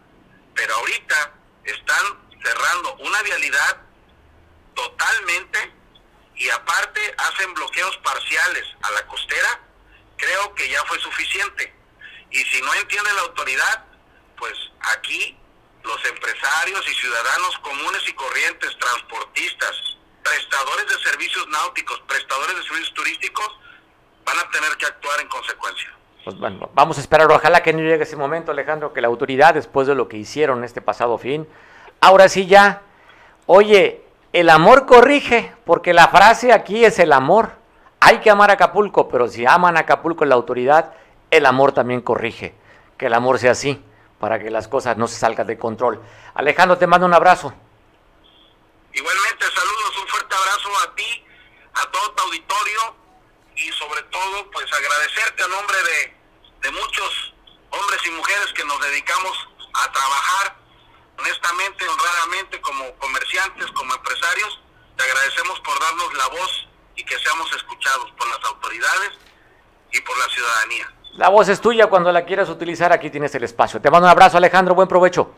Pero 0.54 0.74
ahorita 0.76 1.34
están 1.64 2.28
cerrando 2.42 2.94
una 2.96 3.22
vialidad 3.22 3.82
totalmente 4.74 5.72
y 6.36 6.48
aparte 6.50 7.14
hacen 7.16 7.54
bloqueos 7.54 7.96
parciales 7.98 8.66
a 8.82 8.90
la 8.90 9.06
costera 9.06 9.60
creo 10.16 10.54
que 10.54 10.68
ya 10.68 10.84
fue 10.84 10.98
suficiente. 11.00 11.74
Y 12.30 12.38
si 12.44 12.60
no 12.62 12.74
entiende 12.74 13.12
la 13.14 13.22
autoridad, 13.22 13.84
pues 14.36 14.54
aquí 14.80 15.36
los 15.84 16.04
empresarios 16.06 16.88
y 16.88 16.94
ciudadanos 16.94 17.58
comunes 17.58 18.02
y 18.08 18.12
corrientes, 18.14 18.76
transportistas, 18.78 19.96
prestadores 20.22 20.86
de 20.88 21.10
servicios 21.10 21.46
náuticos, 21.48 22.00
prestadores 22.08 22.56
de 22.56 22.62
servicios 22.62 22.94
turísticos, 22.94 23.48
van 24.24 24.38
a 24.38 24.50
tener 24.50 24.76
que 24.76 24.86
actuar 24.86 25.20
en 25.20 25.28
consecuencia. 25.28 25.90
Pues 26.24 26.38
bueno, 26.38 26.70
vamos 26.74 26.96
a 26.96 27.00
esperar, 27.02 27.30
ojalá 27.30 27.62
que 27.62 27.74
no 27.74 27.80
llegue 27.80 28.04
ese 28.04 28.16
momento, 28.16 28.50
Alejandro, 28.50 28.94
que 28.94 29.02
la 29.02 29.08
autoridad, 29.08 29.52
después 29.52 29.86
de 29.86 29.94
lo 29.94 30.08
que 30.08 30.16
hicieron 30.16 30.64
este 30.64 30.80
pasado 30.80 31.18
fin, 31.18 31.46
ahora 32.00 32.30
sí 32.30 32.46
ya, 32.46 32.80
oye, 33.44 34.02
el 34.32 34.48
amor 34.48 34.86
corrige, 34.86 35.52
porque 35.66 35.92
la 35.92 36.08
frase 36.08 36.52
aquí 36.52 36.84
es 36.84 36.98
el 36.98 37.12
amor. 37.12 37.52
Hay 38.00 38.18
que 38.18 38.30
amar 38.30 38.50
a 38.50 38.54
Acapulco, 38.54 39.08
pero 39.08 39.28
si 39.28 39.44
aman 39.44 39.76
a 39.76 39.80
Acapulco 39.80 40.24
la 40.24 40.34
autoridad, 40.34 40.94
el 41.30 41.44
amor 41.46 41.72
también 41.72 42.00
corrige. 42.00 42.54
Que 42.96 43.06
el 43.06 43.14
amor 43.14 43.38
sea 43.38 43.52
así, 43.52 43.84
para 44.18 44.38
que 44.38 44.50
las 44.50 44.68
cosas 44.68 44.96
no 44.96 45.06
se 45.06 45.18
salgan 45.18 45.46
de 45.46 45.58
control. 45.58 46.02
Alejandro, 46.34 46.78
te 46.78 46.86
mando 46.86 47.06
un 47.06 47.14
abrazo. 47.14 47.52
Igualmente, 48.92 49.44
saludos, 49.46 49.98
un 50.00 50.08
fuerte 50.08 50.34
abrazo 50.34 50.70
a 50.82 50.94
ti, 50.94 51.24
a 51.74 51.90
todo 51.90 52.12
tu 52.12 52.22
auditorio 52.24 52.96
y 53.56 53.72
sobre 53.72 54.02
todo, 54.04 54.50
pues 54.50 54.72
agradecerte 54.72 55.42
a 55.42 55.48
nombre 55.48 55.76
de, 55.82 56.16
de 56.62 56.70
muchos 56.70 57.34
hombres 57.70 58.00
y 58.06 58.10
mujeres 58.10 58.52
que 58.54 58.64
nos 58.64 58.80
dedicamos 58.80 59.48
a 59.74 59.92
trabajar 59.92 60.64
honestamente, 61.18 61.88
honradamente, 61.88 62.60
como 62.60 62.94
comerciantes, 62.98 63.70
como 63.72 63.94
empresarios. 63.94 64.60
Te 64.96 65.04
agradecemos 65.04 65.60
por 65.60 65.78
darnos 65.80 66.14
la 66.14 66.26
voz 66.28 66.68
y 66.96 67.04
que 67.04 67.18
seamos 67.18 67.52
escuchados 67.52 68.10
por 68.12 68.28
las 68.28 68.44
autoridades 68.44 69.12
y 69.92 70.00
por 70.00 70.16
la 70.18 70.28
ciudadanía. 70.28 70.92
La 71.16 71.28
voz 71.28 71.48
es 71.48 71.60
tuya 71.60 71.86
cuando 71.86 72.10
la 72.10 72.24
quieras 72.24 72.48
utilizar, 72.48 72.92
aquí 72.92 73.08
tienes 73.08 73.32
el 73.36 73.44
espacio. 73.44 73.80
Te 73.80 73.88
mando 73.88 74.06
un 74.06 74.10
abrazo, 74.10 74.36
Alejandro, 74.36 74.74
buen 74.74 74.88
provecho. 74.88 75.30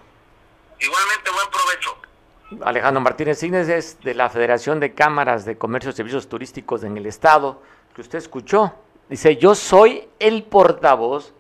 Igualmente, 0.81 1.31
buen 1.31 1.51
provecho. 1.51 2.67
Alejandro 2.67 3.03
Martínez 3.03 3.39
Cines 3.39 3.69
es 3.69 4.01
de 4.01 4.15
la 4.15 4.31
Federación 4.31 4.81
de 4.81 4.95
Cámaras 4.95 5.45
de 5.45 5.59
Comercio 5.59 5.91
y 5.91 5.93
Servicios 5.93 6.31
Turísticos 6.31 6.83
en 6.83 6.97
el 6.97 7.05
Estado, 7.05 7.61
que 7.95 8.01
usted 8.01 8.17
escuchó. 8.17 8.73
Dice, 9.11 9.37
yo 9.37 9.55
soy 9.55 10.09
el 10.19 10.45
portavoz 10.45 11.35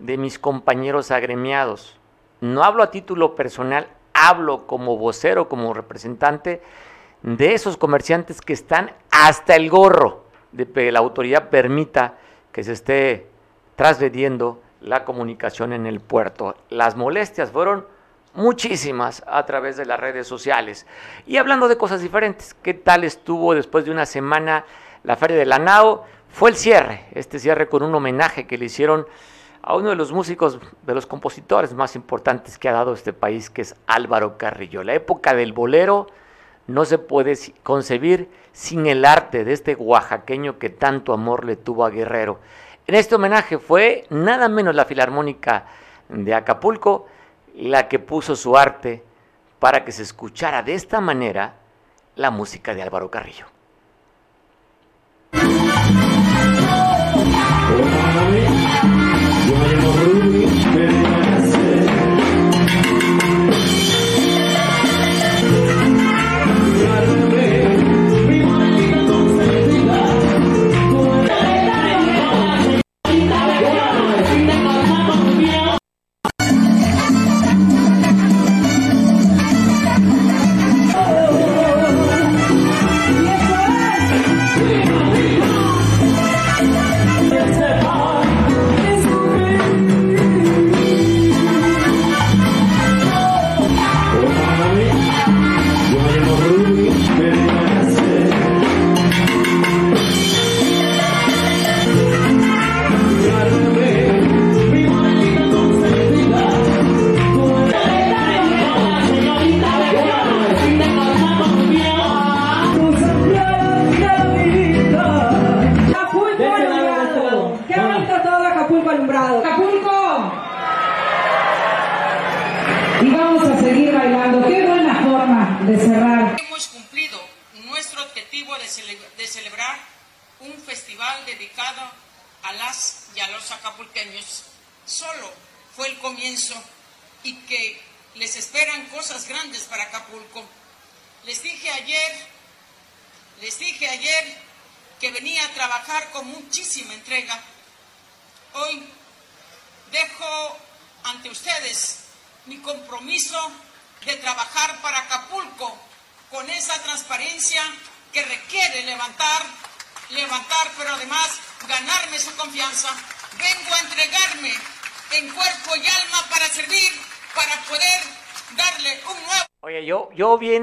de 0.00 0.18
mis 0.18 0.40
compañeros 0.40 1.12
agremiados. 1.12 1.96
No 2.40 2.64
hablo 2.64 2.82
a 2.82 2.90
título 2.90 3.36
personal, 3.36 3.86
hablo 4.12 4.66
como 4.66 4.96
vocero, 4.96 5.48
como 5.48 5.72
representante 5.74 6.60
de 7.22 7.54
esos 7.54 7.76
comerciantes 7.76 8.40
que 8.40 8.52
están 8.52 8.92
hasta 9.12 9.54
el 9.54 9.70
gorro 9.70 10.24
de 10.50 10.68
que 10.68 10.90
la 10.90 10.98
autoridad 10.98 11.50
permita 11.50 12.14
que 12.50 12.64
se 12.64 12.72
esté 12.72 13.35
trasgrediendo 13.76 14.60
la 14.80 15.04
comunicación 15.04 15.72
en 15.72 15.86
el 15.86 16.00
puerto. 16.00 16.56
Las 16.70 16.96
molestias 16.96 17.50
fueron 17.50 17.86
muchísimas 18.34 19.22
a 19.26 19.44
través 19.46 19.76
de 19.76 19.86
las 19.86 19.98
redes 20.00 20.26
sociales. 20.26 20.86
Y 21.26 21.36
hablando 21.36 21.68
de 21.68 21.76
cosas 21.76 22.00
diferentes, 22.00 22.54
¿qué 22.62 22.74
tal 22.74 23.04
estuvo 23.04 23.54
después 23.54 23.84
de 23.84 23.90
una 23.90 24.06
semana 24.06 24.64
la 25.04 25.16
Feria 25.16 25.36
de 25.36 25.46
la 25.46 25.58
NAO? 25.58 26.04
Fue 26.28 26.50
el 26.50 26.56
cierre, 26.56 27.06
este 27.12 27.38
cierre 27.38 27.68
con 27.68 27.82
un 27.82 27.94
homenaje 27.94 28.46
que 28.46 28.58
le 28.58 28.66
hicieron 28.66 29.06
a 29.62 29.74
uno 29.74 29.90
de 29.90 29.96
los 29.96 30.12
músicos, 30.12 30.60
de 30.82 30.94
los 30.94 31.06
compositores 31.06 31.74
más 31.74 31.96
importantes 31.96 32.58
que 32.58 32.68
ha 32.68 32.72
dado 32.72 32.92
este 32.92 33.12
país, 33.12 33.50
que 33.50 33.62
es 33.62 33.74
Álvaro 33.86 34.38
Carrillo. 34.38 34.84
La 34.84 34.94
época 34.94 35.34
del 35.34 35.52
bolero 35.52 36.06
no 36.66 36.84
se 36.84 36.98
puede 36.98 37.34
concebir 37.62 38.28
sin 38.52 38.86
el 38.86 39.04
arte 39.04 39.44
de 39.44 39.52
este 39.52 39.74
oaxaqueño 39.74 40.58
que 40.58 40.70
tanto 40.70 41.12
amor 41.12 41.44
le 41.44 41.56
tuvo 41.56 41.84
a 41.84 41.90
Guerrero. 41.90 42.38
En 42.86 42.94
este 42.94 43.16
homenaje 43.16 43.58
fue 43.58 44.06
nada 44.10 44.48
menos 44.48 44.74
la 44.74 44.84
Filarmónica 44.84 45.66
de 46.08 46.34
Acapulco 46.34 47.06
la 47.56 47.88
que 47.88 47.98
puso 47.98 48.36
su 48.36 48.56
arte 48.56 49.02
para 49.58 49.84
que 49.84 49.90
se 49.90 50.02
escuchara 50.02 50.62
de 50.62 50.74
esta 50.74 51.00
manera 51.00 51.54
la 52.14 52.30
música 52.30 52.74
de 52.74 52.82
Álvaro 52.82 53.10
Carrillo. 53.10 53.46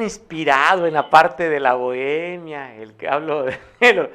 Inspirado 0.02 0.88
en 0.88 0.94
la 0.94 1.10
parte 1.10 1.50
de 1.50 1.60
la 1.60 1.74
bohemia, 1.76 2.76
el 2.76 2.94
que 2.94 3.08
hablo 3.08 3.44
de 3.44 3.60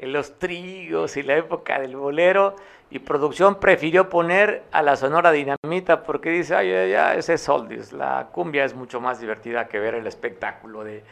los, 0.00 0.38
trigos 0.38 1.16
y 1.16 1.22
la 1.22 1.36
época 1.36 1.80
del 1.80 1.96
bolero, 1.96 2.56
y 2.90 2.98
producción 2.98 3.58
prefirió 3.58 4.08
poner 4.08 4.64
a 4.70 4.82
la 4.82 4.96
Sonora 4.96 5.32
Dinamita 5.32 6.02
porque 6.02 6.30
dice, 6.30 6.54
ay, 6.54 6.90
ya, 6.90 7.14
ese 7.14 7.34
es 7.34 7.40
Soldis, 7.40 7.92
la 7.92 8.28
cumbia 8.32 8.64
es 8.64 8.74
mucho 8.74 9.00
más 9.00 9.18
divertida 9.18 9.66
que 9.66 9.78
ver 9.78 9.94
el 9.94 10.06
espectáculo 10.06 10.84
de, 10.84 11.02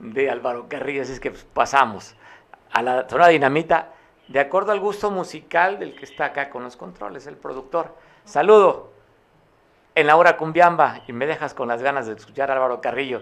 de 0.00 0.30
Álvaro 0.30 0.66
Carrillo, 0.68 1.02
así 1.02 1.12
es 1.12 1.20
que 1.20 1.30
pasamos 1.30 2.16
a 2.72 2.82
la 2.82 3.08
Sonora 3.08 3.28
Dinamita 3.28 3.92
de 4.26 4.40
acuerdo 4.40 4.72
al 4.72 4.80
gusto 4.80 5.10
musical 5.10 5.78
del 5.78 5.94
que 5.94 6.04
está 6.04 6.26
acá 6.26 6.50
con 6.50 6.62
los 6.62 6.76
controles, 6.76 7.26
el 7.26 7.36
productor. 7.36 7.94
Saludo 8.24 8.97
en 9.98 10.06
la 10.06 10.16
hora 10.16 10.36
cumbiamba 10.36 11.00
y 11.08 11.12
me 11.12 11.26
dejas 11.26 11.54
con 11.54 11.66
las 11.66 11.82
ganas 11.82 12.06
de 12.06 12.14
escuchar 12.14 12.50
a 12.50 12.54
Álvaro 12.54 12.80
Carrillo. 12.80 13.20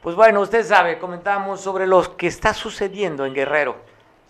Pues 0.00 0.14
bueno, 0.14 0.40
usted 0.40 0.64
sabe, 0.64 0.98
comentamos 0.98 1.60
sobre 1.60 1.86
lo 1.86 2.16
que 2.16 2.28
está 2.28 2.54
sucediendo 2.54 3.26
en 3.26 3.34
Guerrero 3.34 3.76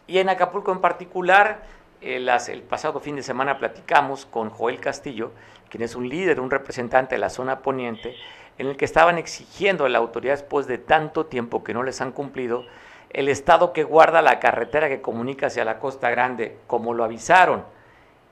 y 0.06 0.16
en 0.18 0.30
Acapulco 0.30 0.72
en 0.72 0.80
particular. 0.80 1.64
Eh, 2.00 2.26
el 2.48 2.62
pasado 2.62 2.98
fin 3.00 3.16
de 3.16 3.22
semana 3.22 3.58
platicamos 3.58 4.24
con 4.24 4.48
Joel 4.48 4.80
Castillo, 4.80 5.32
quien 5.68 5.82
es 5.82 5.94
un 5.94 6.08
líder, 6.08 6.40
un 6.40 6.50
representante 6.50 7.16
de 7.16 7.20
la 7.20 7.28
zona 7.28 7.58
poniente, 7.58 8.16
en 8.56 8.68
el 8.68 8.78
que 8.78 8.86
estaban 8.86 9.18
exigiendo 9.18 9.84
a 9.84 9.90
la 9.90 9.98
autoridad 9.98 10.32
después 10.32 10.66
de 10.66 10.78
tanto 10.78 11.26
tiempo 11.26 11.62
que 11.62 11.74
no 11.74 11.82
les 11.82 12.00
han 12.00 12.12
cumplido 12.12 12.64
el 13.10 13.28
estado 13.28 13.74
que 13.74 13.84
guarda 13.84 14.22
la 14.22 14.40
carretera 14.40 14.88
que 14.88 15.02
comunica 15.02 15.48
hacia 15.48 15.66
la 15.66 15.78
Costa 15.78 16.08
Grande, 16.08 16.56
como 16.66 16.94
lo 16.94 17.04
avisaron 17.04 17.64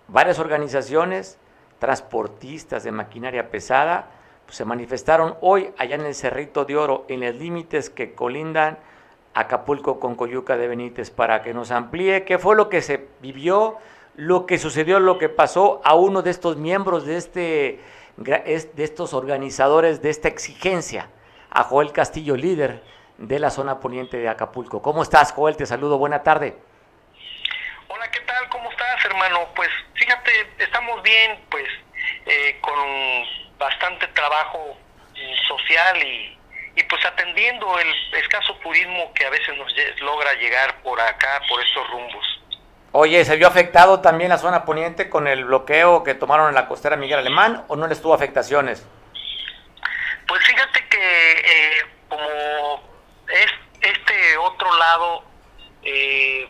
varias 0.08 0.38
organizaciones, 0.38 1.38
transportistas 1.80 2.84
de 2.84 2.92
maquinaria 2.92 3.50
pesada, 3.50 4.06
pues, 4.46 4.56
se 4.56 4.64
manifestaron 4.64 5.36
hoy 5.40 5.72
allá 5.78 5.96
en 5.96 6.06
el 6.06 6.14
Cerrito 6.14 6.64
de 6.64 6.76
Oro, 6.76 7.04
en 7.08 7.20
los 7.20 7.34
límites 7.34 7.90
que 7.90 8.14
colindan 8.14 8.78
Acapulco 9.34 9.98
con 9.98 10.14
Coyuca 10.14 10.56
de 10.56 10.68
Benítez, 10.68 11.10
para 11.10 11.42
que 11.42 11.54
nos 11.54 11.70
amplíe 11.70 12.24
qué 12.24 12.38
fue 12.38 12.56
lo 12.56 12.68
que 12.68 12.82
se 12.82 13.08
vivió, 13.20 13.78
lo 14.16 14.46
que 14.46 14.58
sucedió, 14.58 15.00
lo 15.00 15.18
que 15.18 15.28
pasó 15.28 15.80
a 15.84 15.94
uno 15.94 16.22
de 16.22 16.30
estos 16.30 16.56
miembros 16.56 17.06
de, 17.06 17.16
este, 17.16 17.80
de 18.16 18.70
estos 18.84 19.14
organizadores 19.14 20.02
de 20.02 20.10
esta 20.10 20.28
exigencia, 20.28 21.08
a 21.48 21.62
Joel 21.62 21.92
Castillo, 21.92 22.36
líder 22.36 22.82
de 23.18 23.38
la 23.38 23.50
zona 23.50 23.80
poniente 23.80 24.16
de 24.16 24.28
Acapulco. 24.28 24.82
¿Cómo 24.82 25.02
estás, 25.02 25.32
Joel? 25.32 25.56
Te 25.56 25.66
saludo, 25.66 25.96
buena 25.96 26.22
tarde. 26.22 26.56
Hola, 27.88 28.10
¿qué 28.10 28.20
tal? 28.20 28.48
¿Cómo 28.48 28.70
estás, 28.70 29.04
hermano? 29.04 29.40
Pues 29.54 29.68
fíjate, 30.00 30.32
estamos 30.58 31.02
bien, 31.02 31.38
pues 31.50 31.68
eh, 32.26 32.58
con 32.60 32.78
bastante 33.58 34.06
trabajo 34.08 34.78
social 35.46 36.02
y, 36.02 36.38
y 36.74 36.82
pues 36.84 37.04
atendiendo 37.04 37.78
el 37.78 38.14
escaso 38.14 38.54
turismo 38.56 39.12
que 39.14 39.26
a 39.26 39.30
veces 39.30 39.56
nos 39.58 39.72
logra 40.00 40.32
llegar 40.34 40.80
por 40.82 40.98
acá, 40.98 41.42
por 41.48 41.62
estos 41.62 41.88
rumbos. 41.90 42.40
Oye, 42.92 43.24
¿se 43.24 43.36
vio 43.36 43.46
afectado 43.46 44.00
también 44.00 44.30
la 44.30 44.38
zona 44.38 44.64
poniente 44.64 45.10
con 45.10 45.28
el 45.28 45.44
bloqueo 45.44 46.02
que 46.02 46.14
tomaron 46.14 46.48
en 46.48 46.54
la 46.54 46.66
costera 46.66 46.96
Miguel 46.96 47.18
Alemán 47.18 47.64
o 47.68 47.76
no 47.76 47.86
les 47.86 48.00
tuvo 48.00 48.14
afectaciones? 48.14 48.84
Pues 50.26 50.44
fíjate 50.44 50.88
que 50.88 51.32
eh, 51.32 51.86
como 52.08 52.82
es 53.28 53.46
este 53.80 54.36
otro 54.38 54.76
lado, 54.76 55.24
eh, 55.82 56.48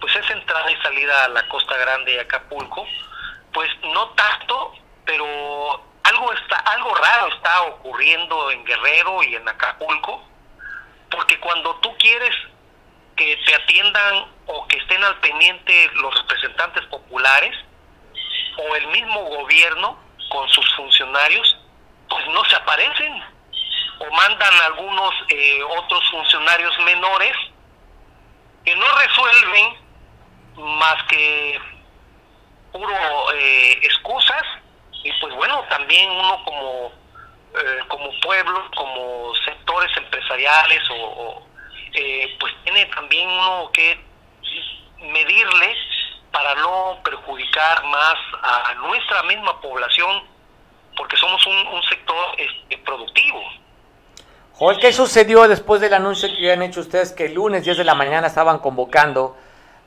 pues 0.00 0.14
es 0.16 0.30
entrada 0.30 0.70
y 0.70 0.76
salida 0.82 1.24
a 1.24 1.28
la 1.28 1.48
Costa 1.48 1.76
Grande 1.76 2.14
y 2.14 2.18
Acapulco, 2.18 2.86
pues 3.52 3.70
no 3.82 4.08
tanto, 4.10 4.74
pero 5.04 5.86
algo 6.06 6.32
está 6.32 6.56
algo 6.58 6.94
raro 6.94 7.28
está 7.28 7.62
ocurriendo 7.62 8.50
en 8.50 8.64
Guerrero 8.64 9.22
y 9.24 9.34
en 9.34 9.48
Acapulco 9.48 10.22
porque 11.10 11.38
cuando 11.40 11.74
tú 11.76 11.96
quieres 11.98 12.34
que 13.16 13.36
te 13.44 13.54
atiendan 13.54 14.26
o 14.46 14.66
que 14.68 14.76
estén 14.76 15.02
al 15.02 15.18
pendiente 15.20 15.90
los 15.94 16.14
representantes 16.14 16.84
populares 16.86 17.56
o 18.56 18.76
el 18.76 18.86
mismo 18.88 19.20
gobierno 19.24 19.98
con 20.28 20.48
sus 20.50 20.74
funcionarios 20.76 21.56
pues 22.08 22.24
no 22.28 22.44
se 22.44 22.56
aparecen 22.56 23.24
o 23.98 24.10
mandan 24.10 24.54
algunos 24.66 25.14
eh, 25.28 25.62
otros 25.62 26.08
funcionarios 26.10 26.78
menores 26.80 27.36
que 28.64 28.76
no 28.76 28.86
resuelven 28.96 29.85
más 30.56 31.02
que 31.08 31.60
puro 32.72 33.32
eh, 33.34 33.78
excusas 33.82 34.42
y 35.02 35.12
pues 35.20 35.34
bueno, 35.34 35.62
también 35.70 36.10
uno 36.10 36.44
como, 36.44 36.92
eh, 37.54 37.78
como 37.88 38.10
pueblo, 38.20 38.64
como 38.76 39.34
sectores 39.44 39.96
empresariales 39.96 40.80
o, 40.90 41.42
eh, 41.94 42.36
pues 42.40 42.52
tiene 42.64 42.86
también 42.86 43.28
uno 43.28 43.70
que 43.72 44.00
medirle 45.00 45.76
para 46.32 46.54
no 46.56 46.98
perjudicar 47.04 47.84
más 47.84 48.16
a 48.42 48.74
nuestra 48.74 49.22
misma 49.22 49.60
población, 49.60 50.24
porque 50.96 51.16
somos 51.16 51.46
un, 51.46 51.82
sector 51.88 52.34
este, 52.36 52.78
productivo. 52.78 53.42
¿qué 54.80 54.92
sucedió 54.92 55.46
después 55.48 55.80
del 55.80 55.94
anuncio 55.94 56.28
que 56.36 56.52
han 56.52 56.62
hecho 56.62 56.80
ustedes 56.80 57.12
que 57.12 57.26
el 57.26 57.34
lunes 57.34 57.64
10 57.64 57.78
de 57.78 57.84
la 57.84 57.94
mañana 57.94 58.26
estaban 58.26 58.58
convocando 58.58 59.36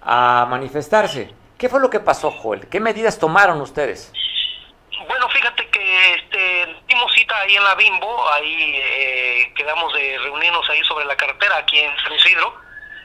a 0.01 0.45
manifestarse? 0.49 1.33
¿Qué 1.57 1.69
fue 1.69 1.79
lo 1.79 1.89
que 1.89 1.99
pasó, 1.99 2.31
Joel? 2.31 2.67
¿Qué 2.69 2.79
medidas 2.79 3.19
tomaron 3.19 3.59
ustedes? 3.61 4.13
Bueno, 5.07 5.27
fíjate 5.29 5.67
que 5.69 6.13
este, 6.13 6.75
dimos 6.87 7.11
cita 7.13 7.37
ahí 7.39 7.55
en 7.55 7.63
la 7.63 7.75
Bimbo, 7.75 8.29
ahí 8.31 8.75
eh, 8.75 9.53
quedamos 9.55 9.93
de 9.93 10.17
reunirnos 10.19 10.69
ahí 10.69 10.81
sobre 10.83 11.05
la 11.05 11.15
carretera, 11.15 11.57
aquí 11.57 11.79
en 11.79 11.97
San 11.97 12.13
Isidro. 12.13 12.53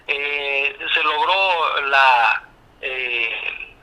Eh, 0.07 0.76
se 0.92 1.03
logró 1.03 1.80
la 1.86 2.42
eh, 2.80 3.74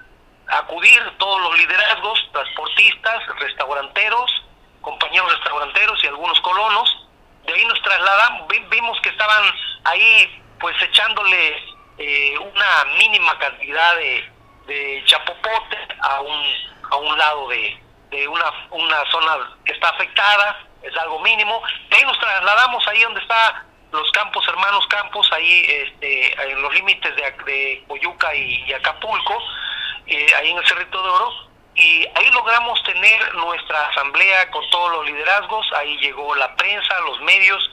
acudir 0.48 1.02
todos 1.18 1.42
los 1.42 1.58
liderazgos, 1.58 2.30
transportistas, 2.32 3.24
restauranteros, 3.40 4.44
compañeros 4.82 5.32
restauranteros 5.34 6.04
y 6.04 6.08
algunos 6.08 6.40
colonos. 6.42 7.08
De 7.46 7.54
ahí 7.54 7.66
nos 7.66 7.82
trasladamos, 7.82 8.48
vimos 8.70 9.00
que 9.02 9.10
estaban 9.10 9.52
ahí 9.86 10.44
pues 10.60 10.80
echándole 10.82 11.71
una 11.98 12.96
mínima 12.98 13.38
cantidad 13.40 13.96
de, 13.96 14.30
de 14.68 15.04
chapopote 15.06 15.78
a 16.02 16.22
un, 16.22 16.46
a 16.90 16.96
un 16.96 17.18
lado 17.18 17.48
de, 17.50 17.80
de 18.10 18.28
una, 18.28 18.46
una 18.72 19.12
zona 19.12 19.56
que 19.66 19.74
está 19.74 19.90
afectada, 19.90 20.60
es 20.84 20.96
algo 20.98 21.20
mínimo. 21.20 21.62
De 21.90 21.98
ahí 21.98 22.04
nos 22.04 22.20
trasladamos 22.20 22.88
ahí 22.88 23.02
donde 23.04 23.22
está 23.22 23.66
los 23.92 24.10
campos, 24.12 24.48
hermanos 24.48 24.88
campos, 24.88 25.30
ahí 25.34 25.66
este, 25.68 26.52
en 26.52 26.62
los 26.62 26.74
límites 26.74 27.14
de, 27.16 27.24
de 27.46 27.84
Coyuca 27.88 28.34
y, 28.34 28.72
Acapulco, 28.74 29.38
eh, 30.08 30.28
ahí 30.38 30.52
en 30.52 30.58
el 30.58 30.68
Cerrito 30.68 31.02
de 31.04 31.10
Oro, 31.10 31.32
y 31.76 32.06
ahí 32.16 32.30
logramos 32.32 32.82
tener 32.84 33.34
nuestra 33.36 33.88
asamblea 33.88 34.50
con 34.52 34.68
todos 34.70 34.92
los 34.92 35.06
liderazgos, 35.06 35.68
ahí 35.74 35.98
llegó 35.98 36.36
la 36.36 36.56
prensa, 36.56 37.00
los 37.02 37.20
medios, 37.22 37.72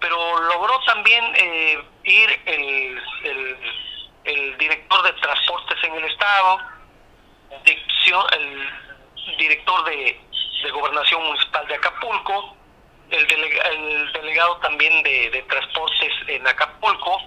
pero 0.00 0.40
logró 0.40 0.78
también 0.84 1.24
eh, 1.36 1.82
ir 2.04 2.40
el, 2.46 3.02
el, 3.24 3.56
el, 4.24 4.58
director 4.58 5.02
de 5.02 5.12
transportes 5.20 5.78
en 5.84 5.94
el 5.94 6.04
estado, 6.04 6.58
el 8.36 9.36
director 9.38 9.84
de, 9.84 10.20
Gobernación 10.72 11.24
Municipal 11.24 11.66
de 11.66 11.74
Acapulco, 11.74 12.56
el, 13.10 13.26
el 13.30 14.12
delegado 14.12 14.56
también 14.58 15.02
de, 15.02 15.44
Transportes 15.48 16.12
en 16.28 16.46
Acapulco, 16.46 17.20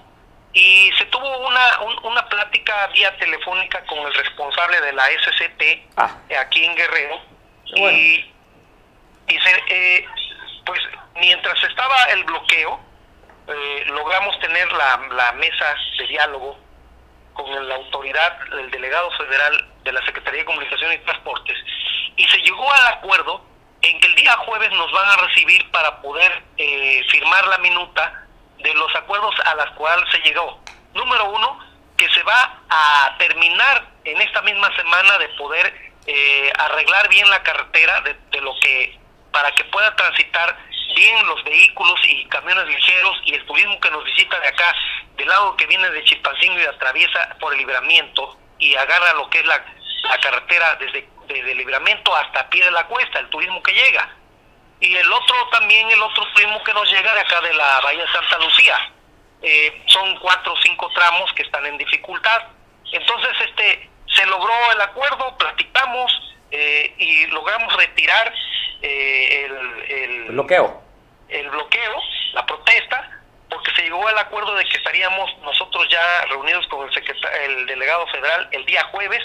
y 0.53 0.89
se 0.97 1.05
tuvo 1.05 1.45
una, 1.45 1.79
una 2.03 2.27
plática 2.29 2.87
vía 2.93 3.15
telefónica 3.17 3.83
con 3.85 3.99
el 3.99 4.13
responsable 4.13 4.79
de 4.79 4.93
la 4.93 5.03
SCT 5.05 5.63
ah. 5.97 6.17
aquí 6.39 6.63
en 6.63 6.75
Guerrero, 6.75 7.19
y, 7.75 7.81
y 9.27 9.37
eh, 9.69 10.07
pues 10.65 10.79
mientras 11.15 11.61
estaba 11.63 12.03
el 12.05 12.23
bloqueo, 12.23 12.79
eh, 13.47 13.83
logramos 13.87 14.39
tener 14.39 14.71
la, 14.71 15.31
mesa 15.33 15.75
de 15.97 16.07
diálogo 16.07 16.57
con 17.33 17.67
la 17.67 17.75
autoridad 17.75 18.39
del 18.49 18.71
delegado 18.71 19.11
federal 19.11 19.67
de 19.83 19.91
la 19.91 20.03
Secretaría 20.05 20.39
de 20.39 20.45
Comunicación 20.45 20.93
y 20.93 20.97
Transportes 20.99 21.57
y 22.15 22.25
se 22.27 22.37
llegó 22.39 22.71
al 22.71 22.87
acuerdo 22.93 23.45
en 23.81 23.99
que 23.99 24.07
el 24.07 24.15
día 24.15 24.35
jueves 24.37 24.71
nos 24.71 24.91
van 24.91 25.09
a 25.11 25.17
recibir 25.17 25.69
para 25.71 26.01
poder 26.01 26.43
eh, 26.57 27.03
firmar 27.09 27.45
la 27.47 27.57
minuta 27.59 28.25
de 28.59 28.73
los 28.73 28.95
acuerdos 28.95 29.35
a 29.45 29.55
los 29.55 29.69
cuales 29.71 30.09
se 30.11 30.19
llegó. 30.19 30.59
Número 30.93 31.29
uno, 31.29 31.59
que 31.97 32.09
se 32.09 32.23
va 32.23 32.61
a 32.69 33.15
terminar 33.17 33.85
en 34.03 34.21
esta 34.21 34.41
misma 34.41 34.73
semana 34.75 35.17
de 35.17 35.29
poder 35.29 35.93
eh, 36.07 36.51
arreglar 36.57 37.09
bien 37.09 37.29
la 37.29 37.43
carretera 37.43 38.01
de, 38.01 38.41
lo 38.41 38.53
que 38.59 38.97
para 39.31 39.51
que 39.51 39.63
pueda 39.65 39.95
transitar 39.95 40.57
bien 40.95 41.27
los 41.27 41.43
vehículos 41.43 41.99
y 42.03 42.25
camiones 42.25 42.67
ligeros 42.67 43.21
y 43.25 43.35
el 43.35 43.45
turismo 43.45 43.79
que 43.79 43.91
nos 43.91 44.03
visita 44.03 44.39
de 44.39 44.47
acá, 44.47 44.73
del 45.17 45.27
lado 45.27 45.55
que 45.57 45.67
viene 45.67 45.89
de 45.89 46.03
Chilpancingo 46.03 46.59
y 46.59 46.65
atraviesa 46.65 47.35
por 47.39 47.53
el 47.53 47.59
libramiento 47.59 48.37
y 48.57 48.75
agarra 48.75 49.13
lo 49.13 49.29
que 49.29 49.39
es 49.39 49.45
la, 49.45 49.63
la 50.03 50.17
carretera 50.19 50.75
desde 50.75 51.07
de, 51.27 51.55
libramiento 51.55 52.15
hasta 52.15 52.49
pie 52.49 52.63
de 52.63 52.71
la 52.71 52.85
cuesta, 52.87 53.19
el 53.19 53.29
turismo 53.29 53.61
que 53.63 53.73
llega. 53.73 54.09
Y 54.79 54.95
el 54.95 55.11
otro 55.11 55.35
también, 55.51 55.89
el 55.89 56.01
otro 56.01 56.25
turismo 56.33 56.63
que 56.63 56.73
nos 56.73 56.89
llega 56.91 57.13
de 57.13 57.21
acá 57.21 57.41
de 57.41 57.53
la 57.53 57.79
Bahía 57.81 58.03
de 58.03 58.11
Santa 58.11 58.37
Lucía. 58.39 58.91
Eh, 59.41 59.83
son 59.87 60.17
cuatro 60.19 60.53
o 60.53 60.57
cinco 60.57 60.89
tramos 60.93 61.31
que 61.33 61.43
están 61.43 61.65
en 61.65 61.77
dificultad. 61.77 62.43
Entonces, 62.91 63.31
este, 63.47 63.89
se 64.07 64.25
logró 64.25 64.53
el 64.73 64.81
acuerdo, 64.81 65.37
platicamos 65.37 66.11
eh, 66.51 66.93
y 66.97 67.27
logramos 67.27 67.75
retirar 67.75 68.33
eh, 68.81 69.45
el, 69.45 70.25
bloqueo. 70.31 70.83
El 71.35 71.49
bloqueo, 71.49 72.01
la 72.33 72.45
protesta, 72.45 73.11
porque 73.49 73.71
se 73.75 73.83
llegó 73.83 74.07
al 74.07 74.17
acuerdo 74.17 74.55
de 74.55 74.63
que 74.65 74.77
estaríamos 74.77 75.37
nosotros 75.39 75.87
ya 75.89 76.25
reunidos 76.29 76.65
con 76.67 76.87
el, 76.87 77.51
el 77.51 77.65
delegado 77.65 78.07
federal 78.07 78.47
el 78.51 78.65
día 78.65 78.83
jueves 78.85 79.21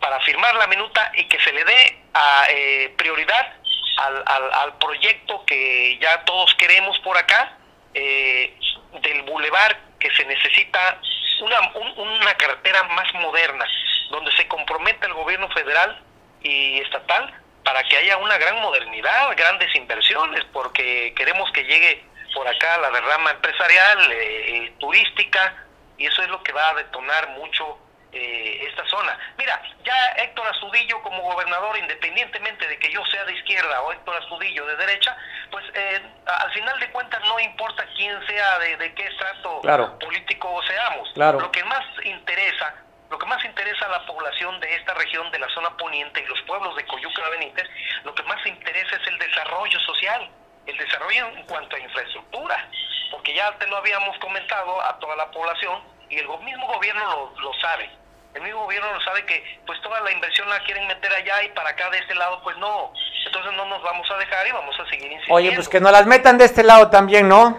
para 0.00 0.20
firmar 0.20 0.54
la 0.54 0.68
minuta 0.68 1.10
y 1.14 1.24
que 1.24 1.40
se 1.40 1.52
le 1.52 1.64
dé 1.64 2.02
a, 2.14 2.44
eh, 2.50 2.94
prioridad 2.96 3.54
al, 3.96 4.52
al, 4.52 4.78
proyecto 4.78 5.44
que 5.44 5.98
ya 6.00 6.24
todos 6.24 6.54
queremos 6.54 6.96
por 7.00 7.18
acá, 7.18 7.56
eh, 7.94 8.56
del 9.02 9.22
bulevar 9.22 9.76
que 9.98 10.14
se 10.14 10.24
necesita 10.24 11.00
una, 11.40 11.72
una 11.96 12.34
carretera 12.34 12.84
más 12.84 13.12
moderna, 13.14 13.66
donde 14.10 14.30
se 14.36 14.46
comprometa 14.46 15.06
el 15.06 15.14
gobierno 15.14 15.48
federal 15.48 16.00
y 16.40 16.78
estatal 16.78 17.34
para 17.68 17.84
que 17.84 17.98
haya 17.98 18.16
una 18.16 18.38
gran 18.38 18.62
modernidad, 18.62 19.36
grandes 19.36 19.74
inversiones, 19.74 20.42
porque 20.54 21.12
queremos 21.14 21.52
que 21.52 21.64
llegue 21.64 22.02
por 22.32 22.48
acá 22.48 22.78
la 22.78 22.90
derrama 22.90 23.30
empresarial, 23.32 24.10
eh, 24.10 24.72
turística, 24.78 25.66
y 25.98 26.06
eso 26.06 26.22
es 26.22 26.30
lo 26.30 26.42
que 26.42 26.52
va 26.52 26.70
a 26.70 26.74
detonar 26.76 27.28
mucho 27.32 27.78
eh, 28.10 28.64
estas 28.66 28.88
zona. 28.88 29.18
Mira, 29.36 29.60
ya 29.84 30.06
Héctor 30.16 30.46
Astudillo 30.46 31.02
como 31.02 31.20
gobernador, 31.20 31.76
independientemente 31.76 32.66
de 32.66 32.78
que 32.78 32.90
yo 32.90 33.04
sea 33.04 33.22
de 33.26 33.34
izquierda 33.34 33.82
o 33.82 33.92
Héctor 33.92 34.16
Astudillo 34.16 34.64
de 34.64 34.76
derecha, 34.76 35.14
pues 35.50 35.66
eh, 35.74 36.00
al 36.24 36.50
final 36.52 36.80
de 36.80 36.90
cuentas 36.90 37.20
no 37.26 37.38
importa 37.38 37.84
quién 37.96 38.18
sea, 38.26 38.58
de, 38.60 38.78
de 38.78 38.94
qué 38.94 39.08
estrato 39.08 39.60
político 40.00 40.58
seamos. 40.66 41.14
Lo 41.14 41.52
que 41.52 41.62
más 41.64 41.84
interesa 42.02 42.74
lo 43.10 43.18
que 43.18 43.26
más 43.26 43.42
interesa 43.44 43.86
a 43.86 43.90
la 43.90 44.06
población 44.06 44.60
de 44.60 44.74
esta 44.74 44.94
región, 44.94 45.30
de 45.30 45.38
la 45.38 45.48
zona 45.48 45.76
poniente 45.76 46.20
y 46.20 46.26
los 46.26 46.40
pueblos 46.42 46.76
de 46.76 46.84
Coyuca 46.86 47.28
Benítez, 47.30 47.66
lo 48.04 48.14
que 48.14 48.22
más 48.24 48.44
interesa 48.46 48.96
es 48.96 49.06
el 49.08 49.18
desarrollo 49.18 49.80
social, 49.80 50.28
el 50.66 50.76
desarrollo 50.76 51.28
en 51.28 51.42
cuanto 51.44 51.76
a 51.76 51.78
infraestructura, 51.78 52.68
porque 53.10 53.34
ya 53.34 53.50
te 53.58 53.66
lo 53.66 53.78
habíamos 53.78 54.16
comentado 54.18 54.80
a 54.82 54.98
toda 54.98 55.16
la 55.16 55.30
población 55.30 55.80
y 56.10 56.18
el 56.18 56.28
mismo 56.40 56.66
gobierno 56.66 57.32
lo, 57.40 57.54
sabe. 57.54 57.90
El 58.34 58.42
mismo 58.42 58.64
gobierno 58.64 58.92
lo 58.92 59.00
sabe 59.00 59.24
que 59.24 59.60
pues 59.66 59.80
toda 59.80 60.00
la 60.00 60.12
inversión 60.12 60.48
la 60.50 60.60
quieren 60.60 60.86
meter 60.86 61.12
allá 61.12 61.42
y 61.44 61.48
para 61.50 61.70
acá 61.70 61.88
de 61.90 61.98
este 61.98 62.14
lado 62.14 62.40
pues 62.42 62.56
no. 62.58 62.92
Entonces 63.26 63.52
no 63.54 63.64
nos 63.66 63.82
vamos 63.82 64.10
a 64.10 64.16
dejar 64.18 64.46
y 64.46 64.52
vamos 64.52 64.78
a 64.78 64.84
seguir 64.84 65.10
insistiendo. 65.10 65.34
Oye, 65.34 65.52
pues 65.52 65.68
que 65.68 65.80
nos 65.80 65.92
las 65.92 66.06
metan 66.06 66.38
de 66.38 66.44
este 66.44 66.62
lado 66.62 66.90
también, 66.90 67.28
¿no? 67.28 67.58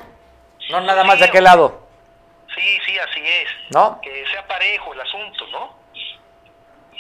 No 0.70 0.82
nada 0.82 1.04
más 1.04 1.20
de 1.20 1.26
aquel 1.26 1.44
lado. 1.44 1.79
Sí, 2.60 2.80
sí, 2.86 3.00
así 3.00 3.22
es. 3.22 3.50
¿No? 3.74 4.00
Que 4.02 4.26
sea 4.32 4.46
parejo 4.46 4.94
el 4.94 5.00
asunto, 5.00 5.46
¿no? 5.52 5.74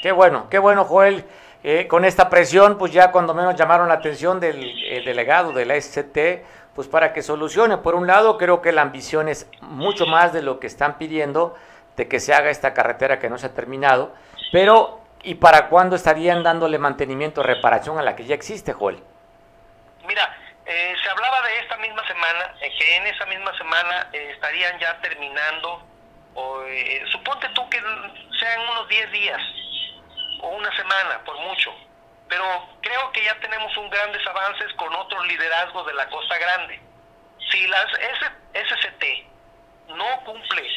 Qué 0.01 0.12
bueno, 0.14 0.47
qué 0.49 0.57
bueno, 0.57 0.86
Joel. 0.86 1.26
Eh, 1.62 1.88
con 1.88 2.05
esta 2.05 2.30
presión, 2.30 2.78
pues 2.78 2.93
ya 2.93 3.12
cuando 3.12 3.34
menos 3.34 3.55
llamaron 3.55 3.89
la 3.89 3.95
atención 3.95 4.39
del 4.39 4.62
delegado 5.03 5.51
de 5.51 5.66
la 5.66 5.76
SCT, 5.76 6.45
pues 6.74 6.88
para 6.88 7.12
que 7.12 7.22
solucione. 7.22 7.78
Por 7.78 7.95
un 7.95 8.07
lado, 8.07 8.38
creo 8.38 8.62
que 8.62 8.72
la 8.72 8.82
ambición 8.82 9.28
es 9.28 9.49
mucho 9.60 10.05
más 10.05 10.32
de 10.32 10.41
lo 10.41 10.62
que 10.62 10.68
están 10.68 10.97
pidiendo, 10.97 11.57
de 11.97 12.07
que 12.07 12.22
se 12.22 12.34
haga 12.34 12.49
esta 12.49 12.74
carretera 12.74 13.20
que 13.20 13.30
no 13.30 13.38
se 13.38 13.47
ha 13.47 13.53
terminado, 13.53 14.14
pero 14.53 15.01
¿y 15.22 15.36
para 15.36 15.68
cuándo 15.68 15.97
estarían 15.97 16.43
dándole 16.43 16.78
mantenimiento, 16.78 17.43
reparación 17.43 17.97
a 17.99 18.01
la 18.01 18.16
que 18.16 18.24
ya 18.24 18.36
existe, 18.36 18.72
Joel? 18.72 19.03
Mira, 20.07 20.38
eh, 20.70 20.95
se 21.01 21.09
hablaba 21.09 21.41
de 21.41 21.59
esta 21.59 21.78
misma 21.78 22.05
semana, 22.05 22.53
eh, 22.61 22.72
que 22.78 22.95
en 22.95 23.07
esa 23.07 23.26
misma 23.26 23.57
semana 23.57 24.07
eh, 24.13 24.32
estarían 24.36 24.78
ya 24.78 25.01
terminando, 25.01 25.84
o, 26.36 26.63
suponte 27.11 27.49
tú 27.55 27.67
que 27.72 27.82
sean 28.39 28.61
unos 28.70 28.88
10 28.88 29.11
días 29.11 29.41
o 30.41 30.49
una 30.49 30.72
semana, 30.76 31.24
por 31.26 31.36
mucho, 31.39 31.74
pero 32.28 32.45
creo 32.82 33.11
que 33.11 33.24
ya 33.24 33.34
tenemos 33.39 33.76
un 33.78 33.89
grandes 33.89 34.26
avances 34.28 34.72
con 34.74 34.93
otros 34.93 35.26
liderazgos 35.28 35.88
de 35.88 35.93
la 35.95 36.07
Costa 36.07 36.38
Grande. 36.38 36.80
Si 37.49 37.67
las 37.67 37.88
SCT 38.53 39.03
no 39.88 40.24
cumple, 40.24 40.70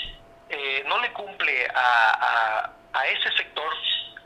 eh, 0.48 0.84
no 0.86 0.98
le 1.00 1.12
cumple 1.12 1.68
a, 1.74 2.70
a, 2.94 3.06
ese 3.08 3.30
sector 3.36 3.70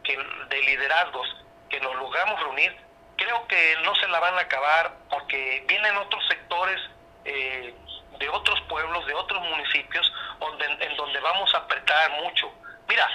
que, 0.05 0.17
de 0.17 0.63
liderazgos 0.63 1.27
que 1.69 1.81
nos 1.81 1.97
logramos 1.97 2.41
reunir, 2.41 2.86
creo 3.17 3.47
que 3.47 3.77
no 3.85 3.95
se 3.97 4.09
la 4.09 4.21
van 4.21 4.35
a 4.35 4.43
acabar 4.43 4.93
porque 5.11 5.65
vienen 5.69 5.97
otros 5.97 6.27
sectores 6.29 6.81
eh, 7.25 7.75
de 8.19 8.29
otros 8.29 8.61
pueblos, 8.63 9.07
de 9.07 9.15
otros 9.15 9.43
municipios, 9.43 10.13
donde, 10.41 10.65
en 10.67 10.97
donde 10.97 11.21
vamos 11.21 11.53
a 11.55 11.59
apretar 11.59 12.11
mucho. 12.23 12.53
Mira, 12.89 13.09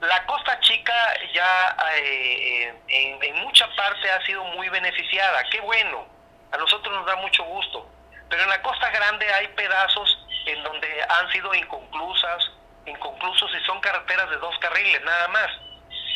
la 0.00 0.26
Costa 0.26 0.58
Chica 0.60 0.94
ya 1.32 1.76
eh, 1.96 2.74
en, 2.88 3.36
mucha 3.40 3.66
parte 3.74 4.10
ha 4.10 4.24
sido 4.24 4.44
muy 4.44 4.68
beneficiada, 4.68 5.42
qué 5.50 5.60
bueno, 5.60 6.06
a 6.52 6.56
nosotros 6.58 6.94
nos 6.94 7.06
da 7.06 7.16
mucho 7.16 7.44
gusto, 7.44 7.88
pero 8.28 8.42
en 8.42 8.48
la 8.48 8.62
Costa 8.62 8.90
Grande 8.90 9.32
hay 9.32 9.48
pedazos 9.48 10.26
en 10.46 10.62
donde 10.62 11.02
han 11.08 11.32
sido 11.32 11.52
inconclusas, 11.54 12.52
inconclusos 12.84 13.50
y 13.54 13.64
son 13.64 13.80
carreteras 13.80 14.30
de 14.30 14.36
dos 14.36 14.56
carriles 14.58 15.02
nada 15.02 15.28
más, 15.28 15.50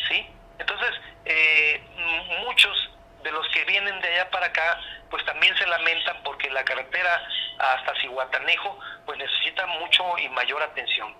¿sí? 0.07 0.29
Entonces, 0.59 0.91
eh, 1.25 1.83
muchos 2.45 2.90
de 3.23 3.31
los 3.31 3.47
que 3.49 3.63
vienen 3.65 3.99
de 4.01 4.07
allá 4.07 4.29
para 4.29 4.47
acá, 4.47 4.79
pues 5.09 5.23
también 5.25 5.55
se 5.57 5.65
lamentan 5.67 6.21
porque 6.23 6.49
la 6.49 6.63
carretera 6.63 7.27
hasta 7.59 7.95
Cihuatanejo, 8.01 8.79
pues 9.05 9.17
necesita 9.17 9.65
mucho 9.67 10.17
y 10.17 10.29
mayor 10.29 10.61
atención. 10.63 11.15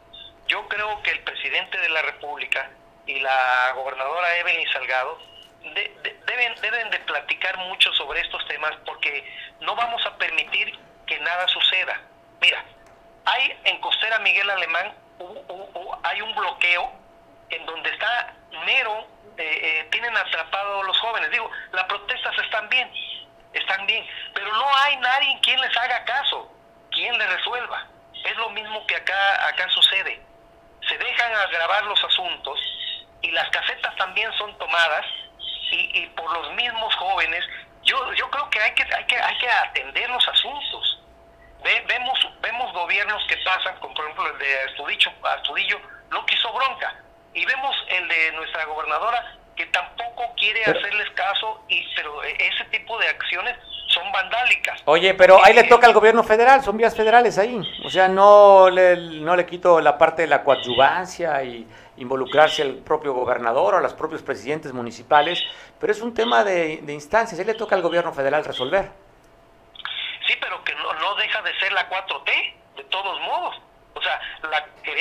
Yo 0.48 0.68
creo 0.68 1.02
que 1.04 1.12
el 1.12 1.20
presidente 1.22 1.78
de 1.78 1.90
la 1.90 2.02
República 2.02 2.70
y 3.06 3.20
la 3.20 3.72
gobernadora 3.76 4.38
Evelyn 4.38 4.72
Salgado 4.72 5.20
deben, 5.64 6.56
deben 6.62 6.90
de 6.90 7.00
platicar 7.00 7.58
mucho 7.58 7.92
sobre 7.94 8.22
estos 8.22 8.46
temas 8.48 8.74
porque 8.86 9.24
no 9.60 9.76
vamos 9.76 10.06
a 10.06 10.18
permitir 10.18 10.78
que 11.06 11.20
nada 11.20 11.48
suceda. 11.48 12.02
Mira, 12.42 12.64
hay 13.26 13.60
en 13.66 13.80
Costera 13.80 14.20
Miguel 14.20 14.50
Alemán 14.50 14.94
hay 16.04 16.22
un 16.22 16.34
bloqueo 16.36 16.92
en 17.50 17.66
donde 17.66 17.90
está 17.90 18.34
mero, 18.66 19.08
eh, 19.38 19.60
eh, 19.64 19.88
tienen 19.92 20.16
atrapados 20.16 20.86
los 20.86 21.00
jóvenes. 21.00 21.32
Digo, 21.32 21.50
las 21.72 21.86
protestas 21.86 22.38
están 22.40 22.70
bien, 22.70 22.92
están 23.54 23.86
bien, 23.88 24.06
pero 24.34 24.52
no 24.52 24.78
hay 24.78 24.98
nadie 24.98 25.40
quien 25.42 25.60
les 25.60 25.76
haga 25.78 26.04
caso, 26.06 26.52
quien 26.92 27.18
les 27.18 27.30
resuelva. 27.32 27.88
Es 28.24 28.36
lo 28.38 28.50
mismo 28.52 28.86
que 28.88 28.96
acá, 28.96 29.48
acá 29.48 29.68
sucede 29.70 30.32
se 30.88 30.98
dejan 30.98 31.34
a 31.34 31.46
grabar 31.48 31.84
los 31.86 32.04
asuntos 32.04 32.60
y 33.22 33.32
las 33.32 33.50
casetas 33.50 33.96
también 33.96 34.32
son 34.38 34.58
tomadas 34.58 35.06
y, 35.72 36.06
por 36.18 36.32
los 36.34 36.54
mismos 36.54 36.94
jóvenes. 36.96 37.46
Yo, 37.84 38.14
yo 38.14 38.30
creo 38.30 38.50
que 38.50 38.60
hay 38.60 38.74
que, 38.74 38.84
hay 38.84 39.06
que, 39.06 39.18
hay 39.18 39.38
que 39.38 39.50
atender 39.50 40.10
los 40.10 40.28
asuntos. 40.28 41.00
vemos, 41.64 42.20
vemos 42.42 42.74
gobiernos 42.74 43.24
que 43.28 43.38
pasan, 43.38 43.78
como 43.80 43.94
por 43.94 44.06
ejemplo 44.06 44.28
el 44.28 44.38
de 44.40 44.60
Astudillo, 44.64 45.12
Astudillo 45.24 45.82
no 46.10 46.26
quiso 46.26 46.52
bronca. 46.52 46.94
Y 47.34 47.46
vemos 47.46 47.76
el 47.90 48.08
de 48.08 48.32
nuestra 48.34 48.66
gobernadora 48.66 49.38
que 49.56 49.66
tampoco 49.68 50.34
quiere 50.38 50.64
hacerles 50.64 51.10
caso, 51.12 51.64
y, 51.68 51.84
pero 51.96 52.24
ese 52.24 52.66
tipo 52.72 52.98
de 52.98 53.08
acciones 53.08 53.56
son 53.88 54.12
vandálicas. 54.12 54.82
Oye, 54.86 55.14
pero 55.14 55.44
ahí 55.44 55.54
le 55.54 55.66
toca 55.66 55.88
al 55.88 55.94
gobierno 55.94 56.24
federal, 56.24 56.64
son 56.64 56.78
vías 56.78 56.96
federales 56.96 57.38
ahí. 57.38 57.62
O 57.84 57.90
sea, 57.90 58.08
no 58.08 58.70
le, 58.70 58.96
no 58.96 59.36
le 59.36 59.46
quito 59.46 59.82
la 59.82 59.98
parte 59.98 60.24
de 60.24 60.30
la 60.30 60.44
coadyuvancia 60.44 61.44
y 61.44 61.68
involucrarse 61.98 62.62
el 62.64 62.78
propio 62.78 63.14
gobernador 63.14 63.76
o 63.76 63.80
los 63.80 63.94
propios 63.94 64.24
presidentes 64.24 64.74
municipales, 64.74 65.44
pero 65.80 65.92
es 65.92 66.02
un 66.02 66.14
tema 66.14 66.44
de, 66.44 66.78
de 66.82 66.94
instancias, 66.94 67.40
ahí 67.40 67.46
le 67.46 67.54
toca 67.54 67.76
al 67.76 67.82
gobierno 67.82 68.14
federal 68.14 68.44
resolver. 68.46 68.90
Sí, 70.26 70.36
pero 70.40 70.64
que 70.64 70.74
no, 70.76 70.94
no 70.94 71.16
deja 71.16 71.42
de 71.42 71.54
ser 71.60 71.72
la 71.74 71.90
4T, 71.90 72.54
de 72.78 72.84
todos 72.86 73.20
modos. 73.22 73.31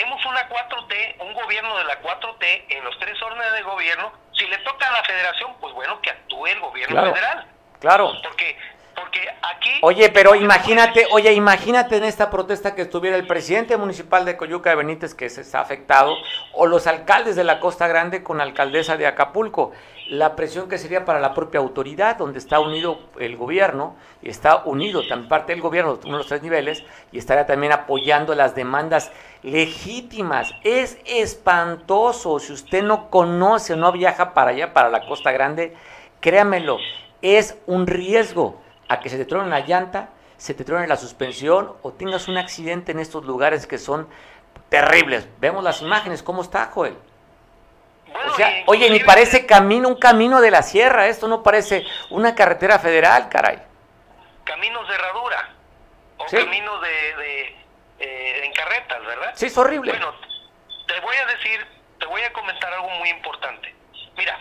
Queremos 0.00 0.24
una 0.24 0.48
4T, 0.48 1.16
un 1.18 1.34
gobierno 1.34 1.76
de 1.76 1.84
la 1.84 2.00
4T 2.00 2.64
en 2.70 2.84
los 2.84 2.98
tres 2.98 3.20
órdenes 3.20 3.52
de 3.52 3.60
gobierno. 3.60 4.10
Si 4.32 4.46
le 4.46 4.56
toca 4.60 4.88
a 4.88 4.92
la 4.92 5.04
federación, 5.04 5.54
pues 5.60 5.74
bueno, 5.74 6.00
que 6.00 6.08
actúe 6.08 6.46
el 6.46 6.58
gobierno 6.58 7.12
federal. 7.12 7.46
Claro. 7.80 8.14
Porque 8.22 8.58
aquí... 9.56 9.70
Oye, 9.82 10.10
pero 10.10 10.34
imagínate, 10.34 11.06
oye, 11.12 11.32
imagínate 11.32 11.96
en 11.96 12.04
esta 12.04 12.30
protesta 12.30 12.74
que 12.74 12.82
estuviera 12.82 13.16
el 13.16 13.26
presidente 13.26 13.76
municipal 13.76 14.24
de 14.24 14.36
Coyuca 14.36 14.70
de 14.70 14.76
Benítez, 14.76 15.14
que 15.14 15.28
se 15.28 15.40
está 15.42 15.60
afectado, 15.60 16.14
o 16.52 16.66
los 16.66 16.86
alcaldes 16.86 17.36
de 17.36 17.44
la 17.44 17.60
Costa 17.60 17.88
Grande 17.88 18.22
con 18.22 18.38
la 18.38 18.44
alcaldesa 18.44 18.96
de 18.96 19.06
Acapulco. 19.06 19.72
La 20.08 20.34
presión 20.34 20.68
que 20.68 20.78
sería 20.78 21.04
para 21.04 21.20
la 21.20 21.34
propia 21.34 21.60
autoridad, 21.60 22.16
donde 22.16 22.40
está 22.40 22.58
unido 22.58 22.98
el 23.18 23.36
gobierno, 23.36 23.94
y 24.22 24.28
está 24.28 24.62
unido 24.64 25.06
también 25.06 25.28
parte 25.28 25.52
del 25.52 25.62
gobierno, 25.62 26.00
uno 26.02 26.12
de 26.12 26.18
los 26.18 26.26
tres 26.26 26.42
niveles, 26.42 26.82
y 27.12 27.18
estaría 27.18 27.46
también 27.46 27.72
apoyando 27.72 28.34
las 28.34 28.54
demandas 28.54 29.12
legítimas. 29.42 30.52
Es 30.64 30.98
espantoso. 31.06 32.40
Si 32.40 32.52
usted 32.52 32.82
no 32.82 33.08
conoce 33.08 33.74
o 33.74 33.76
no 33.76 33.92
viaja 33.92 34.34
para 34.34 34.50
allá, 34.50 34.72
para 34.72 34.90
la 34.90 35.06
Costa 35.06 35.30
Grande, 35.30 35.76
créamelo, 36.20 36.78
es 37.22 37.56
un 37.66 37.86
riesgo 37.86 38.59
a 38.90 38.98
que 38.98 39.08
se 39.08 39.16
te 39.16 39.24
truene 39.24 39.48
la 39.48 39.60
llanta, 39.60 40.08
se 40.36 40.52
te 40.52 40.64
truene 40.64 40.88
la 40.88 40.96
suspensión 40.96 41.76
o 41.82 41.92
tengas 41.92 42.26
un 42.26 42.36
accidente 42.36 42.90
en 42.90 42.98
estos 42.98 43.24
lugares 43.24 43.68
que 43.68 43.78
son 43.78 44.08
terribles. 44.68 45.28
Vemos 45.38 45.62
las 45.62 45.80
imágenes, 45.80 46.24
¿cómo 46.24 46.42
está, 46.42 46.66
Joel? 46.66 46.96
o 48.12 48.34
sea, 48.34 48.64
oye, 48.66 48.90
ni 48.90 48.98
parece 48.98 49.46
camino, 49.46 49.86
un 49.86 49.94
camino 49.94 50.40
de 50.40 50.50
la 50.50 50.62
sierra, 50.62 51.06
esto 51.06 51.28
no 51.28 51.44
parece 51.44 51.86
una 52.10 52.34
carretera 52.34 52.80
federal, 52.80 53.28
caray. 53.28 53.62
Caminos 54.42 54.88
de 54.88 54.94
herradura, 54.96 55.50
o 56.16 56.24
caminos 56.24 56.82
de, 56.82 57.56
eh, 58.00 58.44
en 58.44 58.52
carretas, 58.52 59.06
¿verdad? 59.06 59.32
Sí, 59.36 59.46
es 59.46 59.56
horrible. 59.56 59.92
Bueno, 59.92 60.12
te 60.88 60.98
voy 60.98 61.14
a 61.14 61.26
decir, 61.26 61.64
te 62.00 62.06
voy 62.06 62.22
a 62.22 62.32
comentar 62.32 62.72
algo 62.72 62.88
muy 62.90 63.08
importante. 63.10 63.72
Mira, 64.16 64.36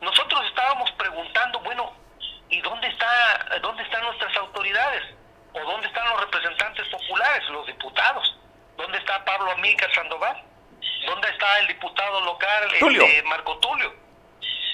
nosotros 0.00 0.40
estábamos 0.48 0.90
preguntando, 0.92 1.60
bueno, 1.60 1.92
¿Y 2.50 2.60
dónde, 2.62 2.88
está, 2.88 3.58
dónde 3.62 3.82
están 3.82 4.02
nuestras 4.04 4.36
autoridades? 4.36 5.02
¿O 5.52 5.60
dónde 5.60 5.86
están 5.86 6.08
los 6.10 6.20
representantes 6.20 6.86
populares, 6.88 7.48
los 7.50 7.66
diputados? 7.66 8.36
¿Dónde 8.76 8.98
está 8.98 9.24
Pablo 9.24 9.50
Amílcar 9.52 9.92
Sandoval? 9.94 10.42
¿Dónde 11.06 11.28
está 11.28 11.58
el 11.60 11.68
diputado 11.68 12.20
local, 12.20 12.68
este, 12.72 13.22
Marco 13.24 13.58
Tulio? 13.58 13.92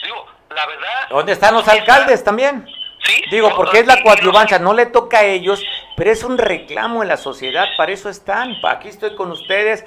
Digo, 0.03 0.27
la 0.51 0.67
verdad... 0.67 1.09
¿Dónde 1.11 1.33
están 1.33 1.55
los 1.55 1.67
alcaldes 1.67 2.23
también? 2.23 2.67
Sí. 3.03 3.23
Digo, 3.31 3.55
porque 3.55 3.81
es 3.81 3.87
la 3.87 4.03
coadyuvancia, 4.03 4.59
no 4.59 4.73
le 4.73 4.87
toca 4.87 5.19
a 5.19 5.25
ellos, 5.25 5.63
pero 5.97 6.11
es 6.11 6.23
un 6.25 6.39
reclamo 6.39 7.03
en 7.03 7.09
la 7.09 7.17
sociedad, 7.17 7.69
para 7.77 7.93
eso 7.93 8.09
están. 8.09 8.57
Aquí 8.65 8.89
estoy 8.89 9.15
con 9.15 9.31
ustedes, 9.31 9.85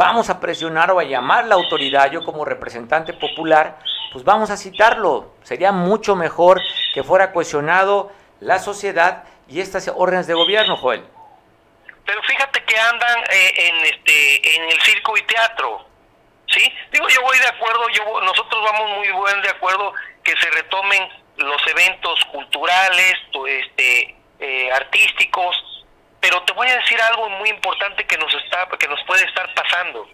vamos 0.00 0.30
a 0.30 0.40
presionar 0.40 0.90
o 0.92 0.98
a 0.98 1.04
llamar 1.04 1.44
la 1.44 1.56
autoridad, 1.56 2.10
yo 2.10 2.24
como 2.24 2.46
representante 2.46 3.12
popular, 3.12 3.78
pues 4.14 4.24
vamos 4.24 4.50
a 4.50 4.56
citarlo. 4.56 5.34
Sería 5.42 5.72
mucho 5.72 6.16
mejor 6.16 6.58
que 6.94 7.02
fuera 7.02 7.32
cuestionado 7.32 8.10
la 8.40 8.58
sociedad 8.58 9.24
y 9.46 9.60
estas 9.60 9.92
órdenes 9.94 10.26
de 10.26 10.32
gobierno, 10.32 10.78
Joel. 10.78 11.04
Pero 12.06 12.22
fíjate 12.22 12.64
que 12.64 12.78
andan 12.78 13.18
eh, 13.30 13.52
en 13.56 13.76
este 13.84 14.56
en 14.56 14.70
el 14.70 14.80
circo 14.80 15.18
y 15.18 15.22
teatro, 15.24 15.84
¿sí? 16.46 16.72
Digo, 16.90 17.06
yo 17.10 17.20
voy 17.20 17.36
de 17.36 17.48
acuerdo, 17.48 17.86
yo 17.90 18.22
nosotros 18.22 18.58
vamos 18.72 18.96
muy 18.96 19.10
buen 19.10 19.42
de 19.42 19.50
acuerdo 19.50 19.92
que 20.24 20.32
se 20.38 20.50
retomen 20.50 21.10
los 21.36 21.60
eventos 21.66 22.24
culturales, 22.32 23.16
este, 23.46 24.16
eh, 24.38 24.72
artísticos, 24.72 25.69
pero 26.20 26.42
te 26.42 26.52
voy 26.52 26.68
a 26.68 26.76
decir 26.76 27.00
algo 27.00 27.28
muy 27.30 27.48
importante 27.48 28.06
que 28.06 28.18
nos 28.18 28.32
está 28.34 28.68
que 28.78 28.88
nos 28.88 29.02
puede 29.04 29.24
estar 29.24 29.52
pasando. 29.54 30.06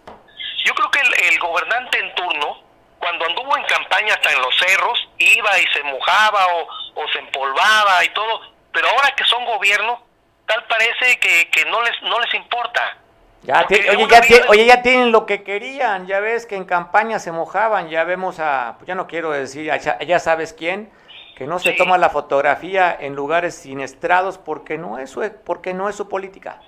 Yo 0.64 0.74
creo 0.74 0.90
que 0.90 1.00
el, 1.28 1.38
gobernante 1.38 1.98
en 1.98 2.14
turno, 2.14 2.62
cuando 2.98 3.24
anduvo 3.26 3.56
en 3.56 3.64
campaña 3.64 4.14
hasta 4.14 4.32
en 4.32 4.40
los 4.40 4.56
cerros, 4.56 5.08
iba 5.18 5.58
y 5.58 5.66
se 5.68 5.82
mojaba 5.84 6.46
o, 6.54 6.68
o 6.94 7.08
se 7.12 7.18
empolvaba 7.18 8.04
y 8.04 8.08
todo, 8.10 8.40
pero 8.72 8.88
ahora 8.88 9.14
que 9.16 9.24
son 9.24 9.44
gobierno, 9.44 10.02
tal 10.46 10.64
parece 10.64 11.18
que, 11.18 11.50
que 11.50 11.64
no 11.66 11.82
les 11.82 12.02
no 12.02 12.20
les 12.20 12.34
importa. 12.34 12.98
Ya 13.42 13.64
oye, 13.68 14.08
ya 14.08 14.48
oye, 14.48 14.66
ya 14.66 14.82
tienen 14.82 15.12
lo 15.12 15.24
que 15.24 15.44
querían, 15.44 16.08
ya 16.08 16.18
ves 16.18 16.46
que 16.46 16.56
en 16.56 16.64
campaña 16.64 17.20
se 17.20 17.30
mojaban, 17.30 17.88
ya 17.88 18.02
vemos 18.02 18.40
a, 18.40 18.74
pues 18.78 18.88
ya 18.88 18.96
no 18.96 19.06
quiero 19.06 19.30
decir, 19.30 19.66
ya, 19.66 19.98
ya 20.00 20.18
sabes 20.18 20.52
quién, 20.52 20.90
que 21.36 21.46
no 21.46 21.58
se 21.58 21.72
toma 21.72 21.98
la 21.98 22.08
fotografía 22.08 22.96
en 22.98 23.14
lugares 23.14 23.54
siniestrados 23.54 24.38
porque 24.38 24.78
no 24.78 24.98
es 24.98 25.10
su, 25.10 25.30
porque 25.44 25.74
no 25.74 25.90
es 25.90 25.94
su 25.94 26.08
política. 26.08 26.62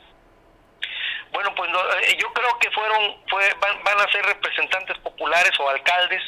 Bueno, 1.33 1.55
pues 1.57 1.71
eh, 1.71 2.17
yo 2.21 2.31
creo 2.35 2.59
que 2.59 2.71
fueron 2.71 3.17
fue, 3.31 3.43
van, 3.61 3.83
van, 3.83 3.99
a 3.99 4.13
ser 4.13 4.25
representantes 4.27 4.99
populares 4.99 5.53
o 5.59 5.71
alcaldes, 5.71 6.23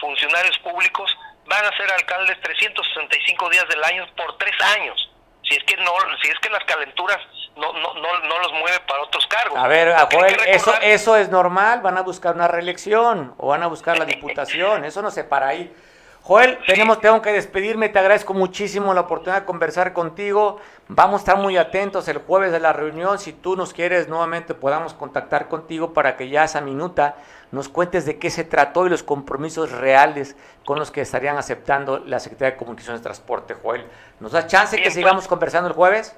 funcionarios 0.00 0.58
públicos, 0.58 1.16
van 1.46 1.64
a 1.64 1.76
ser 1.76 1.90
alcaldes 1.92 2.40
365 2.40 3.50
días 3.50 3.68
del 3.68 3.82
año 3.84 4.04
por 4.16 4.36
tres 4.36 4.54
años. 4.76 5.12
Si 5.44 5.54
es 5.54 5.62
que 5.62 5.76
no, 5.76 5.92
si 6.20 6.28
es 6.28 6.38
que 6.40 6.50
las 6.50 6.64
calenturas 6.64 7.18
no, 7.54 7.72
no, 7.72 7.94
no, 7.94 8.20
no 8.20 8.38
los 8.40 8.52
mueve 8.54 8.80
para 8.80 9.02
otros 9.02 9.24
cargos. 9.28 9.56
A 9.56 9.68
ver, 9.68 9.94
Joel, 10.12 10.36
eso, 10.46 10.74
eso 10.82 11.16
es 11.16 11.28
normal, 11.28 11.82
van 11.82 11.98
a 11.98 12.02
buscar 12.02 12.34
una 12.34 12.48
reelección 12.48 13.34
o 13.38 13.46
van 13.48 13.62
a 13.62 13.68
buscar 13.68 13.96
la 13.96 14.04
diputación, 14.04 14.84
eso 14.84 15.02
no 15.02 15.12
se 15.12 15.22
para 15.22 15.46
ahí. 15.46 15.72
Joel, 16.26 16.58
tenemos, 16.66 17.00
tengo 17.00 17.22
que 17.22 17.30
despedirme, 17.30 17.88
te 17.88 18.00
agradezco 18.00 18.34
muchísimo 18.34 18.92
la 18.92 19.02
oportunidad 19.02 19.42
de 19.42 19.46
conversar 19.46 19.92
contigo. 19.92 20.60
Vamos 20.88 21.20
a 21.20 21.22
estar 21.22 21.36
muy 21.36 21.56
atentos 21.56 22.08
el 22.08 22.18
jueves 22.18 22.50
de 22.50 22.58
la 22.58 22.72
reunión. 22.72 23.20
Si 23.20 23.32
tú 23.32 23.54
nos 23.54 23.72
quieres 23.72 24.08
nuevamente 24.08 24.52
podamos 24.52 24.92
contactar 24.92 25.46
contigo 25.46 25.94
para 25.94 26.16
que 26.16 26.28
ya 26.28 26.42
esa 26.42 26.60
minuta 26.60 27.14
nos 27.52 27.68
cuentes 27.68 28.06
de 28.06 28.18
qué 28.18 28.30
se 28.30 28.42
trató 28.42 28.86
y 28.86 28.90
los 28.90 29.04
compromisos 29.04 29.70
reales 29.70 30.34
con 30.64 30.80
los 30.80 30.90
que 30.90 31.00
estarían 31.00 31.38
aceptando 31.38 32.00
la 32.00 32.18
Secretaría 32.18 32.54
de 32.54 32.56
Comunicaciones 32.56 33.02
y 33.02 33.04
Transporte, 33.04 33.54
Joel. 33.62 33.86
¿Nos 34.18 34.32
da 34.32 34.48
chance 34.48 34.76
que 34.76 34.82
pues. 34.82 34.94
sigamos 34.94 35.28
conversando 35.28 35.68
el 35.68 35.76
jueves? 35.76 36.16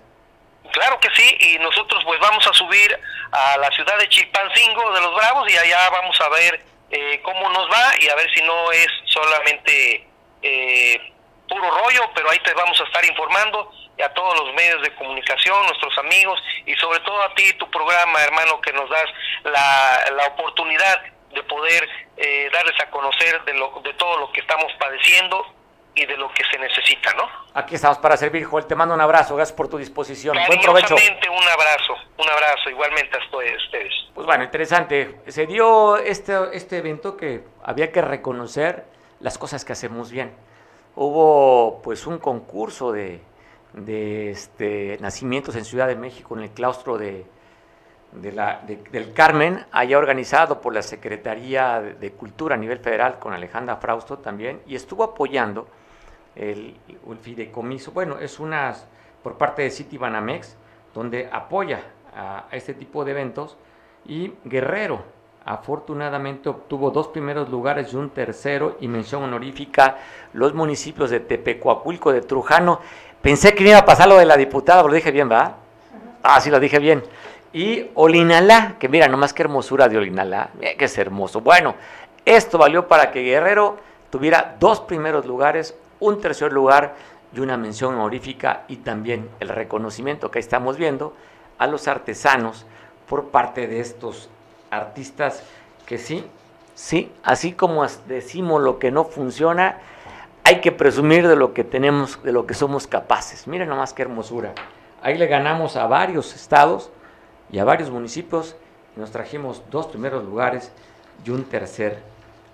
Claro 0.73 0.99
que 1.01 1.09
sí, 1.15 1.37
y 1.39 1.59
nosotros 1.59 2.03
pues 2.07 2.19
vamos 2.19 2.47
a 2.47 2.55
subir 2.55 2.99
a 3.31 3.59
la 3.59 3.71
ciudad 3.73 3.99
de 3.99 4.09
Chilpancingo 4.09 4.91
de 4.91 5.03
los 5.03 5.15
Bravos 5.15 5.53
y 5.53 5.57
allá 5.59 5.91
vamos 5.91 6.19
a 6.19 6.31
ver 6.31 6.68
eh, 6.91 7.21
cómo 7.23 7.49
nos 7.51 7.71
va 7.71 7.93
y 8.01 8.09
a 8.09 8.15
ver 8.15 8.33
si 8.33 8.43
no 8.43 8.73
es 8.73 8.89
solamente 9.07 10.07
eh, 10.43 11.13
puro 11.49 11.71
rollo, 11.71 12.11
pero 12.15 12.31
ahí 12.31 12.39
te 12.41 12.55
vamos 12.55 12.81
a 12.81 12.85
estar 12.85 13.05
informando 13.05 13.71
a 14.03 14.09
todos 14.11 14.39
los 14.39 14.55
medios 14.55 14.81
de 14.83 14.95
comunicación, 14.95 15.67
nuestros 15.67 15.97
amigos 15.99 16.41
y 16.67 16.75
sobre 16.77 17.01
todo 17.01 17.21
a 17.23 17.35
ti, 17.35 17.53
tu 17.55 17.69
programa, 17.71 18.23
hermano, 18.23 18.61
que 18.61 18.73
nos 18.73 18.89
das 18.89 19.07
la, 19.45 20.11
la 20.15 20.27
oportunidad 20.27 21.03
de 21.33 21.43
poder 21.43 21.89
eh, 22.17 22.49
darles 22.53 22.79
a 22.81 22.91
conocer 22.91 23.43
de, 23.45 23.55
lo, 23.55 23.81
de 23.83 23.93
todo 23.95 24.19
lo 24.19 24.33
que 24.33 24.41
estamos 24.41 24.73
padeciendo 24.79 25.45
y 25.99 26.07
de 26.07 26.17
lo 26.17 26.29
que 26.33 26.45
se 26.51 26.59
necesita, 26.59 27.13
¿no? 27.15 27.25
Aquí 27.55 27.75
estamos 27.75 27.99
para 27.99 28.17
servir, 28.17 28.45
Joel. 28.45 28.67
Te 28.67 28.77
mando 28.77 28.95
un 28.95 29.01
abrazo, 29.01 29.35
gracias 29.35 29.57
por 29.57 29.69
tu 29.69 29.79
disposición. 29.79 30.37
Buen 30.47 30.61
provecho. 30.61 30.95
un 30.95 31.49
abrazo, 31.49 31.95
un 32.19 32.31
abrazo, 32.31 32.71
igualmente 32.71 33.17
a 33.17 33.21
ustedes. 33.21 33.93
Pues 34.15 34.27
bueno, 34.27 34.45
interesante. 34.45 35.21
Se 35.27 35.47
dio 35.47 35.97
este, 35.97 36.35
este 36.53 36.79
evento 36.79 37.17
que 37.17 37.43
había 37.65 37.91
que 37.91 38.01
reconocer 38.01 38.85
las 39.21 39.39
cosas 39.39 39.65
que 39.65 39.73
hacemos 39.73 40.11
bien. 40.13 40.33
Hubo 40.95 41.83
pues 41.83 42.07
un 42.07 42.19
concurso 42.19 42.93
de, 42.93 43.21
de 43.73 44.31
este, 44.31 44.99
nacimientos 45.01 45.57
en 45.57 45.65
Ciudad 45.65 45.89
de 45.89 45.97
México, 45.97 46.37
en 46.37 46.45
el 46.45 46.51
claustro 46.51 46.97
de, 46.97 47.27
de 48.13 48.33
la, 48.33 48.63
del 48.67 49.13
Carmen, 49.13 49.65
allá 49.73 49.99
organizado 49.99 50.61
por 50.61 50.75
la 50.75 50.83
Secretaría 50.83 51.81
de 51.81 52.13
Cultura 52.13 52.55
a 52.55 52.59
nivel 52.59 52.79
federal 52.79 53.19
con 53.19 53.33
Alejandra 53.33 53.77
Frausto 53.77 54.19
también, 54.19 54.63
y 54.67 54.77
estuvo 54.77 55.03
apoyando 55.03 55.69
el, 56.39 56.77
fideicomiso, 57.21 57.93
bueno, 57.93 58.19
es 58.19 58.39
una 58.39 58.75
por 59.23 59.37
parte 59.37 59.63
de 59.63 59.71
City 59.71 59.99
Banamex, 59.99 60.57
donde 60.95 61.29
apoya 61.33 61.83
a, 62.17 62.47
este 62.53 62.75
tipo 62.75 63.05
de 63.05 63.11
eventos, 63.11 63.57
y 64.07 64.33
Guerrero 64.45 65.03
afortunadamente 65.45 66.49
obtuvo 66.49 66.91
dos 66.91 67.09
primeros 67.09 67.49
lugares 67.49 67.93
y 67.93 67.97
un 67.97 68.11
tercero, 68.11 68.77
y 68.81 68.89
mención 68.89 69.23
honorífica 69.23 69.99
los 70.33 70.55
municipios 70.55 71.11
de 71.11 71.21
Tepecuapulco, 71.21 72.13
de 72.13 72.21
Trujano. 72.21 72.81
Pensé 73.23 73.55
que 73.55 73.65
iba 73.67 73.79
a 73.79 73.85
pasar 73.85 74.09
lo 74.09 74.19
de 74.19 74.27
la 74.27 74.37
diputada, 74.37 74.83
lo 74.83 74.93
dije 74.93 75.11
bien, 75.11 75.29
¿verdad? 75.29 75.57
Ah, 76.23 76.41
sí, 76.41 76.51
lo 76.51 76.61
dije 76.61 76.79
bien. 76.79 77.03
Y 77.53 77.91
Olinalá, 77.95 78.77
que 78.79 78.89
mira, 78.89 79.09
nomás 79.09 79.33
qué 79.33 79.43
hermosura 79.43 79.89
de 79.89 79.97
Olinalá, 79.97 80.51
mira 80.59 80.75
que 80.75 80.85
es 80.85 80.99
hermoso. 80.99 81.41
Bueno, 81.41 81.75
esto 82.25 82.59
valió 82.59 82.87
para 82.87 83.11
que 83.11 83.23
Guerrero 83.23 83.79
tuviera 84.11 84.57
dos 84.61 84.81
primeros 84.81 85.25
lugares, 85.25 85.75
un 86.01 86.21
tercer 86.21 86.53
lugar 86.53 86.95
y 87.35 87.41
una 87.41 87.57
mención 87.57 87.95
honorífica 87.95 88.65
y 88.69 88.77
también 88.77 89.29
el 89.41 89.49
reconocimiento 89.49 90.31
que 90.31 90.39
estamos 90.39 90.77
viendo 90.77 91.15
a 91.59 91.67
los 91.67 91.89
artesanos 91.89 92.67
por 93.09 93.29
parte 93.29 93.67
de 93.67 93.81
estos 93.81 94.31
artistas 94.71 95.43
que 95.87 95.99
sí, 95.99 96.25
sí, 96.75 97.13
así 97.23 97.53
como 97.53 97.87
decimos 98.07 98.63
lo 98.63 98.79
que 98.79 98.91
no 98.91 99.05
funciona, 99.05 99.79
hay 100.45 100.61
que 100.61 100.73
presumir 100.73 101.27
de 101.29 101.37
lo 101.37 101.53
que 101.53 101.65
tenemos, 101.65 102.23
de 102.23 102.33
lo 102.33 102.47
que 102.47 102.55
somos 102.55 102.87
capaces. 102.87 103.47
Miren 103.47 103.69
nomás 103.69 103.93
qué 103.93 104.03
hermosura. 104.03 104.55
Ahí 105.03 105.19
le 105.19 105.27
ganamos 105.27 105.77
a 105.77 105.87
varios 105.87 106.35
estados 106.35 106.91
y 107.51 107.59
a 107.59 107.65
varios 107.65 107.91
municipios 107.91 108.57
nos 108.97 109.11
trajimos 109.11 109.63
dos 109.71 109.87
primeros 109.87 110.25
lugares 110.25 110.73
y 111.25 111.31
un 111.31 111.45
tercer 111.45 112.03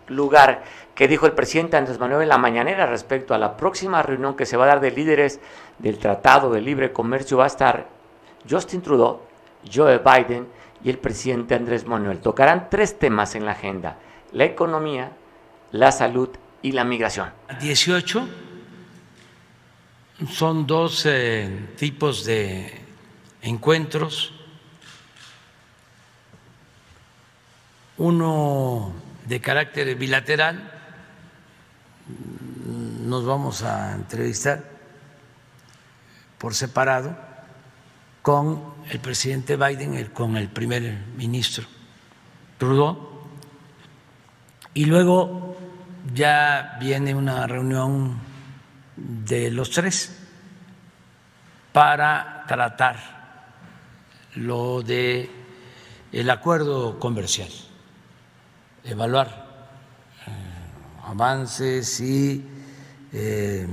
lugar 0.08 0.62
que 0.94 1.08
dijo 1.08 1.26
el 1.26 1.32
presidente 1.32 1.76
Andrés 1.76 1.98
Manuel 1.98 2.22
en 2.22 2.28
la 2.28 2.38
mañanera 2.38 2.86
respecto 2.86 3.34
a 3.34 3.38
la 3.38 3.56
próxima 3.56 4.02
reunión 4.02 4.36
que 4.36 4.46
se 4.46 4.56
va 4.56 4.64
a 4.64 4.68
dar 4.68 4.80
de 4.80 4.92
líderes 4.92 5.40
del 5.78 5.98
Tratado 5.98 6.52
de 6.52 6.60
Libre 6.60 6.92
Comercio. 6.92 7.38
Va 7.38 7.44
a 7.44 7.48
estar 7.48 7.88
Justin 8.48 8.82
Trudeau, 8.82 9.20
Joe 9.72 9.98
Biden 9.98 10.46
y 10.84 10.90
el 10.90 10.98
presidente 10.98 11.54
Andrés 11.54 11.86
Manuel. 11.86 12.20
Tocarán 12.20 12.68
tres 12.70 12.98
temas 12.98 13.34
en 13.34 13.44
la 13.44 13.52
agenda, 13.52 13.98
la 14.32 14.44
economía, 14.44 15.12
la 15.72 15.90
salud 15.90 16.28
y 16.62 16.72
la 16.72 16.84
migración. 16.84 17.30
18 17.60 18.28
son 20.30 20.66
dos 20.66 21.08
tipos 21.76 22.24
de 22.24 22.80
encuentros. 23.42 24.32
Uno 27.96 28.92
de 29.26 29.40
carácter 29.40 29.94
bilateral, 29.96 30.73
nos 32.06 33.24
vamos 33.24 33.62
a 33.62 33.94
entrevistar 33.94 34.62
por 36.38 36.54
separado 36.54 37.16
con 38.22 38.74
el 38.90 39.00
presidente 39.00 39.56
Biden, 39.56 40.06
con 40.12 40.36
el 40.36 40.48
primer 40.48 40.82
ministro 41.16 41.64
Trudeau, 42.58 42.96
y 44.74 44.86
luego 44.86 45.56
ya 46.14 46.76
viene 46.80 47.14
una 47.14 47.46
reunión 47.46 48.18
de 48.96 49.50
los 49.50 49.70
tres 49.70 50.18
para 51.72 52.44
tratar 52.46 52.96
lo 54.36 54.82
de 54.82 55.30
el 56.12 56.30
acuerdo 56.30 56.98
comercial 56.98 57.48
evaluar 58.84 59.43
avances 61.06 62.00
y 62.00 62.44
eh, 63.12 63.66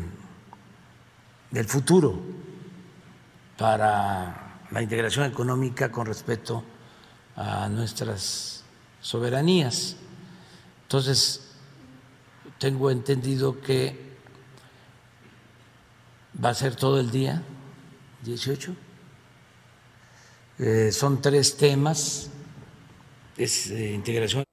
del 1.50 1.66
futuro 1.66 2.20
para 3.58 4.60
la 4.72 4.82
integración 4.82 5.26
económica 5.26 5.92
con 5.92 6.06
respecto 6.06 6.64
a 7.36 7.68
nuestras 7.70 8.64
soberanías. 9.00 9.96
Entonces, 10.84 11.52
tengo 12.58 12.92
entendido 12.92 13.60
que 13.62 14.12
va 16.44 16.50
a 16.50 16.54
ser 16.54 16.76
todo 16.76 17.00
el 17.00 17.12
día, 17.12 17.42
18. 18.24 18.76
Eh, 20.60 20.92
son 20.92 21.22
tres 21.22 21.58
temas 21.58 22.30
es 23.38 23.72
eh, 23.72 23.94
integración. 23.94 24.44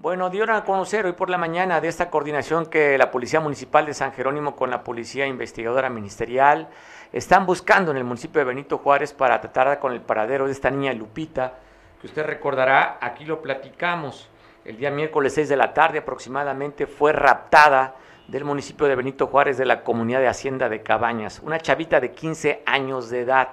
Bueno, 0.00 0.30
dieron 0.30 0.54
a 0.54 0.62
conocer 0.62 1.06
hoy 1.06 1.12
por 1.12 1.28
la 1.28 1.38
mañana 1.38 1.80
de 1.80 1.88
esta 1.88 2.08
coordinación 2.08 2.66
que 2.66 2.96
la 2.96 3.10
Policía 3.10 3.40
Municipal 3.40 3.84
de 3.84 3.94
San 3.94 4.12
Jerónimo 4.12 4.54
con 4.54 4.70
la 4.70 4.84
Policía 4.84 5.26
Investigadora 5.26 5.90
Ministerial 5.90 6.68
están 7.12 7.46
buscando 7.46 7.90
en 7.90 7.96
el 7.96 8.04
municipio 8.04 8.38
de 8.38 8.44
Benito 8.44 8.78
Juárez 8.78 9.12
para 9.12 9.40
tratar 9.40 9.80
con 9.80 9.92
el 9.92 10.00
paradero 10.00 10.46
de 10.46 10.52
esta 10.52 10.70
niña 10.70 10.92
Lupita, 10.92 11.54
que 12.00 12.06
usted 12.06 12.24
recordará, 12.24 12.98
aquí 13.00 13.24
lo 13.24 13.42
platicamos, 13.42 14.30
el 14.64 14.76
día 14.76 14.92
miércoles 14.92 15.34
6 15.34 15.48
de 15.48 15.56
la 15.56 15.74
tarde 15.74 15.98
aproximadamente 15.98 16.86
fue 16.86 17.12
raptada 17.12 17.96
del 18.28 18.44
municipio 18.44 18.86
de 18.86 18.94
Benito 18.94 19.26
Juárez 19.26 19.58
de 19.58 19.66
la 19.66 19.82
comunidad 19.82 20.20
de 20.20 20.28
Hacienda 20.28 20.68
de 20.68 20.80
Cabañas, 20.80 21.40
una 21.40 21.58
chavita 21.58 21.98
de 21.98 22.12
15 22.12 22.62
años 22.66 23.10
de 23.10 23.22
edad. 23.22 23.48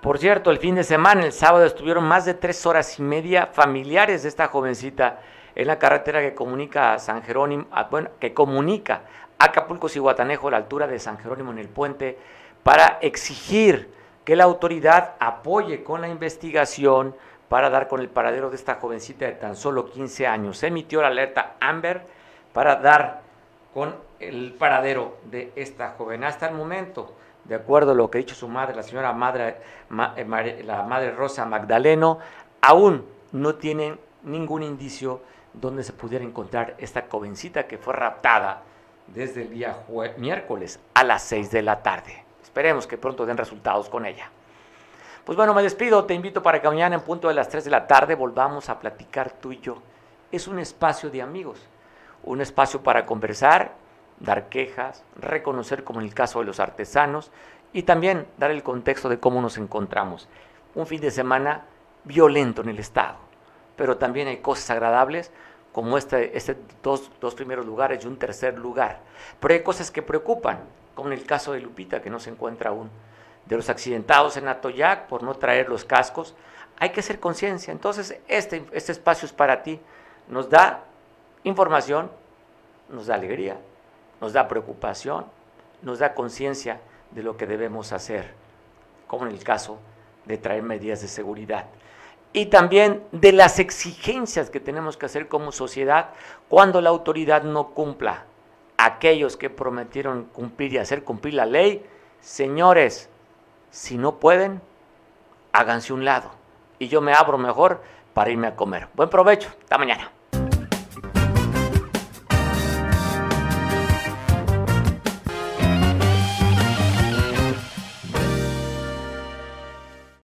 Por 0.00 0.16
cierto, 0.16 0.50
el 0.50 0.58
fin 0.58 0.76
de 0.76 0.84
semana, 0.84 1.26
el 1.26 1.32
sábado, 1.32 1.66
estuvieron 1.66 2.04
más 2.04 2.24
de 2.24 2.32
tres 2.32 2.64
horas 2.64 2.98
y 2.98 3.02
media 3.02 3.48
familiares 3.52 4.22
de 4.22 4.30
esta 4.30 4.48
jovencita 4.48 5.20
en 5.54 5.66
la 5.66 5.78
carretera 5.78 6.20
que 6.20 6.34
comunica 6.34 6.94
a 6.94 6.98
San 6.98 7.22
Jerónimo, 7.22 7.66
bueno, 7.90 8.10
que 8.18 8.34
comunica 8.34 9.02
Acapulco 9.38 9.88
y 9.94 9.98
Guatanejo 9.98 10.48
a 10.48 10.52
la 10.52 10.56
altura 10.58 10.86
de 10.86 10.98
San 10.98 11.18
Jerónimo 11.18 11.52
en 11.52 11.58
el 11.58 11.68
puente 11.68 12.18
para 12.62 12.98
exigir 13.00 13.92
que 14.24 14.36
la 14.36 14.44
autoridad 14.44 15.14
apoye 15.18 15.84
con 15.84 16.00
la 16.00 16.08
investigación 16.08 17.14
para 17.48 17.70
dar 17.70 17.88
con 17.88 18.00
el 18.00 18.08
paradero 18.08 18.50
de 18.50 18.56
esta 18.56 18.76
jovencita 18.76 19.26
de 19.26 19.32
tan 19.32 19.54
solo 19.54 19.90
15 19.90 20.26
años. 20.26 20.58
Se 20.58 20.68
emitió 20.68 21.02
la 21.02 21.08
alerta 21.08 21.56
Amber 21.60 22.02
para 22.52 22.76
dar 22.76 23.20
con 23.74 23.94
el 24.18 24.54
paradero 24.54 25.18
de 25.24 25.52
esta 25.54 25.90
joven. 25.98 26.24
Hasta 26.24 26.48
el 26.48 26.54
momento, 26.54 27.14
de 27.44 27.56
acuerdo 27.56 27.92
a 27.92 27.94
lo 27.94 28.10
que 28.10 28.18
ha 28.18 28.20
dicho 28.20 28.34
su 28.34 28.48
madre, 28.48 28.74
la 28.74 28.82
señora 28.82 29.12
madre, 29.12 29.56
eh, 30.16 30.62
la 30.64 30.82
madre 30.84 31.10
Rosa 31.10 31.44
Magdaleno, 31.44 32.18
aún 32.62 33.04
no 33.32 33.56
tienen 33.56 33.98
ningún 34.22 34.62
indicio 34.62 35.20
donde 35.54 35.82
se 35.84 35.92
pudiera 35.92 36.24
encontrar 36.24 36.74
esta 36.78 37.06
jovencita 37.08 37.66
que 37.66 37.78
fue 37.78 37.94
raptada 37.94 38.62
desde 39.06 39.42
el 39.42 39.50
día 39.50 39.76
miércoles 40.18 40.80
a 40.94 41.04
las 41.04 41.22
6 41.24 41.50
de 41.50 41.62
la 41.62 41.82
tarde. 41.82 42.24
Esperemos 42.42 42.86
que 42.86 42.98
pronto 42.98 43.26
den 43.26 43.36
resultados 43.36 43.88
con 43.88 44.06
ella. 44.06 44.30
Pues 45.24 45.36
bueno, 45.36 45.54
me 45.54 45.62
despido, 45.62 46.04
te 46.04 46.14
invito 46.14 46.42
para 46.42 46.60
que 46.60 46.68
mañana 46.68 46.96
en 46.96 47.00
punto 47.00 47.28
de 47.28 47.34
las 47.34 47.48
3 47.48 47.64
de 47.64 47.70
la 47.70 47.86
tarde 47.86 48.14
volvamos 48.14 48.68
a 48.68 48.78
platicar 48.78 49.32
tú 49.32 49.52
y 49.52 49.60
yo. 49.60 49.78
Es 50.30 50.46
un 50.48 50.58
espacio 50.58 51.10
de 51.10 51.22
amigos, 51.22 51.66
un 52.24 52.40
espacio 52.40 52.82
para 52.82 53.06
conversar, 53.06 53.72
dar 54.20 54.48
quejas, 54.48 55.02
reconocer 55.16 55.82
como 55.82 56.00
en 56.00 56.06
el 56.06 56.14
caso 56.14 56.40
de 56.40 56.44
los 56.44 56.60
artesanos 56.60 57.30
y 57.72 57.84
también 57.84 58.26
dar 58.36 58.50
el 58.50 58.62
contexto 58.62 59.08
de 59.08 59.18
cómo 59.18 59.40
nos 59.40 59.56
encontramos. 59.56 60.28
Un 60.74 60.86
fin 60.86 61.00
de 61.00 61.10
semana 61.10 61.64
violento 62.04 62.62
en 62.62 62.68
el 62.68 62.78
Estado, 62.78 63.16
pero 63.76 63.96
también 63.96 64.28
hay 64.28 64.38
cosas 64.38 64.70
agradables 64.70 65.30
como 65.72 65.98
este, 65.98 66.36
este 66.36 66.56
dos, 66.82 67.10
dos 67.20 67.34
primeros 67.34 67.66
lugares 67.66 68.04
y 68.04 68.06
un 68.06 68.16
tercer 68.16 68.56
lugar. 68.56 69.00
Pero 69.40 69.54
hay 69.54 69.62
cosas 69.62 69.90
que 69.90 70.02
preocupan, 70.02 70.60
como 70.94 71.08
en 71.08 71.18
el 71.18 71.26
caso 71.26 71.52
de 71.52 71.60
Lupita, 71.60 72.00
que 72.00 72.10
no 72.10 72.20
se 72.20 72.30
encuentra 72.30 72.70
aún, 72.70 72.90
de 73.46 73.56
los 73.56 73.68
accidentados 73.68 74.36
en 74.36 74.46
Atoyac 74.46 75.06
por 75.08 75.24
no 75.24 75.34
traer 75.34 75.68
los 75.68 75.84
cascos. 75.84 76.34
Hay 76.78 76.90
que 76.90 77.00
hacer 77.00 77.18
conciencia. 77.18 77.72
Entonces, 77.72 78.16
este, 78.28 78.64
este 78.72 78.92
espacio 78.92 79.26
es 79.26 79.32
para 79.32 79.64
ti. 79.64 79.80
Nos 80.28 80.48
da 80.48 80.84
información, 81.42 82.10
nos 82.88 83.06
da 83.06 83.16
alegría, 83.16 83.56
nos 84.20 84.32
da 84.32 84.46
preocupación, 84.46 85.26
nos 85.82 85.98
da 85.98 86.14
conciencia 86.14 86.80
de 87.10 87.22
lo 87.24 87.36
que 87.36 87.46
debemos 87.46 87.92
hacer, 87.92 88.32
como 89.08 89.26
en 89.26 89.32
el 89.32 89.42
caso 89.42 89.78
de 90.24 90.38
traer 90.38 90.62
medidas 90.62 91.02
de 91.02 91.08
seguridad. 91.08 91.66
Y 92.34 92.46
también 92.46 93.02
de 93.12 93.32
las 93.32 93.60
exigencias 93.60 94.50
que 94.50 94.58
tenemos 94.58 94.96
que 94.96 95.06
hacer 95.06 95.28
como 95.28 95.52
sociedad 95.52 96.10
cuando 96.48 96.80
la 96.80 96.90
autoridad 96.90 97.44
no 97.44 97.68
cumpla. 97.70 98.24
Aquellos 98.76 99.36
que 99.36 99.50
prometieron 99.50 100.24
cumplir 100.24 100.72
y 100.72 100.78
hacer 100.78 101.04
cumplir 101.04 101.34
la 101.34 101.46
ley, 101.46 101.86
señores, 102.20 103.08
si 103.70 103.96
no 103.96 104.18
pueden, 104.18 104.60
háganse 105.52 105.92
un 105.92 106.04
lado. 106.04 106.32
Y 106.80 106.88
yo 106.88 107.00
me 107.00 107.14
abro 107.14 107.38
mejor 107.38 107.82
para 108.14 108.30
irme 108.30 108.48
a 108.48 108.56
comer. 108.56 108.88
Buen 108.94 109.08
provecho. 109.08 109.50
Hasta 109.62 109.78
mañana. 109.78 110.10